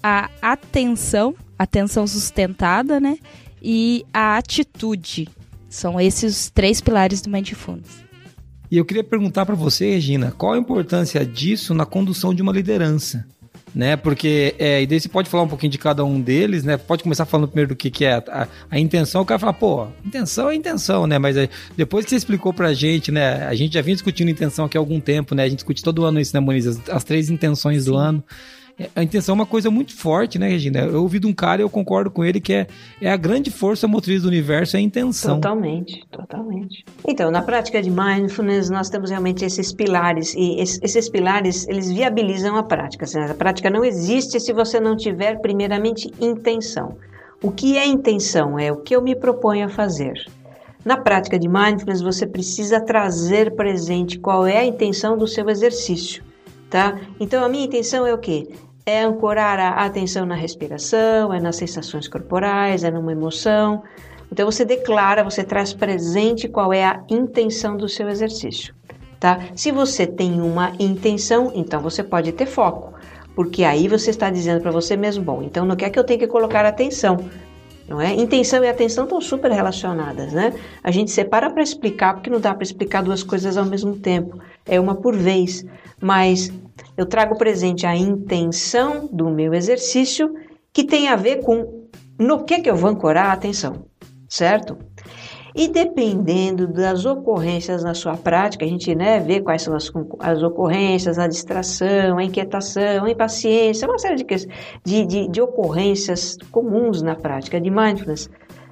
a 0.01 0.29
atenção, 0.41 1.35
atenção 1.57 2.05
sustentada, 2.05 2.99
né? 2.99 3.17
E 3.61 4.05
a 4.13 4.37
atitude. 4.37 5.27
São 5.69 5.99
esses 5.99 6.45
os 6.45 6.49
três 6.49 6.79
pilares 6.79 7.21
do 7.21 7.29
Mindfulness. 7.29 8.05
E 8.69 8.77
eu 8.77 8.85
queria 8.85 9.03
perguntar 9.03 9.45
para 9.45 9.55
você, 9.55 9.91
Regina, 9.91 10.31
qual 10.31 10.53
a 10.53 10.57
importância 10.57 11.25
disso 11.25 11.73
na 11.73 11.85
condução 11.85 12.33
de 12.33 12.41
uma 12.41 12.51
liderança? 12.51 13.25
Né? 13.73 13.95
Porque, 13.95 14.55
é, 14.57 14.81
e 14.81 14.87
daí 14.87 14.99
você 14.99 15.09
pode 15.09 15.29
falar 15.29 15.43
um 15.43 15.47
pouquinho 15.47 15.71
de 15.71 15.77
cada 15.77 16.03
um 16.03 16.19
deles, 16.19 16.63
né? 16.63 16.77
Pode 16.77 17.03
começar 17.03 17.25
falando 17.25 17.47
primeiro 17.47 17.69
do 17.69 17.75
que, 17.75 17.89
que 17.89 18.05
é 18.05 18.15
a, 18.15 18.47
a, 18.69 18.79
intenção, 18.79 19.21
o 19.21 19.25
cara 19.25 19.39
fala, 19.39 19.53
pô, 19.53 19.87
intenção 20.05 20.49
é 20.49 20.55
intenção, 20.55 21.05
né? 21.07 21.17
Mas 21.19 21.37
aí, 21.37 21.49
depois 21.75 22.05
que 22.05 22.09
você 22.09 22.15
explicou 22.15 22.53
pra 22.53 22.73
gente, 22.73 23.11
né? 23.11 23.45
A 23.45 23.55
gente 23.55 23.73
já 23.73 23.81
vinha 23.81 23.95
discutindo 23.95 24.29
intenção 24.29 24.65
aqui 24.65 24.77
há 24.77 24.81
algum 24.81 24.99
tempo, 24.99 25.35
né? 25.35 25.43
A 25.43 25.49
gente 25.49 25.59
discute 25.59 25.83
todo 25.83 26.05
ano 26.05 26.19
isso, 26.19 26.33
né, 26.33 26.39
Moniz? 26.39 26.67
As, 26.67 26.89
as 26.89 27.03
três 27.03 27.29
intenções 27.29 27.83
Sim. 27.83 27.91
do 27.91 27.97
ano 27.97 28.23
a 28.95 29.01
intenção 29.01 29.33
é 29.33 29.35
uma 29.35 29.45
coisa 29.45 29.71
muito 29.71 29.95
forte, 29.95 30.37
né, 30.37 30.47
Regina? 30.47 30.81
Eu 30.81 31.01
ouvi 31.01 31.17
de 31.19 31.25
um 31.25 31.33
cara 31.33 31.61
e 31.61 31.63
eu 31.63 31.69
concordo 31.69 32.11
com 32.11 32.23
ele 32.23 32.39
que 32.39 32.53
é, 32.53 32.67
é 33.01 33.09
a 33.09 33.17
grande 33.17 33.49
força 33.49 33.87
motriz 33.87 34.21
do 34.21 34.27
universo, 34.27 34.75
é 34.75 34.79
a 34.79 34.81
intenção. 34.81 35.35
Totalmente, 35.35 36.05
totalmente. 36.11 36.85
Então, 37.07 37.31
na 37.31 37.41
prática 37.41 37.81
de 37.81 37.89
mindfulness, 37.89 38.69
nós 38.69 38.89
temos 38.89 39.09
realmente 39.09 39.43
esses 39.43 39.73
pilares, 39.73 40.35
e 40.35 40.59
esses 40.59 41.09
pilares, 41.09 41.67
eles 41.67 41.91
viabilizam 41.91 42.55
a 42.55 42.61
prática. 42.61 43.05
Assim, 43.05 43.19
a 43.19 43.33
prática 43.33 43.69
não 43.69 43.83
existe 43.83 44.39
se 44.39 44.53
você 44.53 44.79
não 44.79 44.95
tiver, 44.95 45.39
primeiramente, 45.41 46.11
intenção. 46.21 46.97
O 47.41 47.51
que 47.51 47.77
é 47.77 47.85
intenção? 47.85 48.59
É 48.59 48.71
o 48.71 48.77
que 48.77 48.95
eu 48.95 49.01
me 49.01 49.15
proponho 49.15 49.65
a 49.65 49.69
fazer. 49.69 50.13
Na 50.85 50.97
prática 50.97 51.39
de 51.39 51.49
mindfulness, 51.49 52.01
você 52.01 52.27
precisa 52.27 52.79
trazer 52.79 53.55
presente 53.55 54.19
qual 54.19 54.45
é 54.45 54.59
a 54.59 54.65
intenção 54.65 55.17
do 55.17 55.27
seu 55.27 55.49
exercício, 55.49 56.23
tá? 56.69 56.99
Então, 57.19 57.43
a 57.43 57.49
minha 57.49 57.65
intenção 57.65 58.05
é 58.05 58.13
o 58.13 58.17
quê? 58.19 58.47
É 58.87 59.01
ancorar 59.01 59.59
a 59.59 59.85
atenção 59.85 60.25
na 60.25 60.33
respiração, 60.33 61.33
é 61.33 61.41
nas 61.41 61.57
sensações 61.57 62.07
corporais, 62.07 62.85
é 62.85 62.89
numa 62.89 63.11
emoção. 63.11 63.83
Então 64.31 64.49
você 64.49 64.63
declara, 64.63 65.25
você 65.25 65.43
traz 65.43 65.73
presente 65.73 66.47
qual 66.47 66.71
é 66.71 66.85
a 66.85 67.03
intenção 67.09 67.75
do 67.75 67.89
seu 67.89 68.07
exercício, 68.07 68.73
tá? 69.19 69.41
Se 69.53 69.73
você 69.73 70.07
tem 70.07 70.39
uma 70.39 70.71
intenção, 70.79 71.51
então 71.53 71.81
você 71.81 72.01
pode 72.01 72.31
ter 72.31 72.45
foco, 72.45 72.93
porque 73.35 73.65
aí 73.65 73.89
você 73.89 74.09
está 74.09 74.29
dizendo 74.29 74.61
para 74.61 74.71
você 74.71 74.95
mesmo, 74.95 75.21
bom, 75.21 75.43
então 75.43 75.65
no 75.65 75.75
que 75.75 75.83
é 75.83 75.89
que 75.89 75.99
eu 75.99 76.03
tenho 76.05 76.19
que 76.19 76.27
colocar 76.27 76.65
atenção? 76.65 77.17
Não 77.89 77.99
é? 77.99 78.13
Intenção 78.13 78.63
e 78.63 78.69
atenção 78.69 79.03
estão 79.03 79.19
super 79.19 79.51
relacionadas, 79.51 80.31
né? 80.31 80.53
A 80.81 80.91
gente 80.91 81.11
separa 81.11 81.49
para 81.49 81.63
explicar, 81.63 82.13
porque 82.13 82.29
não 82.29 82.39
dá 82.39 82.53
para 82.53 82.63
explicar 82.63 83.01
duas 83.01 83.23
coisas 83.23 83.57
ao 83.57 83.65
mesmo 83.65 83.95
tempo. 83.97 84.39
É 84.65 84.77
uma 84.77 84.93
por 84.93 85.15
vez. 85.15 85.65
Mas 86.01 86.51
eu 86.95 87.05
trago 87.05 87.37
presente 87.37 87.85
a 87.85 87.95
intenção 87.95 89.07
do 89.11 89.29
meu 89.29 89.53
exercício 89.53 90.33
que 90.73 90.83
tem 90.83 91.07
a 91.07 91.15
ver 91.15 91.43
com 91.43 91.87
no 92.19 92.43
que, 92.43 92.59
que 92.59 92.69
eu 92.69 92.75
vou 92.75 92.89
ancorar 92.89 93.27
a 93.27 93.33
atenção, 93.33 93.85
certo? 94.27 94.77
E 95.55 95.67
dependendo 95.67 96.67
das 96.67 97.03
ocorrências 97.03 97.83
na 97.83 97.95
sua 97.95 98.15
prática, 98.15 98.63
a 98.63 98.67
gente 98.67 98.93
né, 98.93 99.19
vê 99.19 99.41
quais 99.41 99.63
são 99.63 99.75
as, 99.75 99.91
as 100.19 100.43
ocorrências, 100.43 101.17
a 101.17 101.27
distração, 101.27 102.19
a 102.19 102.23
inquietação, 102.23 103.05
a 103.05 103.09
impaciência, 103.09 103.87
uma 103.87 103.97
série 103.97 104.17
de, 104.17 104.25
de, 104.85 105.05
de, 105.05 105.27
de 105.27 105.41
ocorrências 105.41 106.37
comuns 106.51 107.01
na 107.01 107.15
prática 107.15 107.59
de 107.59 107.71
mindfulness. 107.71 108.29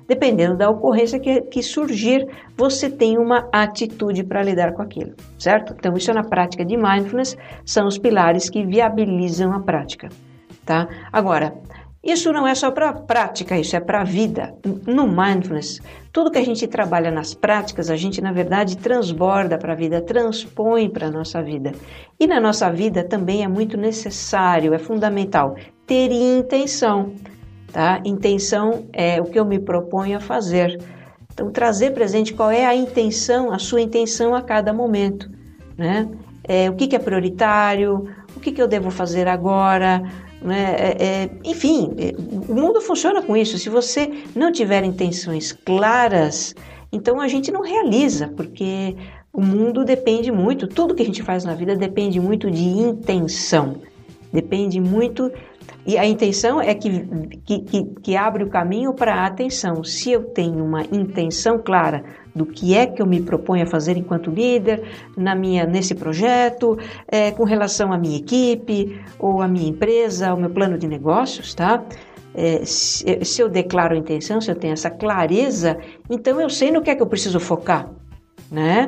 Dependendo 0.07 0.55
da 0.55 0.69
ocorrência 0.69 1.19
que, 1.19 1.41
que 1.41 1.63
surgir, 1.63 2.27
você 2.55 2.89
tem 2.89 3.17
uma 3.17 3.49
atitude 3.51 4.23
para 4.23 4.43
lidar 4.43 4.73
com 4.73 4.81
aquilo, 4.81 5.13
certo? 5.37 5.73
Então, 5.77 5.95
isso 5.95 6.11
é 6.11 6.13
na 6.13 6.23
prática 6.23 6.63
de 6.63 6.77
mindfulness, 6.77 7.35
são 7.65 7.87
os 7.87 7.97
pilares 7.97 8.49
que 8.49 8.63
viabilizam 8.63 9.51
a 9.51 9.59
prática, 9.59 10.09
tá? 10.63 10.87
Agora, 11.11 11.55
isso 12.05 12.31
não 12.31 12.47
é 12.47 12.53
só 12.53 12.69
para 12.69 12.93
prática, 12.93 13.57
isso 13.57 13.75
é 13.75 13.79
para 13.79 14.01
a 14.01 14.03
vida. 14.03 14.53
No 14.85 15.07
mindfulness, 15.07 15.81
tudo 16.13 16.29
que 16.29 16.37
a 16.37 16.45
gente 16.45 16.67
trabalha 16.67 17.09
nas 17.09 17.33
práticas, 17.33 17.89
a 17.89 17.95
gente 17.95 18.21
na 18.21 18.31
verdade 18.31 18.77
transborda 18.77 19.57
para 19.57 19.73
a 19.73 19.75
vida, 19.75 19.99
transpõe 19.99 20.87
para 20.87 21.07
a 21.07 21.11
nossa 21.11 21.41
vida. 21.41 21.71
E 22.19 22.27
na 22.27 22.39
nossa 22.39 22.71
vida 22.71 23.03
também 23.03 23.43
é 23.43 23.47
muito 23.47 23.75
necessário, 23.75 24.75
é 24.75 24.77
fundamental 24.77 25.55
ter 25.87 26.11
intenção. 26.11 27.11
Tá? 27.75 27.99
Intenção 28.05 28.85
é 28.93 29.19
o 29.19 29.25
que 29.25 29.37
eu 29.37 29.43
me 29.43 29.59
proponho 29.59 30.15
a 30.15 30.21
fazer. 30.21 30.81
Então, 31.33 31.51
trazer 31.51 31.91
presente 31.91 32.33
qual 32.33 32.49
é 32.49 32.65
a 32.65 32.73
intenção, 32.73 33.51
a 33.51 33.59
sua 33.59 33.81
intenção 33.81 34.33
a 34.33 34.41
cada 34.41 34.71
momento. 34.71 35.29
Né? 35.77 36.07
É, 36.45 36.69
o 36.69 36.73
que, 36.75 36.87
que 36.87 36.95
é 36.95 36.99
prioritário, 36.99 38.07
o 38.33 38.39
que, 38.39 38.53
que 38.53 38.61
eu 38.61 38.67
devo 38.69 38.89
fazer 38.89 39.27
agora. 39.27 40.01
Né? 40.41 40.73
É, 40.77 41.05
é, 41.05 41.29
enfim, 41.43 41.93
é, 41.97 42.13
o 42.49 42.55
mundo 42.55 42.79
funciona 42.79 43.21
com 43.21 43.35
isso. 43.35 43.59
Se 43.59 43.67
você 43.67 44.09
não 44.33 44.53
tiver 44.53 44.85
intenções 44.85 45.51
claras, 45.51 46.55
então 46.93 47.19
a 47.19 47.27
gente 47.27 47.51
não 47.51 47.61
realiza, 47.61 48.29
porque 48.37 48.95
o 49.33 49.41
mundo 49.41 49.83
depende 49.83 50.31
muito, 50.31 50.65
tudo 50.65 50.95
que 50.95 51.03
a 51.03 51.05
gente 51.05 51.21
faz 51.21 51.43
na 51.43 51.53
vida 51.53 51.75
depende 51.75 52.21
muito 52.21 52.49
de 52.49 52.63
intenção, 52.63 53.81
depende 54.31 54.79
muito 54.79 55.29
e 55.85 55.97
a 55.97 56.05
intenção 56.05 56.59
é 56.59 56.73
que, 56.73 56.89
que, 57.45 57.59
que, 57.59 57.83
que 58.01 58.15
abre 58.15 58.43
o 58.43 58.49
caminho 58.49 58.93
para 58.93 59.13
a 59.13 59.27
atenção. 59.27 59.83
Se 59.83 60.11
eu 60.11 60.23
tenho 60.23 60.63
uma 60.63 60.81
intenção 60.83 61.59
clara 61.59 62.03
do 62.33 62.45
que 62.45 62.75
é 62.75 62.87
que 62.87 63.01
eu 63.01 63.05
me 63.05 63.21
proponho 63.21 63.63
a 63.63 63.67
fazer 63.67 63.95
enquanto 63.95 64.31
líder 64.31 64.81
na 65.15 65.35
minha, 65.35 65.65
nesse 65.65 65.93
projeto, 65.93 66.77
é, 67.07 67.31
com 67.31 67.43
relação 67.43 67.93
à 67.93 67.97
minha 67.97 68.17
equipe, 68.17 68.99
ou 69.19 69.41
à 69.41 69.47
minha 69.47 69.69
empresa, 69.69 70.29
ao 70.29 70.37
meu 70.37 70.49
plano 70.49 70.77
de 70.77 70.87
negócios, 70.87 71.53
tá? 71.53 71.83
É, 72.33 72.65
se, 72.65 73.23
se 73.23 73.41
eu 73.41 73.47
declaro 73.47 73.93
a 73.93 73.97
intenção, 73.97 74.41
se 74.41 74.51
eu 74.51 74.55
tenho 74.55 74.73
essa 74.73 74.89
clareza, 74.89 75.77
então 76.09 76.41
eu 76.41 76.49
sei 76.49 76.71
no 76.71 76.81
que 76.81 76.89
é 76.89 76.95
que 76.95 77.01
eu 77.01 77.07
preciso 77.07 77.39
focar, 77.39 77.89
né? 78.51 78.87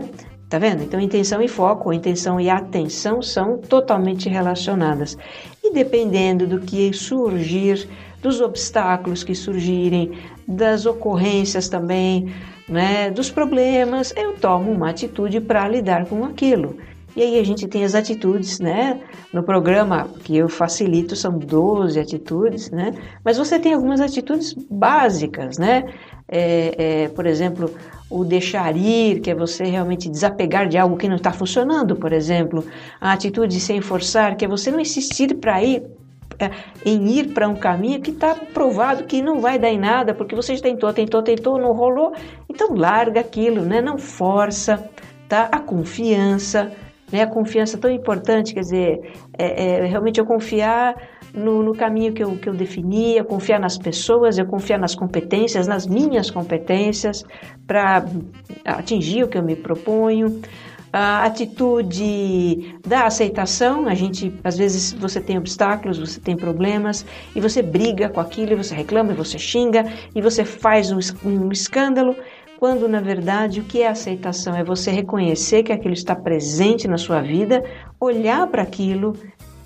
Tá 0.50 0.58
vendo? 0.58 0.82
Então, 0.82 1.00
intenção 1.00 1.42
e 1.42 1.48
foco, 1.48 1.92
intenção 1.92 2.40
e 2.40 2.50
atenção 2.50 3.22
são 3.22 3.58
totalmente 3.58 4.30
relacionadas. 4.30 5.18
E 5.62 5.74
dependendo 5.74 6.48
do 6.48 6.62
que 6.62 6.94
surgir, 6.94 7.88
dos 8.22 8.40
obstáculos 8.40 9.26
que 9.26 9.36
surgirem, 9.36 10.18
das 10.48 10.86
ocorrências 10.86 11.68
também, 11.68 12.34
né, 12.68 13.12
dos 13.12 13.30
problemas, 13.30 14.14
eu 14.16 14.34
tomo 14.34 14.72
uma 14.72 14.90
atitude 14.90 15.42
para 15.42 15.68
lidar 15.68 16.06
com 16.06 16.24
aquilo. 16.24 16.78
E 17.18 17.22
aí 17.24 17.40
a 17.40 17.44
gente 17.44 17.68
tem 17.68 17.84
as 17.84 17.96
atitudes, 17.96 18.60
né? 18.60 19.02
No 19.34 19.42
programa 19.42 20.08
que 20.24 20.38
eu 20.38 20.48
facilito 20.48 21.16
são 21.16 21.36
12 21.40 22.00
atitudes, 22.00 22.70
né? 22.70 22.94
Mas 23.26 23.40
você 23.40 23.58
tem 23.58 23.74
algumas 23.74 24.00
atitudes 24.00 24.54
básicas, 24.70 25.58
né? 25.58 25.92
É, 26.28 26.76
é, 26.78 27.10
por 27.10 27.26
exemplo, 27.26 27.74
o 28.08 28.24
deixar 28.24 28.78
ir, 28.78 29.20
que 29.20 29.32
é 29.32 29.36
você 29.36 29.64
realmente 29.64 30.08
desapegar 30.08 30.68
de 30.68 30.78
algo 30.78 30.96
que 30.96 31.10
não 31.10 31.16
está 31.16 31.34
funcionando, 31.34 31.96
por 31.96 32.14
exemplo. 32.14 32.64
A 33.02 33.14
atitude 33.14 33.60
sem 33.60 33.82
forçar, 33.82 34.38
que 34.38 34.46
é 34.46 34.48
você 34.48 34.70
não 34.70 34.80
insistir 34.80 35.34
para 35.38 35.64
ir 35.64 35.82
é, 36.38 36.52
em 36.86 37.18
ir 37.18 37.34
para 37.34 37.50
um 37.50 37.56
caminho 37.56 38.00
que 38.00 38.12
está 38.12 38.36
provado 38.36 39.06
que 39.06 39.24
não 39.24 39.40
vai 39.40 39.58
dar 39.58 39.70
em 39.70 39.80
nada, 39.80 40.14
porque 40.14 40.36
você 40.36 40.56
tentou, 40.58 40.94
tentou, 40.94 41.24
tentou, 41.24 41.58
não 41.58 41.74
rolou. 41.74 42.14
Então 42.48 42.76
larga 42.76 43.22
aquilo, 43.22 43.64
né? 43.64 43.82
Não 43.82 43.98
força, 43.98 44.88
tá? 45.28 45.50
A 45.52 45.58
confiança, 45.58 46.72
né? 47.12 47.22
A 47.24 47.28
confiança 47.28 47.78
tão 47.78 47.90
importante, 47.90 48.54
quer 48.54 48.62
dizer, 48.62 49.14
é, 49.38 49.82
é 49.82 49.86
realmente 49.86 50.20
eu 50.20 50.26
confiar 50.26 50.96
no, 51.34 51.64
no, 51.64 51.76
caminho 51.76 52.14
que 52.14 52.24
eu, 52.24 52.38
que 52.38 52.50
eu 52.50 52.54
defini, 52.54 53.18
eu 53.18 53.26
confiar 53.26 53.60
nas 53.60 53.78
pessoas, 53.78 54.38
eu 54.38 54.46
confiar 54.46 54.80
nas 54.80 54.96
competências, 54.96 55.68
nas 55.68 55.86
minhas 55.86 56.32
competências, 56.32 57.24
para 57.66 58.06
atingir 58.66 59.24
o 59.24 59.28
que 59.28 59.38
eu 59.38 59.44
me 59.44 59.56
proponho. 59.56 60.42
A 60.92 61.26
atitude 61.26 62.76
da 62.88 63.06
aceitação, 63.06 63.88
a 63.88 63.94
gente, 63.94 64.34
às 64.44 64.58
vezes, 64.58 64.94
você 64.94 65.20
tem 65.20 65.38
obstáculos, 65.38 66.00
você 66.00 66.20
tem 66.20 66.36
problemas, 66.36 67.06
e 67.36 67.42
você 67.42 67.62
briga 67.62 68.10
com 68.10 68.22
aquilo, 68.22 68.54
e 68.54 68.56
você 68.56 68.74
reclama, 68.74 69.12
e 69.12 69.16
você 69.16 69.38
xinga, 69.38 69.86
e 70.16 70.22
você 70.22 70.46
faz 70.46 70.92
um, 70.92 71.00
um 71.26 71.52
escândalo, 71.52 72.16
quando 72.58 72.88
na 72.88 73.00
verdade 73.00 73.62
o 73.62 73.64
que 73.64 73.82
é 73.82 73.88
aceitação? 73.88 74.56
É 74.56 74.64
você 74.64 74.92
reconhecer 74.92 75.64
que 75.64 75.72
aquilo 75.72 75.94
está 75.94 76.16
presente 76.16 76.88
na 76.88 76.98
sua 76.98 77.22
vida, 77.22 77.64
olhar 78.00 78.48
para 78.48 78.64
aquilo 78.64 79.14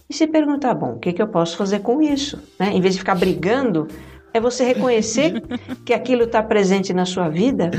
e 0.10 0.14
se 0.14 0.28
perguntar: 0.28 0.74
bom, 0.74 0.94
o 0.94 1.00
que, 1.00 1.14
que 1.14 1.22
eu 1.22 1.28
posso 1.28 1.58
fazer 1.58 1.80
com 1.80 2.02
isso? 2.02 2.42
Né? 2.60 2.72
Em 2.74 2.82
vez 2.82 2.94
de 2.94 3.00
ficar 3.00 3.16
brigando, 3.16 3.88
é 4.34 4.40
você 4.40 4.64
reconhecer 4.64 5.42
que 5.86 5.94
aquilo 5.94 6.24
está 6.24 6.42
presente 6.42 6.94
na 6.94 7.06
sua 7.06 7.30
vida, 7.30 7.72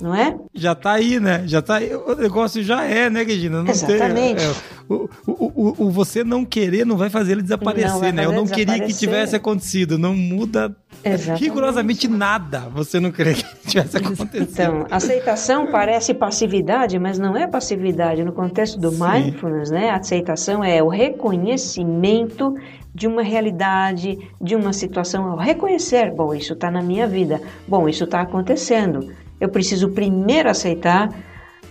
não 0.00 0.14
é? 0.14 0.36
Já 0.54 0.72
está 0.72 0.92
aí, 0.92 1.20
né? 1.20 1.42
Já 1.46 1.60
tá 1.60 1.76
aí. 1.76 1.94
O 1.94 2.14
negócio 2.14 2.62
já 2.62 2.84
é, 2.84 3.10
né, 3.10 3.22
Regina? 3.22 3.62
Não 3.62 3.70
Exatamente. 3.70 4.36
Tem, 4.40 4.46
é, 4.46 4.54
o, 4.88 5.08
o, 5.26 5.32
o, 5.54 5.86
o, 5.86 5.90
você 5.90 6.24
não 6.24 6.44
querer 6.44 6.86
não 6.86 6.96
vai 6.96 7.10
fazer 7.10 7.32
ele 7.32 7.42
desaparecer, 7.42 7.98
vai 7.98 8.12
né? 8.12 8.24
Eu 8.24 8.32
não 8.32 8.46
queria 8.46 8.80
que 8.80 8.92
tivesse 8.92 9.36
acontecido. 9.36 9.98
Não 9.98 10.14
muda 10.14 10.74
Exatamente. 11.04 11.44
rigorosamente 11.44 12.08
nada. 12.08 12.60
Você 12.74 12.98
não 12.98 13.10
querer 13.10 13.34
que 13.34 13.44
tivesse 13.68 13.96
acontecido. 13.98 14.48
Então, 14.50 14.86
aceitação 14.90 15.66
parece 15.66 16.14
passividade, 16.14 16.98
mas 16.98 17.18
não 17.18 17.36
é 17.36 17.46
passividade. 17.46 18.24
No 18.24 18.32
contexto 18.32 18.78
do 18.78 18.90
Sim. 18.90 18.98
mindfulness, 19.02 19.70
né? 19.70 19.90
A 19.90 19.96
aceitação 19.96 20.64
é 20.64 20.82
o 20.82 20.88
reconhecimento 20.88 22.54
de 22.94 23.06
uma 23.06 23.22
realidade, 23.22 24.18
de 24.40 24.56
uma 24.56 24.72
situação, 24.72 25.36
reconhecer, 25.36 26.12
bom, 26.12 26.34
isso 26.34 26.52
está 26.54 26.70
na 26.70 26.82
minha 26.82 27.06
vida, 27.06 27.40
bom, 27.66 27.88
isso 27.88 28.04
está 28.04 28.22
acontecendo. 28.22 29.12
Eu 29.40 29.48
preciso 29.48 29.90
primeiro 29.90 30.50
aceitar 30.50 31.10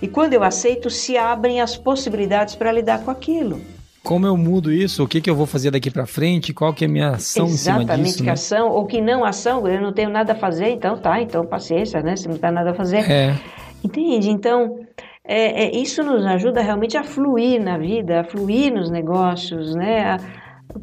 e 0.02 0.08
quando 0.08 0.34
eu 0.34 0.44
aceito, 0.44 0.90
se 0.90 1.18
abrem 1.18 1.60
as 1.60 1.76
possibilidades 1.76 2.56
para 2.56 2.72
lidar 2.72 3.04
com 3.04 3.12
aquilo. 3.12 3.60
Como 4.04 4.26
eu 4.26 4.38
mudo 4.38 4.72
isso? 4.72 5.04
O 5.04 5.08
que, 5.08 5.20
que 5.20 5.30
eu 5.30 5.36
vou 5.36 5.46
fazer 5.46 5.72
daqui 5.72 5.92
para 5.92 6.06
frente? 6.06 6.54
Qual 6.54 6.74
que 6.74 6.86
é 6.86 6.88
a 6.88 6.90
minha 6.90 7.10
ação 7.10 7.46
Exatamente, 7.48 7.52
em 7.52 7.58
cima 7.58 7.76
disso? 7.76 7.82
Exatamente, 7.82 8.18
que 8.18 8.24
né? 8.24 8.32
ação 8.32 8.70
ou 8.70 8.86
que 8.86 9.02
não 9.02 9.26
ação, 9.26 9.68
eu 9.68 9.82
não 9.82 9.92
tenho 9.92 10.10
nada 10.10 10.32
a 10.32 10.36
fazer, 10.36 10.70
então 10.70 10.98
tá, 10.98 11.22
então 11.22 11.46
paciência, 11.46 12.02
né? 12.02 12.16
Se 12.16 12.28
não 12.28 12.38
tá 12.38 12.52
nada 12.52 12.72
a 12.72 12.74
fazer. 12.74 13.10
É. 13.12 13.36
Entende? 13.84 14.30
Então, 14.30 14.80
é, 15.26 15.66
é, 15.66 15.76
isso 15.76 16.02
nos 16.04 16.26
ajuda 16.26 16.62
realmente 16.62 16.96
a 16.96 17.04
fluir 17.04 17.62
na 17.62 17.78
vida, 17.78 18.22
a 18.22 18.24
fluir 18.24 18.74
nos 18.74 18.90
negócios, 18.90 19.76
né? 19.76 20.12
A, 20.12 20.20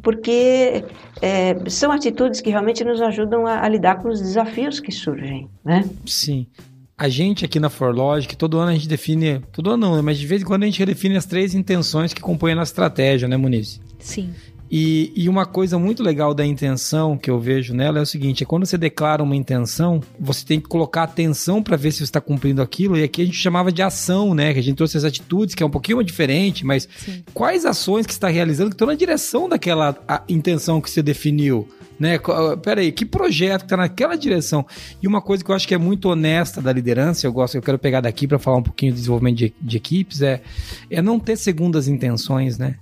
porque 0.01 0.83
é, 1.21 1.69
são 1.69 1.91
atitudes 1.91 2.41
que 2.41 2.49
realmente 2.49 2.83
nos 2.83 3.01
ajudam 3.01 3.45
a, 3.45 3.63
a, 3.63 3.69
lidar 3.69 4.01
com 4.01 4.09
os 4.09 4.19
desafios 4.19 4.79
que 4.79 4.91
surgem, 4.91 5.49
né? 5.63 5.83
Sim. 6.05 6.47
A 6.97 7.09
gente 7.09 7.43
aqui 7.43 7.59
na 7.59 7.69
ForLogic, 7.69 8.37
todo 8.37 8.57
ano 8.57 8.71
a 8.71 8.73
gente 8.73 8.87
define, 8.87 9.39
todo 9.51 9.71
ano 9.71 9.95
não, 9.95 10.03
mas 10.03 10.17
de 10.17 10.25
vez 10.25 10.41
em 10.41 10.45
quando 10.45 10.63
a 10.63 10.65
gente 10.65 10.85
define 10.85 11.17
as 11.17 11.25
três 11.25 11.53
intenções 11.53 12.13
que 12.13 12.21
compõem 12.21 12.53
a 12.53 12.55
nossa 12.55 12.71
estratégia, 12.71 13.27
né, 13.27 13.35
Muniz? 13.35 13.81
Sim. 13.99 14.33
E, 14.69 15.13
e, 15.15 15.29
uma 15.29 15.45
coisa 15.45 15.77
muito 15.77 16.01
legal 16.01 16.33
da 16.33 16.45
intenção 16.45 17.17
que 17.17 17.29
eu 17.29 17.39
vejo 17.39 17.73
nela 17.73 17.99
é 17.99 18.01
o 18.01 18.05
seguinte: 18.05 18.43
é 18.43 18.45
quando 18.45 18.65
você 18.65 18.77
declara 18.77 19.21
uma 19.21 19.35
intenção, 19.35 20.01
você 20.19 20.43
tem 20.43 20.59
que 20.59 20.67
colocar 20.67 21.03
atenção 21.03 21.61
para 21.61 21.77
ver 21.77 21.91
se 21.91 21.99
você 21.99 22.05
está 22.05 22.19
cumprindo 22.19 22.61
aquilo. 22.61 22.97
E 22.97 23.03
aqui 23.03 23.21
a 23.21 23.25
gente 23.25 23.37
chamava 23.37 23.71
de 23.71 23.81
ação, 23.81 24.33
né? 24.33 24.53
Que 24.53 24.59
a 24.59 24.63
gente 24.63 24.77
trouxe 24.77 24.97
as 24.97 25.03
atitudes, 25.03 25.53
que 25.53 25.61
é 25.61 25.65
um 25.65 25.69
pouquinho 25.69 26.01
diferente, 26.03 26.65
mas 26.65 26.89
Sim. 26.97 27.23
quais 27.33 27.63
ações 27.63 28.05
que 28.07 28.13
está 28.13 28.27
realizando 28.27 28.69
que 28.69 28.75
estão 28.75 28.87
na 28.87 28.95
direção 28.95 29.47
daquela 29.47 29.95
intenção 30.27 30.81
que 30.81 30.89
você 30.89 31.03
definiu? 31.03 31.67
Né? 31.99 32.19
Peraí, 32.61 32.91
que 32.91 33.05
projeto 33.05 33.61
que 33.61 33.65
está 33.67 33.77
naquela 33.77 34.17
direção? 34.17 34.65
E 35.01 35.07
uma 35.07 35.21
coisa 35.21 35.43
que 35.43 35.49
eu 35.49 35.55
acho 35.55 35.67
que 35.67 35.73
é 35.73 35.77
muito 35.77 36.09
honesta 36.09 36.61
da 36.61 36.73
liderança, 36.73 37.25
eu 37.25 37.31
gosto, 37.31 37.55
eu 37.55 37.61
quero 37.61 37.79
pegar 37.79 38.01
daqui 38.01 38.27
para 38.27 38.37
falar 38.37 38.57
um 38.57 38.63
pouquinho 38.63 38.91
de 38.91 38.97
desenvolvimento 38.97 39.37
de, 39.37 39.53
de 39.61 39.77
equipes, 39.77 40.21
é, 40.21 40.41
é 40.89 41.01
não 41.01 41.19
ter 41.19 41.37
segundas 41.37 41.87
intenções, 41.87 42.57
né? 42.57 42.75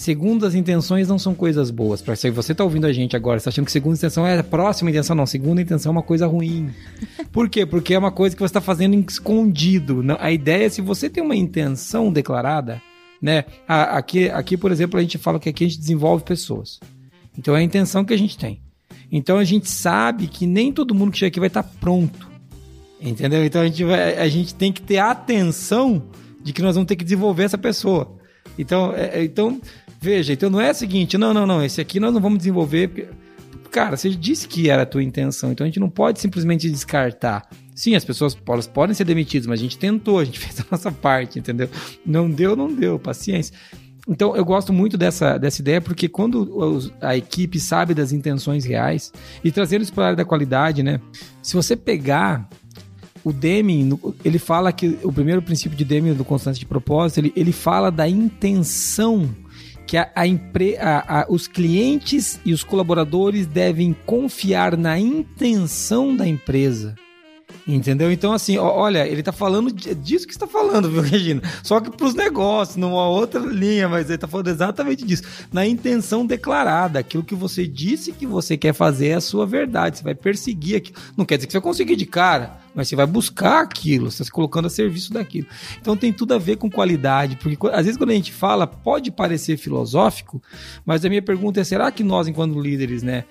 Segundas 0.00 0.54
intenções 0.54 1.08
não 1.08 1.18
são 1.18 1.34
coisas 1.34 1.70
boas. 1.70 2.00
Para 2.00 2.16
se 2.16 2.30
você 2.30 2.54
tá 2.54 2.64
ouvindo 2.64 2.86
a 2.86 2.92
gente 2.92 3.14
agora, 3.14 3.36
está 3.36 3.50
achando 3.50 3.66
que 3.66 3.70
segunda 3.70 3.98
intenção 3.98 4.26
é 4.26 4.38
a 4.38 4.42
próxima 4.42 4.88
intenção, 4.88 5.14
não. 5.14 5.26
Segunda 5.26 5.60
intenção 5.60 5.90
é 5.90 5.92
uma 5.92 6.02
coisa 6.02 6.26
ruim. 6.26 6.70
Por 7.30 7.50
quê? 7.50 7.66
Porque 7.66 7.92
é 7.92 7.98
uma 7.98 8.10
coisa 8.10 8.34
que 8.34 8.40
você 8.40 8.46
está 8.46 8.62
fazendo 8.62 8.94
escondido. 8.94 10.02
A 10.18 10.32
ideia 10.32 10.64
é 10.64 10.68
se 10.70 10.80
você 10.80 11.10
tem 11.10 11.22
uma 11.22 11.36
intenção 11.36 12.10
declarada, 12.10 12.80
né? 13.20 13.44
Aqui, 13.68 14.30
aqui, 14.30 14.56
por 14.56 14.72
exemplo, 14.72 14.98
a 14.98 15.02
gente 15.02 15.18
fala 15.18 15.38
que 15.38 15.50
aqui 15.50 15.64
a 15.64 15.68
gente 15.68 15.78
desenvolve 15.78 16.24
pessoas. 16.24 16.80
Então 17.36 17.54
é 17.54 17.58
a 17.58 17.62
intenção 17.62 18.02
que 18.02 18.14
a 18.14 18.18
gente 18.18 18.38
tem. 18.38 18.58
Então 19.12 19.36
a 19.36 19.44
gente 19.44 19.68
sabe 19.68 20.28
que 20.28 20.46
nem 20.46 20.72
todo 20.72 20.94
mundo 20.94 21.12
que 21.12 21.18
chega 21.18 21.28
aqui 21.28 21.40
vai 21.40 21.48
estar 21.48 21.62
tá 21.62 21.70
pronto. 21.78 22.26
Entendeu? 23.02 23.44
Então 23.44 23.60
a 23.60 23.66
gente, 23.66 23.84
vai, 23.84 24.16
a 24.16 24.28
gente 24.30 24.54
tem 24.54 24.72
que 24.72 24.80
ter 24.80 24.96
atenção 24.96 26.04
de 26.42 26.54
que 26.54 26.62
nós 26.62 26.74
vamos 26.74 26.88
ter 26.88 26.96
que 26.96 27.04
desenvolver 27.04 27.42
essa 27.42 27.58
pessoa. 27.58 28.18
Então, 28.58 28.92
é, 28.94 29.20
é 29.20 29.24
então 29.24 29.60
Veja, 30.00 30.32
então 30.32 30.48
não 30.48 30.60
é 30.60 30.70
o 30.70 30.74
seguinte, 30.74 31.18
não, 31.18 31.34
não, 31.34 31.46
não, 31.46 31.62
esse 31.62 31.78
aqui 31.78 32.00
nós 32.00 32.14
não 32.14 32.22
vamos 32.22 32.38
desenvolver. 32.38 32.88
Porque... 32.88 33.08
Cara, 33.70 33.96
você 33.96 34.08
disse 34.08 34.48
que 34.48 34.70
era 34.70 34.82
a 34.82 34.86
tua 34.86 35.02
intenção, 35.02 35.52
então 35.52 35.64
a 35.64 35.68
gente 35.68 35.78
não 35.78 35.90
pode 35.90 36.18
simplesmente 36.18 36.70
descartar. 36.70 37.46
Sim, 37.74 37.94
as 37.94 38.04
pessoas 38.04 38.36
elas 38.48 38.66
podem 38.66 38.94
ser 38.94 39.04
demitidas, 39.04 39.46
mas 39.46 39.60
a 39.60 39.62
gente 39.62 39.76
tentou, 39.76 40.18
a 40.18 40.24
gente 40.24 40.38
fez 40.40 40.58
a 40.60 40.64
nossa 40.70 40.90
parte, 40.90 41.38
entendeu? 41.38 41.68
Não 42.04 42.30
deu, 42.30 42.56
não 42.56 42.72
deu, 42.74 42.98
paciência. 42.98 43.54
Então, 44.08 44.34
eu 44.34 44.44
gosto 44.44 44.72
muito 44.72 44.96
dessa, 44.96 45.36
dessa 45.36 45.60
ideia, 45.60 45.82
porque 45.82 46.08
quando 46.08 46.90
a 47.02 47.14
equipe 47.14 47.60
sabe 47.60 47.92
das 47.92 48.10
intenções 48.10 48.64
reais 48.64 49.12
e 49.44 49.52
trazendo 49.52 49.82
isso 49.82 49.92
para 49.92 50.04
a 50.04 50.06
área 50.06 50.16
da 50.16 50.24
qualidade, 50.24 50.82
né? 50.82 50.98
Se 51.42 51.54
você 51.54 51.76
pegar 51.76 52.48
o 53.24 53.32
Deming, 53.32 53.98
ele 54.24 54.38
fala 54.38 54.72
que 54.72 54.98
o 55.02 55.12
primeiro 55.12 55.42
princípio 55.42 55.76
de 55.76 55.84
Deming 55.84 56.14
do 56.14 56.24
constante 56.24 56.58
de 56.58 56.66
propósito, 56.66 57.18
ele, 57.18 57.32
ele 57.36 57.52
fala 57.52 57.90
da 57.90 58.08
intenção 58.08 59.28
que 59.86 59.96
a, 59.96 60.08
a, 60.14 60.22
a, 60.24 61.20
a, 61.20 61.26
os 61.28 61.48
clientes 61.48 62.38
e 62.44 62.52
os 62.52 62.62
colaboradores 62.62 63.46
devem 63.46 63.92
confiar 64.06 64.76
na 64.76 64.98
intenção 64.98 66.14
da 66.14 66.28
empresa. 66.28 66.94
Entendeu? 67.66 68.10
Então, 68.10 68.32
assim, 68.32 68.58
olha, 68.58 69.06
ele 69.06 69.22
tá 69.22 69.32
falando 69.32 69.70
disso 69.72 70.26
que 70.26 70.32
está 70.32 70.46
falando, 70.46 70.90
viu, 70.90 71.02
Regina? 71.02 71.42
Só 71.62 71.80
que 71.80 71.90
para 71.90 72.06
os 72.06 72.14
negócios, 72.14 72.76
numa 72.76 73.08
outra 73.08 73.40
linha, 73.40 73.88
mas 73.88 74.08
ele 74.08 74.18
tá 74.18 74.26
falando 74.26 74.48
exatamente 74.48 75.04
disso. 75.04 75.22
Na 75.52 75.66
intenção 75.66 76.26
declarada, 76.26 76.98
aquilo 76.98 77.22
que 77.22 77.34
você 77.34 77.66
disse 77.66 78.12
que 78.12 78.26
você 78.26 78.56
quer 78.56 78.72
fazer 78.72 79.08
é 79.08 79.14
a 79.14 79.20
sua 79.20 79.46
verdade. 79.46 79.98
Você 79.98 80.04
vai 80.04 80.14
perseguir 80.14 80.76
aquilo. 80.76 80.96
Não 81.16 81.24
quer 81.24 81.36
dizer 81.36 81.46
que 81.46 81.52
você 81.52 81.58
vai 81.58 81.64
conseguir 81.64 81.96
de 81.96 82.06
cara, 82.06 82.58
mas 82.74 82.88
você 82.88 82.96
vai 82.96 83.06
buscar 83.06 83.60
aquilo, 83.60 84.10
você 84.10 84.16
está 84.16 84.24
se 84.24 84.30
colocando 84.30 84.66
a 84.66 84.70
serviço 84.70 85.12
daquilo. 85.12 85.46
Então 85.80 85.96
tem 85.96 86.12
tudo 86.12 86.34
a 86.34 86.38
ver 86.38 86.56
com 86.56 86.70
qualidade, 86.70 87.36
porque 87.36 87.56
às 87.68 87.84
vezes 87.84 87.96
quando 87.96 88.10
a 88.10 88.14
gente 88.14 88.32
fala, 88.32 88.66
pode 88.66 89.10
parecer 89.10 89.56
filosófico, 89.56 90.42
mas 90.84 91.04
a 91.04 91.08
minha 91.08 91.22
pergunta 91.22 91.60
é: 91.60 91.64
será 91.64 91.90
que 91.90 92.02
nós, 92.02 92.28
enquanto 92.28 92.60
líderes, 92.60 93.02
né, 93.02 93.24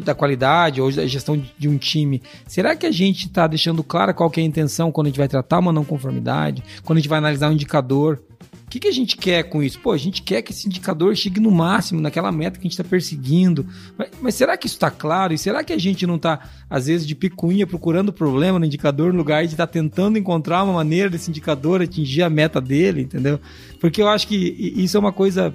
da 0.00 0.14
qualidade 0.14 0.80
ou 0.80 0.90
da 0.90 1.06
gestão 1.06 1.42
de 1.58 1.68
um 1.68 1.76
time, 1.76 2.22
será 2.46 2.74
que 2.76 2.86
a 2.86 2.90
gente 2.90 3.26
está 3.26 3.46
deixando 3.46 3.82
clara 3.82 4.14
qual 4.14 4.30
que 4.30 4.40
é 4.40 4.42
a 4.42 4.46
intenção 4.46 4.92
quando 4.92 5.06
a 5.06 5.10
gente 5.10 5.18
vai 5.18 5.28
tratar 5.28 5.58
uma 5.58 5.72
não 5.72 5.84
conformidade, 5.84 6.62
quando 6.82 6.98
a 6.98 7.00
gente 7.00 7.08
vai 7.08 7.18
analisar 7.18 7.50
um 7.50 7.52
indicador? 7.52 8.22
O 8.66 8.70
que, 8.74 8.80
que 8.80 8.88
a 8.88 8.92
gente 8.92 9.16
quer 9.16 9.44
com 9.44 9.62
isso? 9.62 9.78
Pô, 9.78 9.92
a 9.92 9.96
gente 9.96 10.22
quer 10.22 10.42
que 10.42 10.50
esse 10.50 10.66
indicador 10.66 11.14
chegue 11.14 11.38
no 11.38 11.50
máximo, 11.50 12.00
naquela 12.00 12.32
meta 12.32 12.58
que 12.58 12.62
a 12.62 12.68
gente 12.68 12.72
está 12.72 12.82
perseguindo. 12.82 13.64
Mas, 13.96 14.08
mas, 14.20 14.34
será 14.34 14.56
que 14.56 14.66
isso 14.66 14.74
está 14.74 14.90
claro? 14.90 15.32
E 15.32 15.38
será 15.38 15.62
que 15.62 15.72
a 15.72 15.78
gente 15.78 16.06
não 16.06 16.16
está, 16.16 16.40
às 16.68 16.86
vezes, 16.86 17.06
de 17.06 17.14
picuinha 17.14 17.66
procurando 17.66 18.12
problema 18.12 18.58
no 18.58 18.64
indicador, 18.64 19.12
no 19.12 19.18
lugar 19.18 19.46
de 19.46 19.52
estar 19.52 19.66
tá 19.66 19.72
tentando 19.72 20.18
encontrar 20.18 20.64
uma 20.64 20.72
maneira 20.72 21.08
desse 21.08 21.30
indicador 21.30 21.82
atingir 21.82 22.22
a 22.22 22.30
meta 22.30 22.60
dele, 22.60 23.02
entendeu? 23.02 23.38
Porque 23.78 24.02
eu 24.02 24.08
acho 24.08 24.26
que 24.26 24.34
isso 24.34 24.96
é 24.96 25.00
uma 25.00 25.12
coisa 25.12 25.54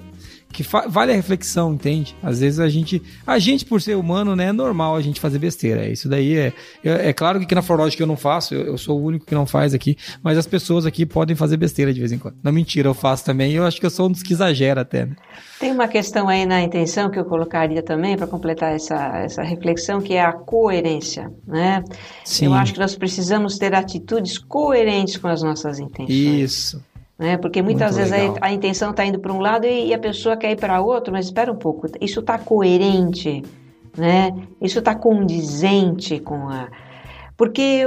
que 0.52 0.64
vale 0.88 1.12
a 1.12 1.14
reflexão, 1.14 1.72
entende? 1.72 2.16
Às 2.22 2.40
vezes 2.40 2.58
a 2.58 2.68
gente, 2.68 3.02
a 3.26 3.38
gente 3.38 3.64
por 3.64 3.80
ser 3.80 3.96
humano, 3.96 4.34
né, 4.34 4.46
é 4.46 4.52
normal 4.52 4.96
a 4.96 5.00
gente 5.00 5.20
fazer 5.20 5.38
besteira. 5.38 5.86
Isso 5.88 6.08
daí 6.08 6.36
é, 6.36 6.52
é, 6.84 7.08
é 7.08 7.12
claro 7.12 7.38
que 7.38 7.44
aqui 7.44 7.54
na 7.54 7.62
Forlógica 7.62 8.02
eu 8.02 8.06
não 8.06 8.16
faço, 8.16 8.54
eu, 8.54 8.62
eu, 8.66 8.78
sou 8.78 9.00
o 9.00 9.04
único 9.04 9.24
que 9.24 9.34
não 9.34 9.46
faz 9.46 9.72
aqui, 9.72 9.96
mas 10.22 10.36
as 10.36 10.46
pessoas 10.46 10.84
aqui 10.84 11.06
podem 11.06 11.36
fazer 11.36 11.56
besteira 11.56 11.92
de 11.92 12.00
vez 12.00 12.10
em 12.12 12.18
quando. 12.18 12.36
Não 12.42 12.52
mentira, 12.52 12.88
eu 12.88 12.94
faço 12.94 13.24
também. 13.24 13.52
Eu 13.52 13.64
acho 13.64 13.78
que 13.78 13.86
eu 13.86 13.90
sou 13.90 14.06
um 14.06 14.12
dos 14.12 14.22
que 14.22 14.32
exagera 14.32 14.80
até. 14.80 15.06
Né? 15.06 15.16
Tem 15.60 15.70
uma 15.70 15.86
questão 15.86 16.28
aí 16.28 16.44
na 16.44 16.60
intenção 16.60 17.10
que 17.10 17.18
eu 17.18 17.24
colocaria 17.24 17.82
também 17.82 18.16
para 18.16 18.26
completar 18.26 18.74
essa, 18.74 19.18
essa 19.18 19.42
reflexão, 19.42 20.00
que 20.00 20.14
é 20.14 20.24
a 20.24 20.32
coerência, 20.32 21.30
né? 21.46 21.84
Sim. 22.24 22.46
Eu 22.46 22.54
acho 22.54 22.72
que 22.72 22.80
nós 22.80 22.96
precisamos 22.96 23.58
ter 23.58 23.74
atitudes 23.74 24.38
coerentes 24.38 25.16
com 25.16 25.28
as 25.28 25.42
nossas 25.42 25.78
intenções. 25.78 26.10
Isso. 26.10 26.89
Né? 27.20 27.36
Porque 27.36 27.60
muitas 27.60 27.98
Muito 27.98 28.10
vezes 28.10 28.38
a, 28.40 28.46
a, 28.46 28.50
intenção 28.50 28.92
está 28.92 29.04
indo 29.04 29.18
para 29.18 29.30
um 29.30 29.40
lado 29.40 29.66
e, 29.66 29.88
e, 29.88 29.94
a 29.94 29.98
pessoa 29.98 30.38
quer 30.38 30.52
ir 30.52 30.56
para 30.56 30.80
outro, 30.80 31.12
mas 31.12 31.26
espera 31.26 31.52
um 31.52 31.56
pouco, 31.56 31.86
isso 32.00 32.20
está 32.20 32.38
coerente, 32.38 33.44
né? 33.94 34.34
isso 34.58 34.78
está 34.78 34.94
condizente 34.94 36.18
com 36.18 36.48
a. 36.48 36.68
Porque 37.36 37.86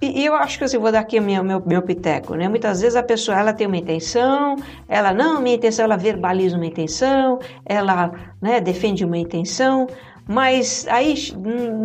e 0.00 0.24
eu 0.24 0.34
acho 0.34 0.58
que 0.58 0.64
assim, 0.64 0.78
vou 0.78 0.92
dar 0.92 1.00
aqui 1.00 1.18
o 1.18 1.22
meu, 1.22 1.42
meu, 1.42 1.60
meu 1.66 1.82
piteco, 1.82 2.36
né? 2.36 2.48
Muitas 2.48 2.80
vezes 2.80 2.94
a 2.94 3.02
pessoa 3.02 3.36
ela 3.36 3.52
tem 3.52 3.66
uma 3.66 3.76
intenção, 3.76 4.54
ela 4.88 5.12
não, 5.12 5.40
minha 5.40 5.56
intenção, 5.56 5.84
ela 5.84 5.96
verbaliza 5.96 6.56
uma 6.56 6.66
intenção, 6.66 7.40
ela 7.64 8.12
né, 8.40 8.60
defende 8.60 9.04
uma 9.04 9.18
intenção, 9.18 9.88
mas 10.28 10.86
aí 10.88 11.14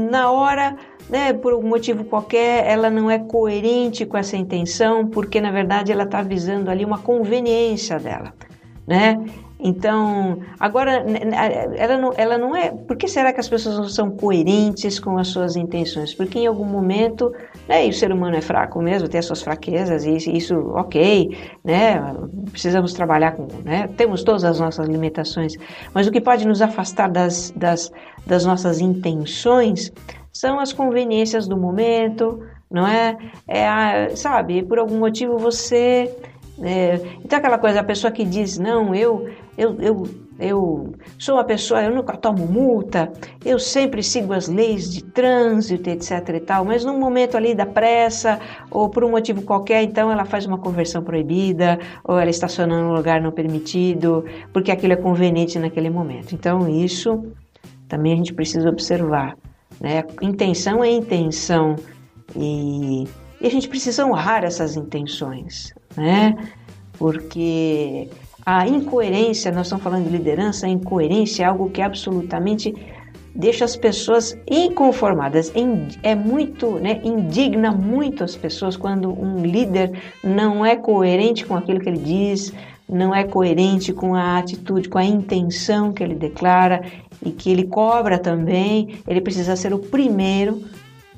na 0.10 0.32
hora, 0.32 0.76
né, 1.14 1.32
por 1.32 1.54
algum 1.54 1.68
motivo 1.68 2.04
qualquer, 2.04 2.66
ela 2.66 2.90
não 2.90 3.10
é 3.10 3.20
coerente 3.20 4.04
com 4.04 4.18
essa 4.18 4.36
intenção, 4.36 5.06
porque 5.06 5.40
na 5.40 5.52
verdade 5.52 5.92
ela 5.92 6.06
está 6.06 6.24
visando 6.24 6.72
ali 6.72 6.84
uma 6.84 6.98
conveniência 6.98 8.00
dela, 8.00 8.34
né? 8.88 9.24
Então, 9.60 10.40
agora, 10.60 11.06
ela 11.78 11.98
não, 11.98 12.14
ela 12.18 12.38
não 12.38 12.54
é. 12.54 12.70
Por 12.72 12.98
que 12.98 13.08
será 13.08 13.32
que 13.32 13.40
as 13.40 13.48
pessoas 13.48 13.78
não 13.78 13.88
são 13.88 14.12
coerentes 14.12 15.00
com 15.00 15.18
as 15.18 15.28
suas 15.28 15.56
intenções? 15.56 16.14
Porque 16.14 16.40
em 16.40 16.48
algum 16.48 16.66
momento, 16.66 17.32
né, 17.70 17.88
o 17.88 17.94
ser 17.94 18.12
humano 18.12 18.36
é 18.36 18.42
fraco 18.42 18.82
mesmo, 18.82 19.08
tem 19.08 19.20
as 19.20 19.26
suas 19.26 19.42
fraquezas, 19.42 20.06
e 20.06 20.36
isso, 20.36 20.56
ok, 20.74 21.38
né, 21.64 22.14
precisamos 22.52 22.92
trabalhar 22.92 23.34
com. 23.34 23.48
Né, 23.64 23.88
temos 23.96 24.24
todas 24.24 24.44
as 24.44 24.60
nossas 24.60 24.90
limitações, 24.90 25.54
mas 25.94 26.08
o 26.08 26.12
que 26.12 26.20
pode 26.20 26.46
nos 26.46 26.62
afastar 26.62 27.10
das, 27.10 27.54
das, 27.56 27.90
das 28.26 28.46
nossas 28.46 28.82
intenções 28.82 29.94
são 30.34 30.60
as 30.60 30.74
conveniências 30.74 31.48
do 31.48 31.56
momento, 31.56 32.44
não 32.70 32.88
é? 32.88 33.18
é 33.48 33.68
a, 33.68 34.16
sabe, 34.16 34.64
por 34.64 34.80
algum 34.80 34.98
motivo 34.98 35.38
você 35.38 36.14
é, 36.62 37.00
então 37.24 37.40
aquela 37.40 37.58
coisa, 37.58 37.80
a 37.80 37.84
pessoa 37.84 38.12
que 38.12 38.24
diz, 38.24 38.60
não, 38.60 38.94
eu, 38.94 39.30
eu, 39.58 39.76
eu, 39.82 40.10
eu 40.40 40.94
sou 41.18 41.36
uma 41.36 41.44
pessoa, 41.44 41.82
eu 41.82 41.94
nunca 41.94 42.16
tomo 42.16 42.46
multa, 42.46 43.12
eu 43.44 43.58
sempre 43.58 44.04
sigo 44.04 44.34
as 44.34 44.48
leis 44.48 44.92
de 44.92 45.04
trânsito, 45.04 45.90
etc 45.90 46.30
e 46.30 46.40
tal, 46.40 46.64
mas 46.64 46.86
num 46.86 47.00
momento 47.00 47.36
ali 47.36 47.56
da 47.56 47.66
pressa, 47.66 48.40
ou 48.70 48.88
por 48.88 49.04
um 49.04 49.10
motivo 49.10 49.42
qualquer, 49.42 49.82
então 49.82 50.12
ela 50.12 50.26
faz 50.26 50.46
uma 50.46 50.60
conversão 50.60 51.04
proibida, 51.04 51.80
ou 52.04 52.20
ela 52.20 52.30
estaciona 52.30 52.82
num 52.82 52.94
lugar 52.94 53.20
não 53.20 53.32
permitido, 53.32 54.24
porque 54.52 54.72
aquilo 54.72 54.94
é 54.94 54.98
conveniente 54.98 55.58
naquele 55.58 55.90
momento. 55.90 56.34
Então 56.36 56.70
isso 56.70 57.26
também 57.88 58.14
a 58.14 58.16
gente 58.16 58.34
precisa 58.34 58.70
observar. 58.70 59.36
Né? 59.80 60.04
Intenção 60.22 60.84
é 60.84 60.90
intenção 60.90 61.76
e, 62.36 63.06
e 63.42 63.48
a 63.48 63.50
gente 63.50 63.68
precisa 63.68 64.06
honrar 64.06 64.44
essas 64.44 64.76
intenções 64.76 65.74
né? 65.96 66.36
Porque 66.98 68.10
a 68.46 68.68
incoerência, 68.68 69.52
nós 69.52 69.68
estamos 69.68 69.84
falando 69.84 70.06
de 70.06 70.16
liderança, 70.16 70.66
a 70.66 70.70
incoerência 70.70 71.44
é 71.44 71.46
algo 71.46 71.70
que 71.70 71.82
absolutamente 71.82 72.74
deixa 73.36 73.66
as 73.66 73.76
pessoas 73.76 74.38
inconformadas. 74.48 75.52
É 76.04 76.14
muito, 76.14 76.72
né, 76.74 77.02
indigna 77.04 77.72
muito 77.72 78.24
as 78.24 78.36
pessoas 78.36 78.78
quando 78.78 79.10
um 79.10 79.42
líder 79.42 79.92
não 80.24 80.64
é 80.66 80.76
coerente 80.76 81.46
com 81.46 81.56
aquilo 81.56 81.80
que 81.80 81.90
ele 81.90 81.98
diz, 81.98 82.54
não 82.94 83.14
é 83.14 83.24
coerente 83.24 83.92
com 83.92 84.16
a 84.16 84.38
atitude, 84.38 84.90
com 84.90 84.98
a 84.98 85.06
intenção 85.06 85.92
que 85.92 86.04
ele 86.04 86.16
declara 86.16 86.84
e 87.26 87.32
que 87.32 87.50
ele 87.50 87.66
cobra 87.66 88.18
também. 88.18 89.00
Ele 89.08 89.22
precisa 89.22 89.56
ser 89.56 89.74
o 89.74 89.80
primeiro 89.80 90.64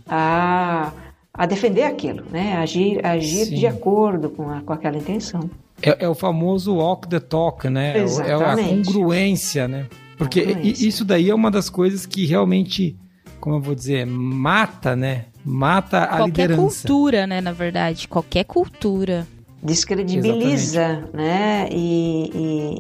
a 0.08 0.92
a 1.38 1.46
defender 1.46 1.84
aquilo, 1.84 2.24
né? 2.32 2.56
Agir, 2.58 3.06
agir 3.06 3.50
de 3.50 3.68
acordo 3.68 4.30
com, 4.30 4.50
a, 4.50 4.62
com 4.62 4.72
aquela 4.72 4.98
intenção. 4.98 5.50
É, 5.82 6.06
é, 6.06 6.10
o 6.10 6.16
famoso 6.16 6.76
walk 6.76 7.10
the 7.10 7.20
talk, 7.20 7.68
né? 7.70 7.98
Exatamente. 7.98 8.70
É 8.70 8.82
a 8.82 8.86
congruência, 8.86 9.68
né? 9.68 9.88
Porque 10.18 10.42
congruência. 10.46 10.88
isso 10.88 11.04
daí 11.04 11.30
é 11.30 11.36
uma 11.36 11.52
das 11.52 11.70
coisas 11.70 12.06
que 12.06 12.26
realmente, 12.26 12.96
como 13.42 13.58
eu 13.58 13.62
vou 13.62 13.76
dizer, 13.76 14.06
mata, 14.06 14.96
né? 14.96 15.26
Mata 15.44 16.04
a 16.04 16.08
Qualquer 16.08 16.26
liderança. 16.26 16.56
Qualquer 16.56 16.88
cultura, 16.88 17.28
né? 17.28 17.42
Na 17.42 17.52
verdade, 17.52 18.08
qualquer 18.08 18.46
cultura. 18.46 19.28
Descredibiliza, 19.66 20.82
Exatamente. 20.82 21.16
né? 21.16 21.68
E, 21.72 22.32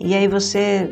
e, 0.04 0.08
e 0.10 0.16
aí 0.16 0.28
você 0.28 0.90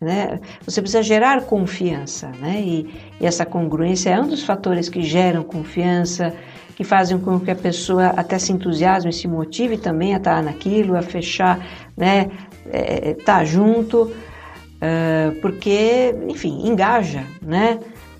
né? 0.00 0.40
Você 0.64 0.82
precisa 0.82 1.02
gerar 1.02 1.42
confiança, 1.42 2.28
né? 2.40 2.60
E, 2.60 2.94
e, 3.20 3.26
essa 3.26 3.46
congruência 3.46 4.10
é 4.10 4.20
um 4.20 4.28
dos 4.28 4.44
fatores 4.44 4.88
que 4.88 5.02
geram 5.02 5.42
confiança, 5.42 6.34
que 6.74 6.84
fazem 6.84 7.18
com 7.18 7.40
que 7.40 7.50
a 7.50 7.56
pessoa 7.56 8.08
até 8.08 8.38
se 8.38 8.52
entusiasme, 8.52 9.12
se 9.12 9.26
motive 9.26 9.78
também 9.78 10.12
a 10.12 10.18
estar 10.18 10.42
naquilo, 10.42 10.96
a 10.96 11.02
fechar, 11.02 11.66
né, 11.96 12.30
é, 12.66 13.14
tá 13.14 13.42
junto, 13.44 14.02
uh, 14.02 15.40
porque, 15.40 16.14
enfim, 16.28 16.68
engaja, 16.68 17.24
né? 17.40 17.78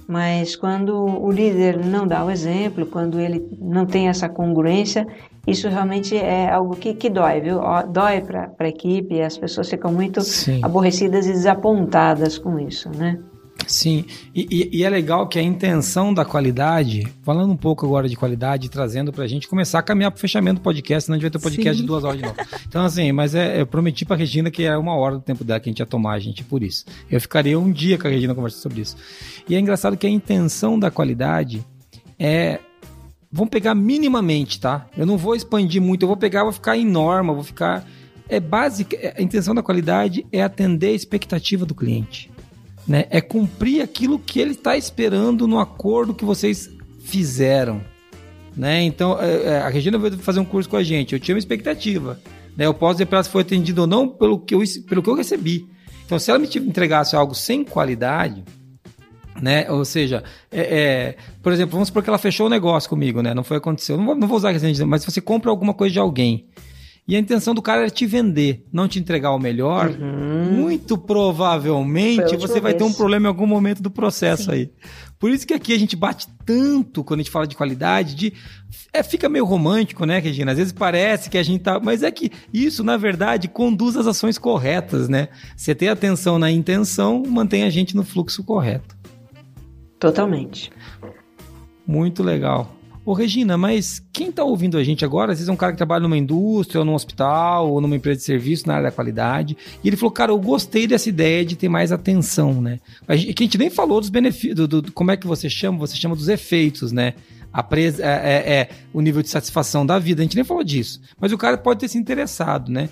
Mas 0.09 0.57
quando 0.57 0.97
o 0.97 1.31
líder 1.31 1.85
não 1.85 2.07
dá 2.07 2.25
o 2.25 2.31
exemplo, 2.31 2.87
quando 2.87 3.21
ele 3.21 3.45
não 3.61 3.85
tem 3.85 4.09
essa 4.09 4.29
congruência, 4.29 5.07
isso 5.47 5.69
realmente 5.69 6.17
é 6.17 6.51
algo 6.51 6.75
que, 6.77 6.95
que 6.95 7.09
dói, 7.09 7.41
viu? 7.41 7.61
Dói 7.93 8.21
para 8.21 8.53
a 8.59 8.69
equipe, 8.69 9.21
as 9.21 9.39
pessoas 9.39 9.69
ficam 9.69 9.93
muito 9.93 10.21
Sim. 10.23 10.61
aborrecidas 10.63 11.27
e 11.27 11.33
desapontadas 11.33 12.37
com 12.37 12.59
isso, 12.59 12.91
né? 12.91 13.19
Sim, 13.67 14.05
e, 14.35 14.47
e, 14.51 14.79
e, 14.79 14.85
é 14.85 14.89
legal 14.89 15.27
que 15.27 15.39
a 15.39 15.43
intenção 15.43 16.15
da 16.15 16.25
qualidade, 16.25 17.07
falando 17.23 17.53
um 17.53 17.57
pouco 17.57 17.85
agora 17.85 18.09
de 18.09 18.15
qualidade, 18.15 18.69
trazendo 18.69 19.13
pra 19.13 19.27
gente 19.27 19.49
começar 19.49 19.81
a 19.81 19.83
caminhar 19.83 20.13
pro 20.13 20.21
fechamento 20.21 20.61
do 20.61 20.63
podcast, 20.63 21.07
senão 21.07 21.17
a 21.17 21.19
gente 21.19 21.31
vai 21.31 21.31
ter 21.31 21.43
podcast 21.43 21.77
Sim. 21.77 21.83
de 21.83 21.87
duas 21.87 22.05
horas 22.05 22.19
de 22.19 22.23
novo. 22.25 22.37
Então, 22.69 22.85
assim, 22.85 23.11
mas 23.11 23.35
é, 23.35 23.61
eu 23.61 23.67
prometi 23.67 24.05
pra 24.05 24.15
Regina 24.15 24.51
que 24.51 24.63
era 24.63 24.79
uma 24.79 24.95
hora 24.95 25.17
do 25.17 25.21
tempo 25.21 25.43
dela 25.43 25.59
que 25.59 25.69
a 25.69 25.73
gente 25.73 25.81
ia 25.81 25.87
tomar, 25.87 26.19
gente, 26.21 26.45
por 26.45 26.63
isso. 26.63 26.85
Eu 27.11 27.21
ficaria 27.21 27.59
um 27.59 27.73
dia 27.73 27.99
com 27.99 28.07
a 28.07 28.11
Regina 28.11 28.35
conversando 28.35 28.63
sobre 28.63 28.83
isso. 28.83 28.97
E 29.49 29.55
é 29.57 29.59
engraçado 29.59 29.97
que 29.97 30.07
a 30.07 30.11
intenção 30.11 30.79
da 30.79 30.91
qualidade 30.91 31.65
é. 32.19 32.61
Vamos 33.31 33.51
pegar 33.51 33.75
minimamente, 33.75 34.61
tá? 34.61 34.87
Eu 34.97 35.07
não 35.07 35.17
vou 35.17 35.35
expandir 35.35 35.83
muito, 35.83 36.03
eu 36.03 36.09
vou 36.09 36.17
pegar, 36.17 36.45
vou 36.45 36.53
ficar 36.53 36.77
em 36.77 36.85
norma, 36.85 37.33
vou 37.33 37.45
ficar. 37.45 37.87
É 38.29 38.41
básica. 38.41 39.15
A 39.17 39.23
intenção 39.23 39.55
da 39.55 39.63
qualidade 39.63 40.27
é 40.33 40.43
atender 40.43 40.89
a 40.89 40.93
expectativa 40.93 41.67
do 41.67 41.75
cliente 41.75 42.31
né? 42.87 43.07
É 43.11 43.21
cumprir 43.21 43.83
aquilo 43.83 44.19
que 44.19 44.39
ele 44.39 44.53
está 44.53 44.77
esperando 44.77 45.49
no 45.49 45.59
acordo 45.59 46.15
que 46.15 46.25
vocês 46.25 46.71
fizeram, 47.01 47.83
né? 48.57 48.83
Então, 48.83 49.21
é, 49.21 49.43
é, 49.43 49.59
a 49.59 49.69
Regina 49.69 49.99
veio 49.99 50.17
fazer 50.19 50.41
um 50.41 50.45
curso 50.45 50.69
com 50.69 50.77
a 50.77 50.83
gente. 50.83 51.13
Eu 51.13 51.21
tinha 51.21 51.35
uma 51.35 51.39
expectativa, 51.39 52.21
né? 52.57 52.67
Eu 52.67 52.75
posso 52.75 52.95
dizer 52.95 53.07
para 53.07 53.19
ela 53.19 53.25
se 53.25 53.31
foi 53.31 53.43
atendido 53.43 53.83
ou 53.83 53.87
não 53.87 54.09
pelo 54.09 54.39
que 54.39 54.55
eu, 54.55 54.63
pelo 54.89 55.03
que 55.03 55.11
eu 55.11 55.15
recebi. 55.15 55.69
Então, 56.05 56.19
se 56.19 56.31
ela 56.31 56.39
me 56.39 56.47
entregasse 56.47 57.17
algo 57.17 57.35
sem 57.35 57.65
qualidade, 57.65 58.45
né? 59.41 59.71
Ou 59.71 59.85
seja, 59.85 60.23
é, 60.51 60.61
é, 60.61 61.17
por 61.43 61.53
exemplo, 61.53 61.73
vamos 61.73 61.89
supor 61.89 62.03
que 62.03 62.11
ela 62.11 62.19
fechou 62.19 62.47
o 62.47 62.51
negócio 62.51 62.89
comigo, 62.89 63.23
né? 63.23 63.35
Não 63.35 63.45
foi 63.45 63.57
aconteceu. 63.57 63.97
Não 63.97 64.07
vou, 64.07 64.15
não 64.15 64.29
vou 64.29 64.37
usar 64.37 64.53
exemplo, 64.53 64.87
mas 64.87 65.03
se 65.03 65.11
você 65.11 65.21
compra 65.21 65.51
alguma 65.51 65.75
coisa 65.75 65.93
de 65.93 65.99
alguém 65.99 66.47
e 67.09 67.15
a 67.15 67.21
intenção 67.21 67.55
do 67.55 67.63
cara 67.63 67.87
é 67.87 67.91
te 67.91 68.05
vender, 68.05 68.67
não 68.73 68.89
te 68.89 68.99
entregar 68.99 69.31
o 69.31 69.39
melhor, 69.39 69.91
uhum. 69.91 70.51
muito 70.51 70.99
provavelmente 70.99 72.37
você 72.37 72.61
vai 72.61 72.75
ter 72.75 72.83
um 72.83 72.93
problema 72.93 73.27
em 73.27 73.29
algum 73.29 73.47
momento 73.47 73.81
do 73.81 73.91
processo 73.91 74.45
Sim. 74.45 74.51
aí. 74.51 74.71
Por 75.19 75.31
isso 75.31 75.47
que 75.47 75.55
aqui 75.55 75.73
a 75.73 75.79
gente 75.79 75.95
bate 75.95 76.27
tanto 76.45 77.05
quando 77.05 77.21
a 77.21 77.23
gente 77.23 77.31
fala 77.31 77.47
de 77.47 77.55
qualidade, 77.55 78.15
de 78.17 78.33
é, 78.93 79.05
fica 79.05 79.29
meio 79.29 79.45
romântico, 79.45 80.05
né, 80.05 80.19
Regina? 80.19 80.51
Às 80.51 80.59
vezes 80.59 80.73
parece 80.73 81.31
que 81.31 81.39
a 81.39 81.43
gente 81.45 81.63
tá, 81.63 81.79
mas 81.79 82.03
é 82.03 82.11
que 82.11 82.31
isso, 82.53 82.83
na 82.83 82.97
verdade, 82.97 83.47
conduz 83.47 83.97
as 83.97 84.07
ações 84.07 84.37
corretas, 84.37 85.09
né? 85.09 85.29
Você 85.57 85.77
ter 85.77 85.89
atenção 85.89 86.41
na 86.41 86.51
intenção, 86.51 87.23
mantém 87.27 87.63
a 87.63 87.71
gente 87.71 87.95
no 87.95 88.03
fluxo 88.03 88.43
correto. 88.43 88.96
Totalmente. 89.99 90.71
Muito 91.87 92.23
legal. 92.23 92.77
Ô, 93.07 93.13
Regina, 93.13 93.57
mas 93.57 94.05
quem 94.13 94.31
está 94.31 94.43
ouvindo 94.43 94.77
a 94.77 94.83
gente 94.83 95.05
agora, 95.05 95.31
às 95.31 95.39
vezes 95.39 95.49
é 95.49 95.53
um 95.53 95.57
cara 95.57 95.71
que 95.71 95.79
trabalha 95.79 96.03
numa 96.03 96.17
indústria, 96.17 96.81
ou 96.81 96.85
num 96.85 96.95
hospital, 96.95 97.71
ou 97.71 97.81
numa 97.81 97.95
empresa 97.95 98.19
de 98.19 98.25
serviço 98.25 98.67
na 98.67 98.75
área 98.75 98.91
da 98.91 98.93
qualidade, 98.93 99.57
e 99.83 99.89
ele 99.89 99.97
falou, 99.97 100.11
cara, 100.11 100.33
eu 100.33 100.41
gostei 100.41 100.89
dessa 100.89 101.09
ideia 101.09 101.45
de 101.45 101.55
ter 101.55 101.69
mais 101.69 101.93
atenção, 101.93 102.61
né? 102.61 102.81
A 103.07 103.15
gente, 103.15 103.41
a 103.41 103.45
gente 103.45 103.59
nem 103.59 103.71
falou 103.71 104.01
dos 104.01 104.11
benefícios, 104.11 104.57
do, 104.57 104.67
do, 104.67 104.91
como 104.91 105.13
é 105.13 105.17
que 105.17 105.25
você 105.25 105.49
chama? 105.49 105.79
Você 105.79 105.95
chama 105.95 106.17
dos 106.17 106.29
efeitos, 106.29 106.91
né? 106.91 107.15
A 107.57 107.63
pres, 107.63 107.99
é, 107.99 108.05
é, 108.05 108.55
é, 108.55 108.69
o 108.93 109.01
nível 109.01 109.23
de 109.23 109.31
satisfação 109.31 109.87
da 109.87 109.99
vida, 109.99 110.21
a 110.21 110.25
gente 110.25 110.37
nem 110.37 110.45
falou 110.45 110.63
disso. 110.63 111.01
Mas 111.19 111.33
o 111.33 111.39
cara 111.39 111.57
pode 111.57 111.81
ter 111.81 111.89
se 111.89 111.97
interessado, 111.97 112.71
né? 112.71 112.91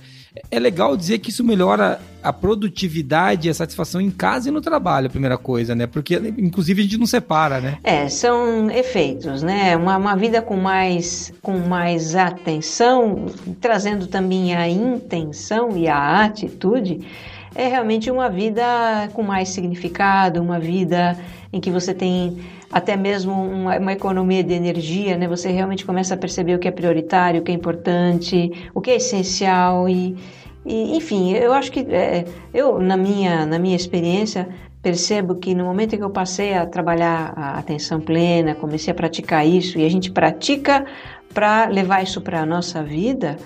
É 0.51 0.59
legal 0.59 0.97
dizer 0.97 1.19
que 1.19 1.29
isso 1.29 1.45
melhora 1.45 2.01
a 2.23 2.33
produtividade 2.33 3.47
e 3.47 3.51
a 3.51 3.55
satisfação 3.55 4.01
em 4.01 4.11
casa 4.11 4.49
e 4.49 4.51
no 4.51 4.63
trabalho, 4.63 5.09
a 5.09 5.11
primeira 5.11 5.37
coisa, 5.37 5.75
né? 5.75 5.87
Porque, 5.87 6.17
inclusive, 6.39 6.81
a 6.81 6.85
gente 6.85 6.97
não 6.97 7.05
separa, 7.05 7.61
né? 7.61 7.77
É, 7.85 8.09
são 8.09 8.71
efeitos, 8.71 9.43
né? 9.43 9.77
Uma, 9.77 9.99
uma 9.99 10.17
vida 10.17 10.41
com 10.41 10.57
mais, 10.57 11.31
com 11.43 11.59
mais 11.59 12.17
atenção, 12.17 13.27
trazendo 13.61 14.07
também 14.07 14.57
a 14.57 14.67
intenção 14.67 15.77
e 15.77 15.89
a 15.89 16.25
atitude, 16.25 17.07
é 17.55 17.69
realmente 17.69 18.11
uma 18.11 18.31
vida 18.31 19.11
com 19.13 19.23
mais 19.23 19.51
significado, 19.51 20.41
uma 20.41 20.59
vida 20.59 21.19
em 21.53 21.61
que 21.61 21.71
você 21.71 21.93
tem 21.93 22.39
até 22.71 22.97
mesmo 22.97 23.33
uma, 23.33 23.79
uma, 23.79 23.93
economia 23.93 24.43
de 24.43 24.53
energia, 24.53 25.17
né? 25.17 25.29
Você 25.29 25.51
realmente 25.51 25.85
começa 25.85 26.15
a 26.15 26.17
perceber 26.17 26.55
o 26.55 26.59
que 26.59 26.69
é 26.69 26.71
prioritário, 26.71 27.41
o 27.41 27.45
que 27.45 27.53
é 27.53 27.55
importante, 27.55 28.51
o 28.75 28.81
que 28.81 28.91
é 28.91 28.97
essencial 28.97 29.89
e, 29.89 30.17
e 30.65 30.97
enfim, 30.97 31.33
eu 31.33 31.53
acho 31.53 31.71
que 31.71 31.81
é, 31.81 32.25
eu 32.53 32.79
na 32.79 32.97
minha 32.97 33.47
na 33.47 33.59
minha 33.59 33.77
experiência 33.77 34.49
percebo 34.83 35.37
que 35.37 35.55
no 35.55 35.65
momento 35.65 35.95
em 35.95 35.99
que 35.99 36.05
eu 36.05 36.11
passei 36.11 36.53
a 36.53 36.67
trabalhar 36.67 37.33
a 37.37 37.59
atenção 37.59 38.01
plena, 38.01 38.55
comecei 38.55 38.93
a 38.93 38.95
praticar 38.95 39.47
isso 39.47 39.79
e 39.79 39.85
a 39.85 39.89
gente 39.89 40.11
pratica 40.11 40.85
para 41.33 41.67
levar 41.67 42.03
isso 42.03 42.21
para 42.21 42.43
a 42.43 42.47
nossa 42.47 42.83
vida, 42.83 43.37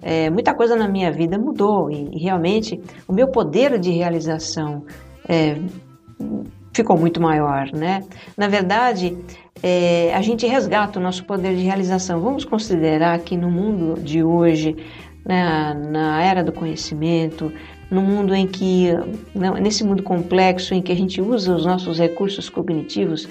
é, 0.00 0.30
muita 0.30 0.54
coisa 0.54 0.76
na 0.76 0.86
minha 0.86 1.10
vida 1.10 1.36
mudou 1.38 1.90
e, 1.90 2.10
e, 2.12 2.18
realmente 2.22 2.80
o 3.08 3.12
meu 3.12 3.28
poder 3.28 3.78
de 3.78 3.90
realização 3.90 4.84
é, 5.28 5.56
ficou 6.74 6.98
muito 6.98 7.20
maior, 7.20 7.70
né? 7.72 8.02
Na 8.36 8.48
verdade, 8.48 9.16
é, 9.62 10.12
a 10.14 10.20
gente 10.20 10.46
resgata 10.46 10.98
o 10.98 11.02
nosso 11.02 11.24
poder 11.24 11.56
de 11.56 11.62
realização. 11.62 12.20
Vamos 12.20 12.44
considerar 12.44 13.18
que 13.20 13.36
no 13.36 13.50
mundo 13.50 14.00
de 14.00 14.22
hoje, 14.22 14.76
né, 15.24 15.72
na 15.90 16.22
era 16.22 16.42
do 16.42 16.52
conhecimento, 16.52 17.52
no 17.90 18.02
mundo 18.02 18.34
em 18.34 18.46
que, 18.46 18.92
né, 19.34 19.50
nesse 19.60 19.84
mundo 19.84 20.02
complexo 20.02 20.74
em 20.74 20.82
que 20.82 20.90
a 20.90 20.96
gente 20.96 21.22
usa 21.22 21.54
os 21.54 21.64
nossos 21.64 21.98
recursos 21.98 22.50
cognitivos, 22.50 23.28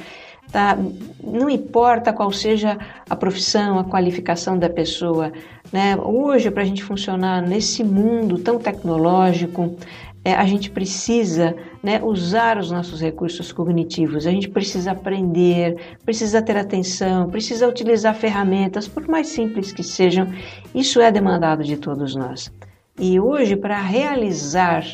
tá? 0.52 0.78
Não 1.22 1.50
importa 1.50 2.14
qual 2.14 2.32
seja 2.32 2.78
a 3.10 3.16
profissão, 3.16 3.78
a 3.78 3.84
qualificação 3.84 4.58
da 4.58 4.70
pessoa, 4.70 5.34
né? 5.72 5.98
Hoje, 5.98 6.50
para 6.50 6.64
a 6.64 6.66
gente 6.66 6.84
funcionar 6.84 7.42
nesse 7.42 7.84
mundo 7.84 8.38
tão 8.38 8.58
tecnológico, 8.58 9.76
é, 10.24 10.34
a 10.34 10.46
gente 10.46 10.72
precisa 10.72 11.56
né, 11.84 12.02
usar 12.02 12.58
os 12.58 12.72
nossos 12.72 13.02
recursos 13.02 13.52
cognitivos, 13.52 14.26
a 14.26 14.32
gente 14.32 14.48
precisa 14.48 14.92
aprender, 14.92 15.76
precisa 16.06 16.42
ter 16.42 16.56
atenção, 16.56 17.30
precisa 17.30 17.68
utilizar 17.68 18.16
ferramentas, 18.16 18.88
por 18.88 19.06
mais 19.08 19.28
simples 19.28 19.74
que 19.74 19.84
sejam, 19.84 20.28
isso 20.74 21.02
é 21.02 21.12
demandado 21.12 21.62
de 21.62 21.76
todos 21.76 22.16
nós. 22.16 22.50
E 22.98 23.20
hoje, 23.20 23.58
para 23.58 23.82
realizar 23.82 24.86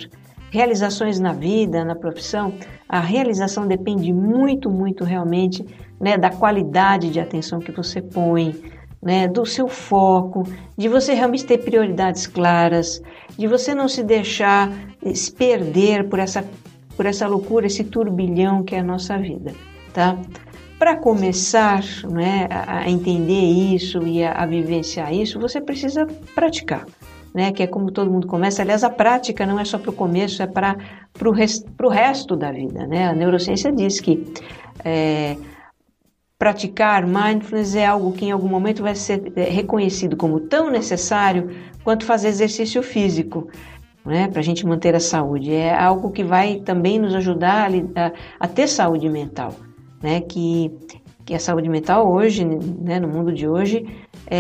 realizações 0.50 1.20
na 1.20 1.32
vida, 1.32 1.86
na 1.86 1.96
profissão, 1.96 2.54
a 2.88 3.00
realização 3.00 3.68
depende 3.68 4.12
muito, 4.12 4.68
muito 4.68 5.04
realmente 5.04 5.64
né, 6.00 6.18
da 6.18 6.32
qualidade 6.32 7.12
de 7.12 7.20
atenção 7.20 7.60
que 7.60 7.72
você 7.72 8.02
põe, 8.02 8.56
né, 9.02 9.28
do 9.28 9.46
seu 9.46 9.68
foco, 9.68 10.44
de 10.78 10.88
você 10.90 11.14
realmente 11.14 11.46
ter 11.46 11.60
prioridades 11.60 12.26
claras, 12.26 13.02
de 13.38 13.48
você 13.48 13.74
não 13.74 13.88
se 13.88 14.04
deixar 14.04 14.72
eh, 15.04 15.14
se 15.14 15.32
perder 15.32 16.10
por 16.10 16.20
essa, 16.20 16.44
por 17.00 17.06
essa 17.06 17.26
loucura, 17.26 17.66
esse 17.66 17.86
turbilhão 17.86 18.62
que 18.62 18.76
é 18.76 18.80
a 18.80 18.84
nossa 18.84 19.18
vida, 19.18 19.54
tá? 19.94 20.18
Para 20.78 20.98
começar 20.98 21.82
né, 22.12 22.46
a 22.52 22.90
entender 22.90 23.40
isso 23.40 24.06
e 24.06 24.22
a, 24.22 24.34
a 24.34 24.46
vivenciar 24.46 25.14
isso, 25.14 25.40
você 25.40 25.62
precisa 25.62 26.06
praticar. 26.36 26.86
Né, 27.34 27.54
que 27.54 27.64
é 27.64 27.68
como 27.68 27.92
todo 27.92 28.12
mundo 28.12 28.28
começa. 28.28 28.64
Aliás, 28.64 28.84
a 28.84 28.90
prática 28.90 29.46
não 29.46 29.60
é 29.60 29.64
só 29.64 29.78
para 29.78 29.92
o 29.92 29.94
começo, 29.94 30.42
é 30.42 30.48
para 30.48 30.76
o 31.24 31.32
res, 31.32 31.64
resto 31.90 32.36
da 32.36 32.52
vida. 32.52 32.86
Né? 32.88 33.08
A 33.08 33.14
neurociência 33.14 33.72
diz 33.72 34.02
que 34.02 34.34
é, 34.84 35.38
praticar 36.38 37.06
mindfulness 37.06 37.76
é 37.76 37.86
algo 37.86 38.12
que 38.12 38.26
em 38.26 38.32
algum 38.32 38.48
momento 38.50 38.82
vai 38.82 38.96
ser 38.96 39.32
é, 39.38 39.44
reconhecido 39.44 40.18
como 40.18 40.40
tão 40.40 40.70
necessário 40.72 41.50
quanto 41.84 42.04
fazer 42.04 42.30
exercício 42.30 42.82
físico, 42.82 43.48
né, 44.10 44.28
para 44.28 44.40
a 44.40 44.44
gente 44.44 44.66
manter 44.66 44.96
a 44.96 45.00
saúde. 45.00 45.54
É 45.54 45.74
algo 45.74 46.10
que 46.10 46.24
vai 46.24 46.56
também 46.56 46.98
nos 47.00 47.14
ajudar 47.14 47.70
a, 47.70 48.08
a, 48.08 48.12
a 48.40 48.48
ter 48.48 48.68
saúde 48.68 49.08
mental, 49.08 49.54
né, 50.02 50.22
que, 50.22 50.72
que 51.24 51.36
a 51.36 51.40
saúde 51.40 51.70
mental 51.70 52.12
hoje, 52.12 52.44
né, 52.44 53.00
no 53.00 53.08
mundo 53.08 53.32
de 53.32 53.48
hoje, 53.48 53.86
é, 54.26 54.38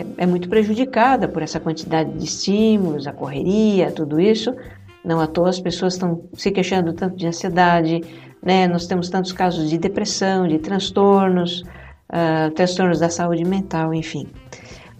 é, 0.00 0.06
é 0.18 0.26
muito 0.26 0.50
prejudicada 0.50 1.26
por 1.26 1.42
essa 1.42 1.58
quantidade 1.58 2.12
de 2.12 2.24
estímulos, 2.24 3.06
a 3.06 3.12
correria, 3.12 3.90
tudo 3.90 4.20
isso. 4.20 4.54
Não 5.02 5.18
à 5.18 5.26
toa 5.26 5.48
as 5.48 5.60
pessoas 5.60 5.94
estão 5.94 6.24
se 6.34 6.50
queixando 6.50 6.92
tanto 6.92 7.16
de 7.16 7.26
ansiedade, 7.26 8.02
né? 8.42 8.66
Nós 8.66 8.86
temos 8.86 9.08
tantos 9.08 9.32
casos 9.32 9.70
de 9.70 9.78
depressão, 9.78 10.48
de 10.48 10.58
transtornos, 10.58 11.62
uh, 12.10 12.50
transtornos 12.54 12.98
da 12.98 13.08
saúde 13.08 13.44
mental, 13.44 13.94
enfim. 13.94 14.26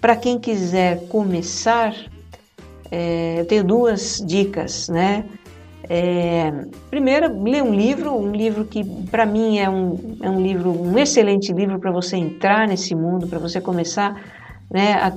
Para 0.01 0.14
quem 0.14 0.39
quiser 0.39 1.09
começar, 1.09 1.93
é, 2.91 3.41
eu 3.41 3.47
tenho 3.47 3.64
duas 3.64 4.22
dicas, 4.26 4.89
né? 4.89 5.24
É, 5.89 6.53
primeiro, 6.91 7.43
ler 7.43 7.62
um 7.62 7.72
livro, 7.72 8.12
um 8.12 8.32
livro 8.32 8.64
que 8.64 8.84
para 9.09 9.24
mim 9.24 9.59
é 9.59 9.70
um, 9.70 10.16
é 10.20 10.28
um 10.28 10.41
livro, 10.41 10.70
um 10.70 10.99
excelente 10.99 11.53
livro 11.53 11.78
para 11.78 11.93
você 11.93 12.16
entrar 12.16 12.66
nesse 12.66 12.95
mundo, 12.95 13.28
para 13.28 13.39
você 13.39 13.61
começar, 13.61 14.20
né, 14.68 14.95
a, 14.95 15.16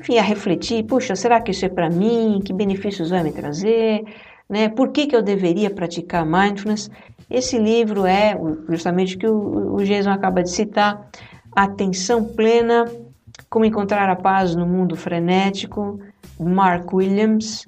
enfim, 0.00 0.18
a 0.18 0.22
refletir, 0.22 0.84
puxa, 0.84 1.14
será 1.14 1.40
que 1.40 1.50
isso 1.50 1.66
é 1.66 1.68
para 1.68 1.90
mim? 1.90 2.40
Que 2.42 2.54
benefícios 2.54 3.10
vai 3.10 3.22
me 3.22 3.32
trazer? 3.32 4.04
Né? 4.48 4.68
Por 4.70 4.88
que, 4.88 5.06
que 5.06 5.14
eu 5.14 5.22
deveria 5.22 5.68
praticar 5.68 6.24
mindfulness? 6.24 6.90
Esse 7.28 7.58
livro 7.58 8.06
é 8.06 8.34
justamente 8.68 9.16
o 9.16 9.18
que 9.18 9.26
o, 9.26 9.74
o 9.74 9.84
Jason 9.84 10.10
acaba 10.10 10.42
de 10.42 10.50
citar, 10.50 11.06
Atenção 11.54 12.24
Plena, 12.24 12.86
Como 13.50 13.64
Encontrar 13.64 14.08
a 14.08 14.16
Paz 14.16 14.54
no 14.54 14.66
Mundo 14.66 14.96
Frenético, 14.96 16.00
Mark 16.38 16.92
Williams. 16.92 17.66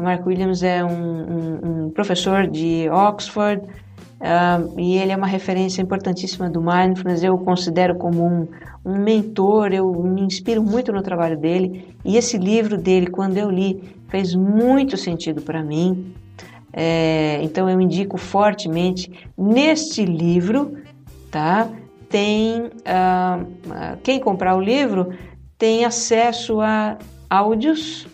Mark 0.00 0.26
Williams 0.26 0.62
é 0.62 0.84
um, 0.84 0.90
um, 0.90 1.84
um 1.86 1.90
professor 1.90 2.46
de 2.48 2.88
Oxford 2.90 3.62
uh, 3.64 4.80
e 4.80 4.96
ele 4.96 5.12
é 5.12 5.16
uma 5.16 5.26
referência 5.26 5.80
importantíssima 5.80 6.50
do 6.50 6.60
mindfulness. 6.60 7.22
Eu 7.22 7.34
o 7.34 7.38
considero 7.38 7.94
como 7.96 8.26
um, 8.26 8.48
um 8.84 8.98
mentor, 8.98 9.72
eu 9.72 9.92
me 10.02 10.22
inspiro 10.22 10.62
muito 10.62 10.92
no 10.92 11.02
trabalho 11.02 11.38
dele 11.38 11.94
e 12.04 12.16
esse 12.16 12.36
livro 12.36 12.76
dele, 12.76 13.06
quando 13.06 13.36
eu 13.36 13.50
li, 13.50 13.82
fez 14.08 14.34
muito 14.34 14.96
sentido 14.96 15.42
para 15.42 15.62
mim. 15.62 16.12
É, 16.72 17.38
então 17.42 17.70
eu 17.70 17.80
indico 17.80 18.18
fortemente 18.18 19.28
neste 19.38 20.04
livro, 20.04 20.76
tá? 21.30 21.68
Tem 22.08 22.64
uh, 22.64 23.96
quem 24.02 24.18
comprar 24.18 24.56
o 24.56 24.60
livro 24.60 25.12
tem 25.56 25.84
acesso 25.84 26.60
a 26.60 26.98
áudios 27.28 28.06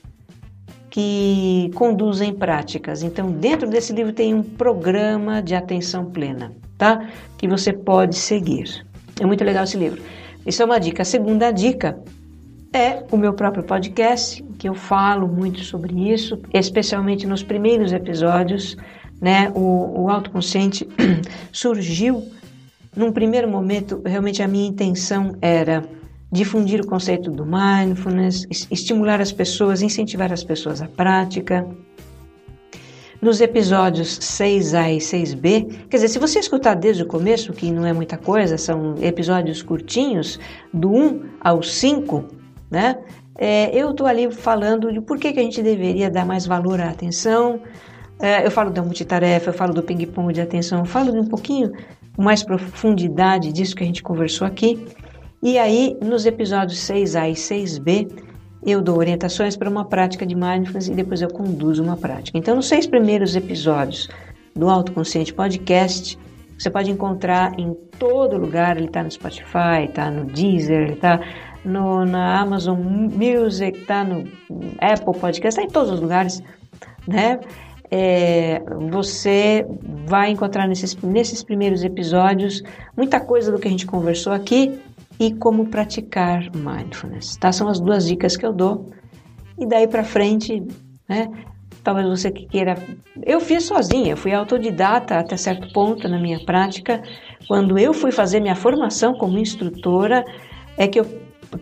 que 0.90 1.70
conduzem 1.74 2.34
práticas. 2.34 3.02
Então 3.02 3.30
dentro 3.30 3.68
desse 3.68 3.92
livro 3.92 4.12
tem 4.12 4.34
um 4.34 4.42
programa 4.42 5.40
de 5.40 5.54
atenção 5.54 6.06
plena, 6.06 6.52
tá? 6.76 7.08
Que 7.38 7.46
você 7.46 7.72
pode 7.72 8.16
seguir. 8.16 8.84
É 9.20 9.26
muito 9.26 9.44
legal 9.44 9.64
esse 9.64 9.76
livro. 9.76 10.02
Isso 10.44 10.62
é 10.62 10.64
uma 10.64 10.80
dica. 10.80 11.02
A 11.02 11.04
segunda 11.04 11.50
dica 11.50 11.98
é 12.72 13.04
o 13.10 13.16
meu 13.16 13.32
próprio 13.32 13.62
podcast, 13.62 14.42
que 14.58 14.68
eu 14.68 14.74
falo 14.74 15.28
muito 15.28 15.60
sobre 15.60 16.10
isso, 16.10 16.40
especialmente 16.52 17.26
nos 17.26 17.42
primeiros 17.42 17.92
episódios. 17.92 18.76
Né? 19.20 19.50
O, 19.54 20.04
o 20.04 20.08
autoconsciente 20.08 20.88
surgiu 21.52 22.26
num 22.96 23.12
primeiro 23.12 23.48
momento, 23.48 24.02
realmente 24.04 24.42
a 24.42 24.48
minha 24.48 24.66
intenção 24.66 25.36
era 25.40 25.84
difundir 26.32 26.80
o 26.80 26.86
conceito 26.86 27.30
do 27.30 27.44
mindfulness, 27.44 28.46
estimular 28.70 29.20
as 29.20 29.32
pessoas, 29.32 29.82
incentivar 29.82 30.32
as 30.32 30.44
pessoas 30.44 30.80
à 30.80 30.86
prática. 30.86 31.66
Nos 33.20 33.40
episódios 33.40 34.18
6A 34.18 34.94
e 34.94 34.98
6B, 34.98 35.86
quer 35.90 35.96
dizer, 35.98 36.08
se 36.08 36.18
você 36.18 36.38
escutar 36.38 36.74
desde 36.74 37.02
o 37.02 37.06
começo, 37.06 37.52
que 37.52 37.70
não 37.70 37.84
é 37.84 37.92
muita 37.92 38.16
coisa, 38.16 38.56
são 38.56 38.94
episódios 39.02 39.60
curtinhos, 39.62 40.38
do 40.72 40.90
1 40.90 41.22
ao 41.40 41.62
5, 41.62 42.24
né? 42.70 42.98
É, 43.36 43.74
eu 43.76 43.90
estou 43.90 44.06
ali 44.06 44.30
falando 44.30 44.92
de 44.92 45.00
por 45.00 45.18
que, 45.18 45.32
que 45.32 45.40
a 45.40 45.42
gente 45.42 45.62
deveria 45.62 46.10
dar 46.10 46.24
mais 46.24 46.46
valor 46.46 46.80
à 46.80 46.90
atenção. 46.90 47.60
É, 48.18 48.46
eu 48.46 48.50
falo 48.50 48.70
da 48.70 48.82
multitarefa, 48.82 49.50
eu 49.50 49.54
falo 49.54 49.74
do 49.74 49.82
ping-pong 49.82 50.32
de 50.32 50.40
atenção, 50.40 50.80
eu 50.80 50.84
falo 50.84 51.10
de 51.10 51.18
um 51.18 51.26
pouquinho 51.26 51.72
mais 52.18 52.42
profundidade 52.42 53.52
disso 53.52 53.74
que 53.74 53.82
a 53.82 53.86
gente 53.86 54.02
conversou 54.02 54.46
aqui. 54.46 54.86
E 55.42 55.58
aí, 55.58 55.96
nos 56.02 56.26
episódios 56.26 56.78
6A 56.80 57.30
e 57.30 57.32
6B, 57.32 58.12
eu 58.66 58.82
dou 58.82 58.98
orientações 58.98 59.56
para 59.56 59.70
uma 59.70 59.86
prática 59.86 60.26
de 60.26 60.34
mindfulness 60.34 60.88
e 60.88 60.94
depois 60.94 61.22
eu 61.22 61.30
conduzo 61.30 61.82
uma 61.82 61.96
prática. 61.96 62.36
Então, 62.36 62.54
nos 62.54 62.68
seis 62.68 62.86
primeiros 62.86 63.34
episódios 63.34 64.06
do 64.54 64.68
Autoconsciente 64.68 65.32
Podcast, 65.32 66.18
você 66.58 66.68
pode 66.68 66.90
encontrar 66.90 67.58
em 67.58 67.72
todo 67.98 68.36
lugar. 68.36 68.76
Ele 68.76 68.84
está 68.84 69.02
no 69.02 69.10
Spotify, 69.10 69.86
está 69.88 70.10
no 70.10 70.26
Deezer, 70.26 70.82
ele 70.82 70.92
está 70.92 71.18
na 71.64 72.40
Amazon 72.40 72.78
Music, 72.78 73.86
tá 73.86 74.04
no 74.04 74.30
Apple 74.78 75.18
Podcast, 75.18 75.58
tá 75.58 75.66
em 75.66 75.70
todos 75.70 75.90
os 75.90 76.00
lugares, 76.00 76.42
né? 77.08 77.40
É, 77.90 78.62
você 78.90 79.66
vai 80.06 80.30
encontrar 80.30 80.68
nesses, 80.68 80.94
nesses 80.96 81.42
primeiros 81.42 81.82
episódios 81.82 82.62
muita 82.96 83.18
coisa 83.18 83.50
do 83.50 83.58
que 83.58 83.66
a 83.66 83.70
gente 83.70 83.84
conversou 83.84 84.32
aqui 84.32 84.80
e 85.20 85.34
como 85.34 85.66
praticar 85.66 86.50
mindfulness, 86.56 87.36
tá? 87.36 87.52
São 87.52 87.68
as 87.68 87.78
duas 87.78 88.06
dicas 88.06 88.38
que 88.38 88.46
eu 88.46 88.54
dou. 88.54 88.90
E 89.58 89.66
daí 89.66 89.86
para 89.86 90.02
frente, 90.02 90.66
né? 91.06 91.28
talvez 91.82 92.08
você 92.08 92.30
que 92.30 92.46
queira. 92.46 92.76
Eu 93.24 93.40
fiz 93.40 93.64
sozinha, 93.64 94.16
fui 94.16 94.32
autodidata 94.32 95.18
até 95.18 95.36
certo 95.36 95.72
ponto 95.72 96.08
na 96.08 96.18
minha 96.18 96.40
prática. 96.44 97.02
Quando 97.46 97.78
eu 97.78 97.92
fui 97.92 98.12
fazer 98.12 98.40
minha 98.40 98.56
formação 98.56 99.14
como 99.14 99.38
instrutora, 99.38 100.24
é 100.76 100.86
que 100.88 101.00
eu, 101.00 101.06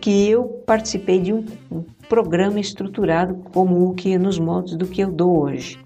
que 0.01 0.29
eu 0.29 0.45
participei 0.67 1.21
de 1.21 1.33
um, 1.33 1.45
um 1.71 1.85
programa 2.09 2.61
estruturado 2.61 3.35
como 3.53 3.89
o 3.89 3.95
que 3.95 4.17
nos 4.19 4.39
moldes 4.39 4.77
do 4.77 4.87
que 4.87 5.01
eu 5.03 5.11
dou 5.11 5.43
hoje. 5.43 5.79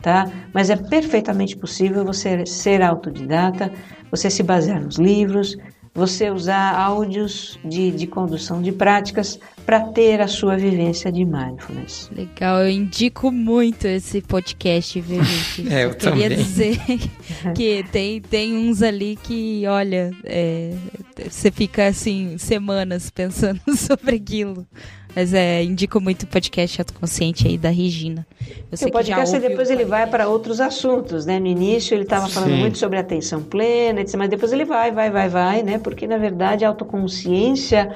Tá? 0.00 0.30
Mas 0.54 0.70
é 0.70 0.76
perfeitamente 0.76 1.54
possível 1.54 2.02
você 2.04 2.46
ser 2.46 2.80
autodidata, 2.80 3.70
você 4.10 4.30
se 4.30 4.42
basear 4.42 4.82
nos 4.82 4.96
livros, 4.96 5.58
você 5.94 6.30
usar 6.30 6.74
áudios 6.74 7.58
de, 7.64 7.90
de 7.90 8.06
condução 8.06 8.62
de 8.62 8.70
práticas 8.70 9.38
para 9.66 9.80
ter 9.80 10.20
a 10.20 10.28
sua 10.28 10.56
vivência 10.56 11.10
de 11.10 11.24
mindfulness. 11.24 12.10
Legal, 12.14 12.62
eu 12.62 12.70
indico 12.70 13.30
muito 13.30 13.86
esse 13.86 14.20
podcast, 14.20 15.00
viu, 15.00 15.22
gente? 15.24 15.72
é, 15.72 15.84
eu, 15.84 15.90
eu 15.90 15.94
queria 15.94 16.30
também. 16.30 16.36
dizer 16.36 16.78
que 17.54 17.84
tem, 17.90 18.20
tem 18.20 18.56
uns 18.56 18.82
ali 18.82 19.18
que, 19.22 19.64
olha, 19.66 20.10
é, 20.24 20.74
você 21.28 21.50
fica 21.50 21.86
assim, 21.86 22.38
semanas 22.38 23.10
pensando 23.10 23.60
sobre 23.76 24.16
aquilo. 24.16 24.66
Mas 25.14 25.34
é, 25.34 25.62
indico 25.62 26.00
muito 26.00 26.22
o 26.22 26.26
podcast 26.26 26.80
Autoconsciente 26.80 27.46
aí 27.46 27.58
da 27.58 27.70
Regina. 27.70 28.26
Eu 28.70 28.88
o 28.88 28.90
podcast 28.92 29.38
depois 29.38 29.70
ele 29.70 29.84
vai 29.84 30.06
para 30.06 30.28
outros 30.28 30.60
assuntos, 30.60 31.26
né? 31.26 31.40
No 31.40 31.46
início 31.46 31.94
ele 31.94 32.04
estava 32.04 32.28
falando 32.28 32.54
muito 32.54 32.78
sobre 32.78 32.98
atenção 32.98 33.42
plena, 33.42 34.00
etc, 34.00 34.16
mas 34.16 34.30
depois 34.30 34.52
ele 34.52 34.64
vai, 34.64 34.92
vai, 34.92 35.10
vai, 35.10 35.28
vai, 35.28 35.62
né? 35.62 35.78
Porque 35.78 36.06
na 36.06 36.16
verdade 36.16 36.64
a 36.64 36.68
autoconsciência 36.68 37.92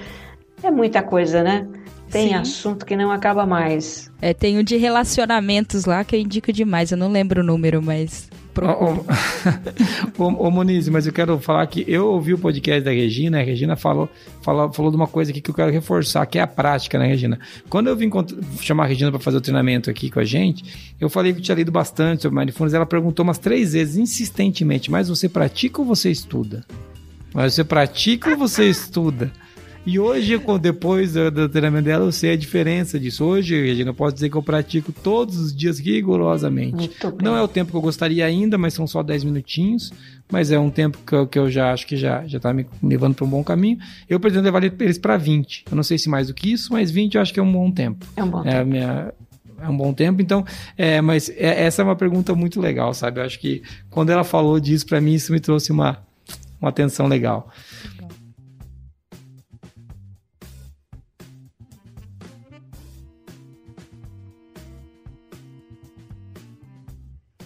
é 0.62 0.70
muita 0.70 1.02
coisa, 1.02 1.42
né? 1.42 1.66
Tem 2.10 2.28
Sim. 2.28 2.34
assunto 2.34 2.84
que 2.84 2.96
não 2.96 3.10
acaba 3.10 3.46
mais. 3.46 4.10
É, 4.20 4.32
tem 4.32 4.58
o 4.58 4.64
de 4.64 4.76
relacionamentos 4.76 5.84
lá 5.84 6.04
que 6.04 6.14
eu 6.14 6.20
indico 6.20 6.52
demais. 6.52 6.92
Eu 6.92 6.98
não 6.98 7.08
lembro 7.08 7.40
o 7.40 7.44
número, 7.44 7.82
mas 7.82 8.28
Ô, 10.16 10.24
ô, 10.24 10.46
ô, 10.46 10.50
Moniz, 10.50 10.88
mas 10.88 11.06
eu 11.06 11.12
quero 11.12 11.38
falar 11.40 11.66
que 11.66 11.84
eu 11.88 12.06
ouvi 12.06 12.34
o 12.34 12.38
podcast 12.38 12.82
da 12.82 12.90
Regina, 12.90 13.40
a 13.40 13.42
Regina 13.42 13.76
falou, 13.76 14.08
falou, 14.42 14.72
falou 14.72 14.90
de 14.90 14.96
uma 14.96 15.06
coisa 15.06 15.30
aqui 15.30 15.40
que 15.40 15.50
eu 15.50 15.54
quero 15.54 15.72
reforçar, 15.72 16.24
que 16.26 16.38
é 16.38 16.42
a 16.42 16.46
prática, 16.46 16.98
né, 16.98 17.06
Regina? 17.06 17.38
Quando 17.68 17.88
eu 17.88 17.96
vim 17.96 18.10
chamar 18.60 18.84
a 18.84 18.86
Regina 18.86 19.10
para 19.10 19.20
fazer 19.20 19.38
o 19.38 19.40
treinamento 19.40 19.90
aqui 19.90 20.10
com 20.10 20.20
a 20.20 20.24
gente, 20.24 20.94
eu 21.00 21.08
falei 21.08 21.32
que 21.32 21.40
eu 21.40 21.42
tinha 21.42 21.56
lido 21.56 21.72
bastante 21.72 22.22
sobre 22.22 22.38
Mindfulness, 22.38 22.74
ela 22.74 22.86
perguntou 22.86 23.24
umas 23.24 23.38
três 23.38 23.72
vezes, 23.72 23.96
insistentemente, 23.96 24.90
mas 24.90 25.08
você 25.08 25.28
pratica 25.28 25.80
ou 25.80 25.86
você 25.86 26.10
estuda? 26.10 26.64
Mas 27.32 27.54
você 27.54 27.64
pratica 27.64 28.30
ou 28.30 28.36
você 28.36 28.68
estuda? 28.68 29.32
E 29.86 29.98
hoje, 29.98 30.40
depois 30.60 31.12
do, 31.12 31.48
treinamento 31.48 31.84
dela, 31.84 32.06
eu 32.06 32.12
sei 32.12 32.32
a 32.32 32.36
diferença 32.36 32.98
disso. 32.98 33.24
Hoje, 33.24 33.54
Regina, 33.60 33.90
eu 33.90 33.94
posso 33.94 34.14
dizer 34.14 34.30
que 34.30 34.36
eu 34.36 34.42
pratico 34.42 34.92
todos 34.92 35.38
os 35.38 35.54
dias 35.54 35.78
rigorosamente. 35.78 36.90
Não 37.22 37.36
é 37.36 37.42
o 37.42 37.48
tempo 37.48 37.70
que 37.70 37.76
eu 37.76 37.82
gostaria 37.82 38.24
ainda, 38.24 38.56
mas 38.56 38.72
são 38.72 38.86
só 38.86 39.02
10 39.02 39.24
minutinhos. 39.24 39.92
Mas 40.32 40.50
é 40.50 40.58
um 40.58 40.70
tempo 40.70 40.98
que 41.06 41.14
eu, 41.14 41.26
que 41.26 41.38
eu 41.38 41.50
já 41.50 41.70
acho 41.70 41.86
que 41.86 41.98
já 41.98 42.24
está 42.24 42.52
me 42.52 42.66
levando 42.82 43.14
para 43.14 43.26
um 43.26 43.28
bom 43.28 43.44
caminho. 43.44 43.78
Eu 44.08 44.18
pretendo 44.18 44.44
levar 44.44 44.64
eles 44.64 44.96
para 44.96 45.18
20. 45.18 45.66
Eu 45.70 45.76
não 45.76 45.82
sei 45.82 45.98
se 45.98 46.08
mais 46.08 46.28
do 46.28 46.34
que 46.34 46.50
isso, 46.50 46.72
mas 46.72 46.90
20 46.90 47.16
eu 47.16 47.20
acho 47.20 47.34
que 47.34 47.38
é 47.38 47.42
um 47.42 47.52
bom 47.52 47.70
tempo. 47.70 48.06
É 48.16 48.24
um 48.24 48.30
bom 48.30 48.40
é 48.40 48.50
tempo. 48.50 48.70
Minha, 48.70 49.12
é 49.60 49.68
um 49.68 49.76
bom 49.76 49.92
tempo. 49.92 50.22
Então, 50.22 50.44
é, 50.78 51.02
mas 51.02 51.28
é, 51.28 51.64
essa 51.64 51.82
é 51.82 51.84
uma 51.84 51.96
pergunta 51.96 52.34
muito 52.34 52.58
legal, 52.58 52.94
sabe? 52.94 53.20
Eu 53.20 53.24
acho 53.24 53.38
que 53.38 53.62
quando 53.90 54.10
ela 54.10 54.24
falou 54.24 54.58
disso 54.58 54.86
para 54.86 55.00
mim, 55.00 55.12
isso 55.12 55.30
me 55.30 55.40
trouxe 55.40 55.70
uma, 55.70 55.98
uma 56.60 56.70
atenção 56.70 57.06
legal. 57.06 57.50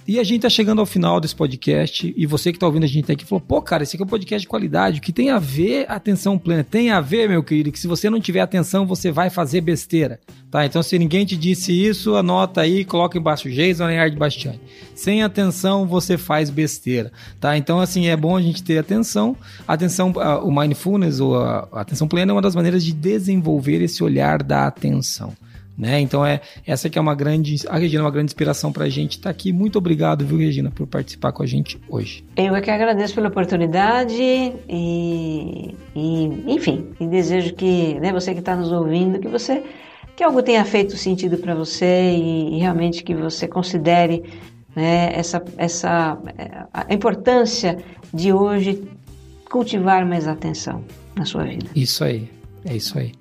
E 0.09 0.19
a 0.19 0.25
gente 0.25 0.41
tá 0.41 0.49
chegando 0.49 0.79
ao 0.79 0.87
final 0.87 1.21
desse 1.21 1.37
podcast 1.37 2.15
e 2.17 2.25
você 2.25 2.51
que 2.51 2.59
tá 2.59 2.65
ouvindo 2.65 2.85
a 2.85 2.87
gente 2.87 3.13
aqui 3.13 3.27
falou: 3.27 3.43
pô, 3.43 3.61
cara, 3.61 3.83
esse 3.83 3.95
aqui 3.95 4.03
é 4.03 4.07
um 4.07 4.09
podcast 4.09 4.41
de 4.41 4.49
qualidade, 4.49 5.03
que 5.03 5.13
tem 5.13 5.29
a 5.29 5.39
ver 5.39 5.85
atenção 5.87 6.39
plena. 6.39 6.65
Tem 6.65 6.91
a 6.91 6.99
ver, 6.99 7.29
meu 7.29 7.43
querido, 7.43 7.71
que 7.71 7.79
se 7.79 7.87
você 7.87 8.09
não 8.09 8.19
tiver 8.19 8.41
atenção, 8.41 8.87
você 8.87 9.13
vai 9.13 9.29
fazer 9.29 9.61
besteira. 9.61 10.19
Tá? 10.51 10.65
Então, 10.65 10.83
se 10.83 10.99
ninguém 10.99 11.27
te 11.27 11.37
disse 11.37 11.73
isso, 11.73 12.17
anota 12.17 12.63
aí, 12.63 12.87
coloca 12.87 13.19
embaixo 13.19 13.51
Jason 13.51 13.85
Leonard 13.85 14.17
Bastiani. 14.17 14.59
Sem 14.95 15.23
atenção, 15.23 15.87
você 15.87 16.17
faz 16.17 16.49
besteira. 16.49 17.13
Tá? 17.39 17.59
Então, 17.59 17.79
assim, 17.79 18.07
é 18.07 18.17
bom 18.17 18.35
a 18.35 18.41
gente 18.41 18.63
ter 18.63 18.79
atenção. 18.79 19.37
Atenção, 19.67 20.15
o 20.43 20.51
mindfulness 20.51 21.21
ou 21.21 21.37
a 21.37 21.69
atenção 21.73 22.09
plena 22.09 22.33
é 22.33 22.35
uma 22.35 22.41
das 22.41 22.55
maneiras 22.55 22.83
de 22.83 22.95
desenvolver 22.95 23.83
esse 23.83 24.03
olhar 24.03 24.43
da 24.43 24.67
atenção. 24.67 25.35
Né? 25.79 26.01
Então 26.01 26.27
é 26.27 26.41
essa 26.67 26.91
que 26.91 26.99
é 26.99 27.01
uma 27.01 27.15
grande, 27.15 27.57
a 27.69 27.79
Regina 27.79 28.03
é 28.03 28.05
uma 28.05 28.11
grande 28.11 28.31
inspiração 28.31 28.73
para 28.73 28.85
a 28.85 28.89
gente 28.89 29.13
estar 29.13 29.29
tá 29.29 29.31
aqui. 29.31 29.53
Muito 29.53 29.79
obrigado, 29.79 30.27
viu, 30.27 30.37
Regina, 30.37 30.73
por 30.73 30.89
participar 30.89 31.31
com 31.31 31.45
a 31.45 31.47
gente 31.47 31.81
hoje. 31.89 32.25
Eu 32.37 32.57
é 32.57 32.61
que 32.61 32.69
agradeço 32.69 33.15
pela 33.15 33.29
oportunidade 33.29 34.21
e, 34.21 35.75
e 35.95 36.43
enfim, 36.49 36.89
e 36.99 37.07
desejo 37.07 37.55
que, 37.55 37.95
né, 38.01 38.13
você 38.13 38.35
que 38.35 38.41
está 38.41 38.57
nos 38.57 38.73
ouvindo, 38.73 39.21
que 39.21 39.29
você 39.29 39.63
que 40.17 40.25
algo 40.25 40.43
tenha 40.43 40.65
feito 40.65 40.97
sentido 40.97 41.39
para 41.39 41.55
você 41.55 42.11
e, 42.11 42.57
e, 42.57 42.59
realmente 42.59 43.05
que 43.05 43.15
você 43.15 43.47
considere 43.47 44.25
né, 44.75 45.13
essa, 45.15 45.41
essa 45.57 46.19
a 46.75 46.93
importância 46.93 47.79
de 48.13 48.33
hoje 48.33 48.83
cultivar 49.49 50.05
mais 50.05 50.27
atenção 50.27 50.83
na 51.15 51.25
sua 51.25 51.45
vida. 51.45 51.71
Isso 51.77 52.03
aí, 52.03 52.29
é 52.65 52.75
isso 52.75 52.99
aí. 52.99 53.13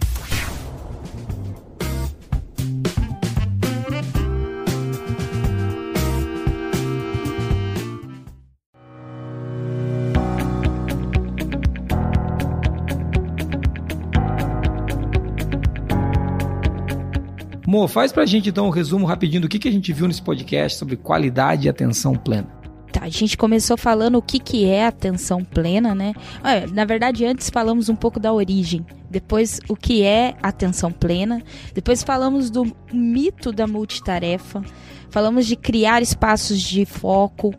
Mo, 17.78 17.88
faz 17.88 18.12
pra 18.12 18.26
gente 18.26 18.50
então 18.50 18.66
um 18.66 18.72
resumo 18.72 19.06
rapidinho 19.06 19.44
do 19.44 19.48
que, 19.48 19.60
que 19.60 19.68
a 19.68 19.72
gente 19.72 19.94
viu 19.94 20.08
nesse 20.08 20.22
podcast 20.24 20.80
sobre 20.80 20.96
qualidade 20.96 21.68
e 21.68 21.70
atenção 21.70 22.16
plena. 22.16 22.48
Tá, 22.92 23.04
a 23.04 23.10
gente 23.10 23.38
começou 23.38 23.78
falando 23.78 24.18
o 24.18 24.22
que, 24.22 24.40
que 24.40 24.66
é 24.66 24.88
atenção 24.88 25.44
plena, 25.44 25.94
né? 25.94 26.16
Olha, 26.44 26.66
na 26.66 26.86
verdade, 26.86 27.24
antes 27.24 27.52
falamos 27.52 27.88
um 27.88 27.96
pouco 27.96 28.20
da 28.20 28.34
origem, 28.34 28.84
depois 29.12 29.60
o 29.70 29.76
que 29.76 30.02
é 30.02 30.36
atenção 30.42 30.92
plena, 30.92 31.44
depois 31.72 32.02
falamos 32.02 32.50
do 32.50 32.66
mito 32.92 33.52
da 33.52 33.68
multitarefa, 33.68 34.64
falamos 35.12 35.46
de 35.46 35.56
criar 35.56 36.02
espaços 36.02 36.60
de 36.60 36.84
foco, 36.84 37.54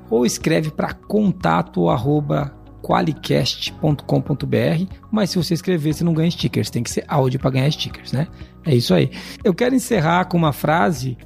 ou 0.09 0.25
escreve 0.25 0.71
para 0.71 0.91
contato 0.93 1.87
arroba 1.89 2.62
qualicast.com.br, 2.83 4.93
mas 5.09 5.29
se 5.29 5.37
você 5.37 5.53
escrever, 5.53 5.93
você 5.93 6.03
não 6.03 6.13
ganha 6.13 6.29
stickers, 6.29 6.69
tem 6.69 6.83
que 6.83 6.89
ser 6.89 7.05
áudio 7.07 7.39
para 7.39 7.51
ganhar 7.51 7.71
stickers, 7.71 8.11
né? 8.11 8.27
É 8.65 8.75
isso 8.75 8.93
aí. 8.93 9.09
Eu 9.43 9.53
quero 9.53 9.73
encerrar 9.73 10.25
com 10.25 10.37
uma 10.37 10.51
frase 10.51 11.17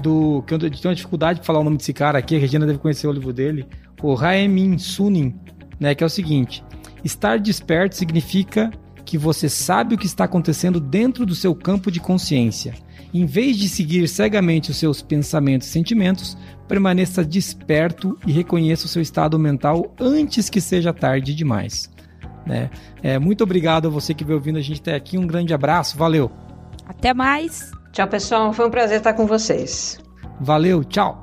do 0.00 0.42
que 0.46 0.54
eu 0.54 0.58
tenho 0.58 0.72
uma 0.84 0.94
dificuldade 0.94 1.40
de 1.40 1.46
falar 1.46 1.58
o 1.58 1.64
nome 1.64 1.76
desse 1.76 1.92
cara 1.92 2.18
aqui, 2.18 2.36
a 2.36 2.38
Regina 2.38 2.64
deve 2.64 2.78
conhecer 2.78 3.08
o 3.08 3.12
livro 3.12 3.32
dele, 3.32 3.66
o 4.00 4.14
Raemin 4.14 4.78
Sunin, 4.78 5.34
né, 5.78 5.94
que 5.94 6.04
é 6.04 6.06
o 6.06 6.10
seguinte: 6.10 6.64
estar 7.04 7.38
desperto 7.38 7.96
significa 7.96 8.70
que 9.04 9.18
você 9.18 9.48
sabe 9.48 9.96
o 9.96 9.98
que 9.98 10.06
está 10.06 10.24
acontecendo 10.24 10.78
dentro 10.78 11.26
do 11.26 11.34
seu 11.34 11.54
campo 11.54 11.90
de 11.90 11.98
consciência. 11.98 12.74
Em 13.12 13.26
vez 13.26 13.56
de 13.56 13.68
seguir 13.68 14.06
cegamente 14.08 14.70
os 14.70 14.76
seus 14.76 15.02
pensamentos 15.02 15.68
e 15.68 15.70
sentimentos, 15.70 16.36
permaneça 16.68 17.24
desperto 17.24 18.16
e 18.26 18.32
reconheça 18.32 18.86
o 18.86 18.88
seu 18.88 19.02
estado 19.02 19.38
mental 19.38 19.92
antes 19.98 20.48
que 20.48 20.60
seja 20.60 20.92
tarde 20.92 21.34
demais. 21.34 21.90
Né? 22.46 22.70
É, 23.02 23.18
muito 23.18 23.42
obrigado 23.42 23.88
a 23.88 23.90
você 23.90 24.14
que 24.14 24.24
veio 24.24 24.38
ouvindo 24.38 24.58
a 24.58 24.62
gente 24.62 24.80
até 24.80 24.94
aqui. 24.94 25.18
Um 25.18 25.26
grande 25.26 25.52
abraço, 25.52 25.96
valeu. 25.96 26.30
Até 26.86 27.12
mais. 27.12 27.70
Tchau, 27.92 28.06
pessoal. 28.06 28.52
Foi 28.52 28.66
um 28.66 28.70
prazer 28.70 28.98
estar 28.98 29.14
com 29.14 29.26
vocês. 29.26 29.98
Valeu, 30.40 30.84
tchau. 30.84 31.20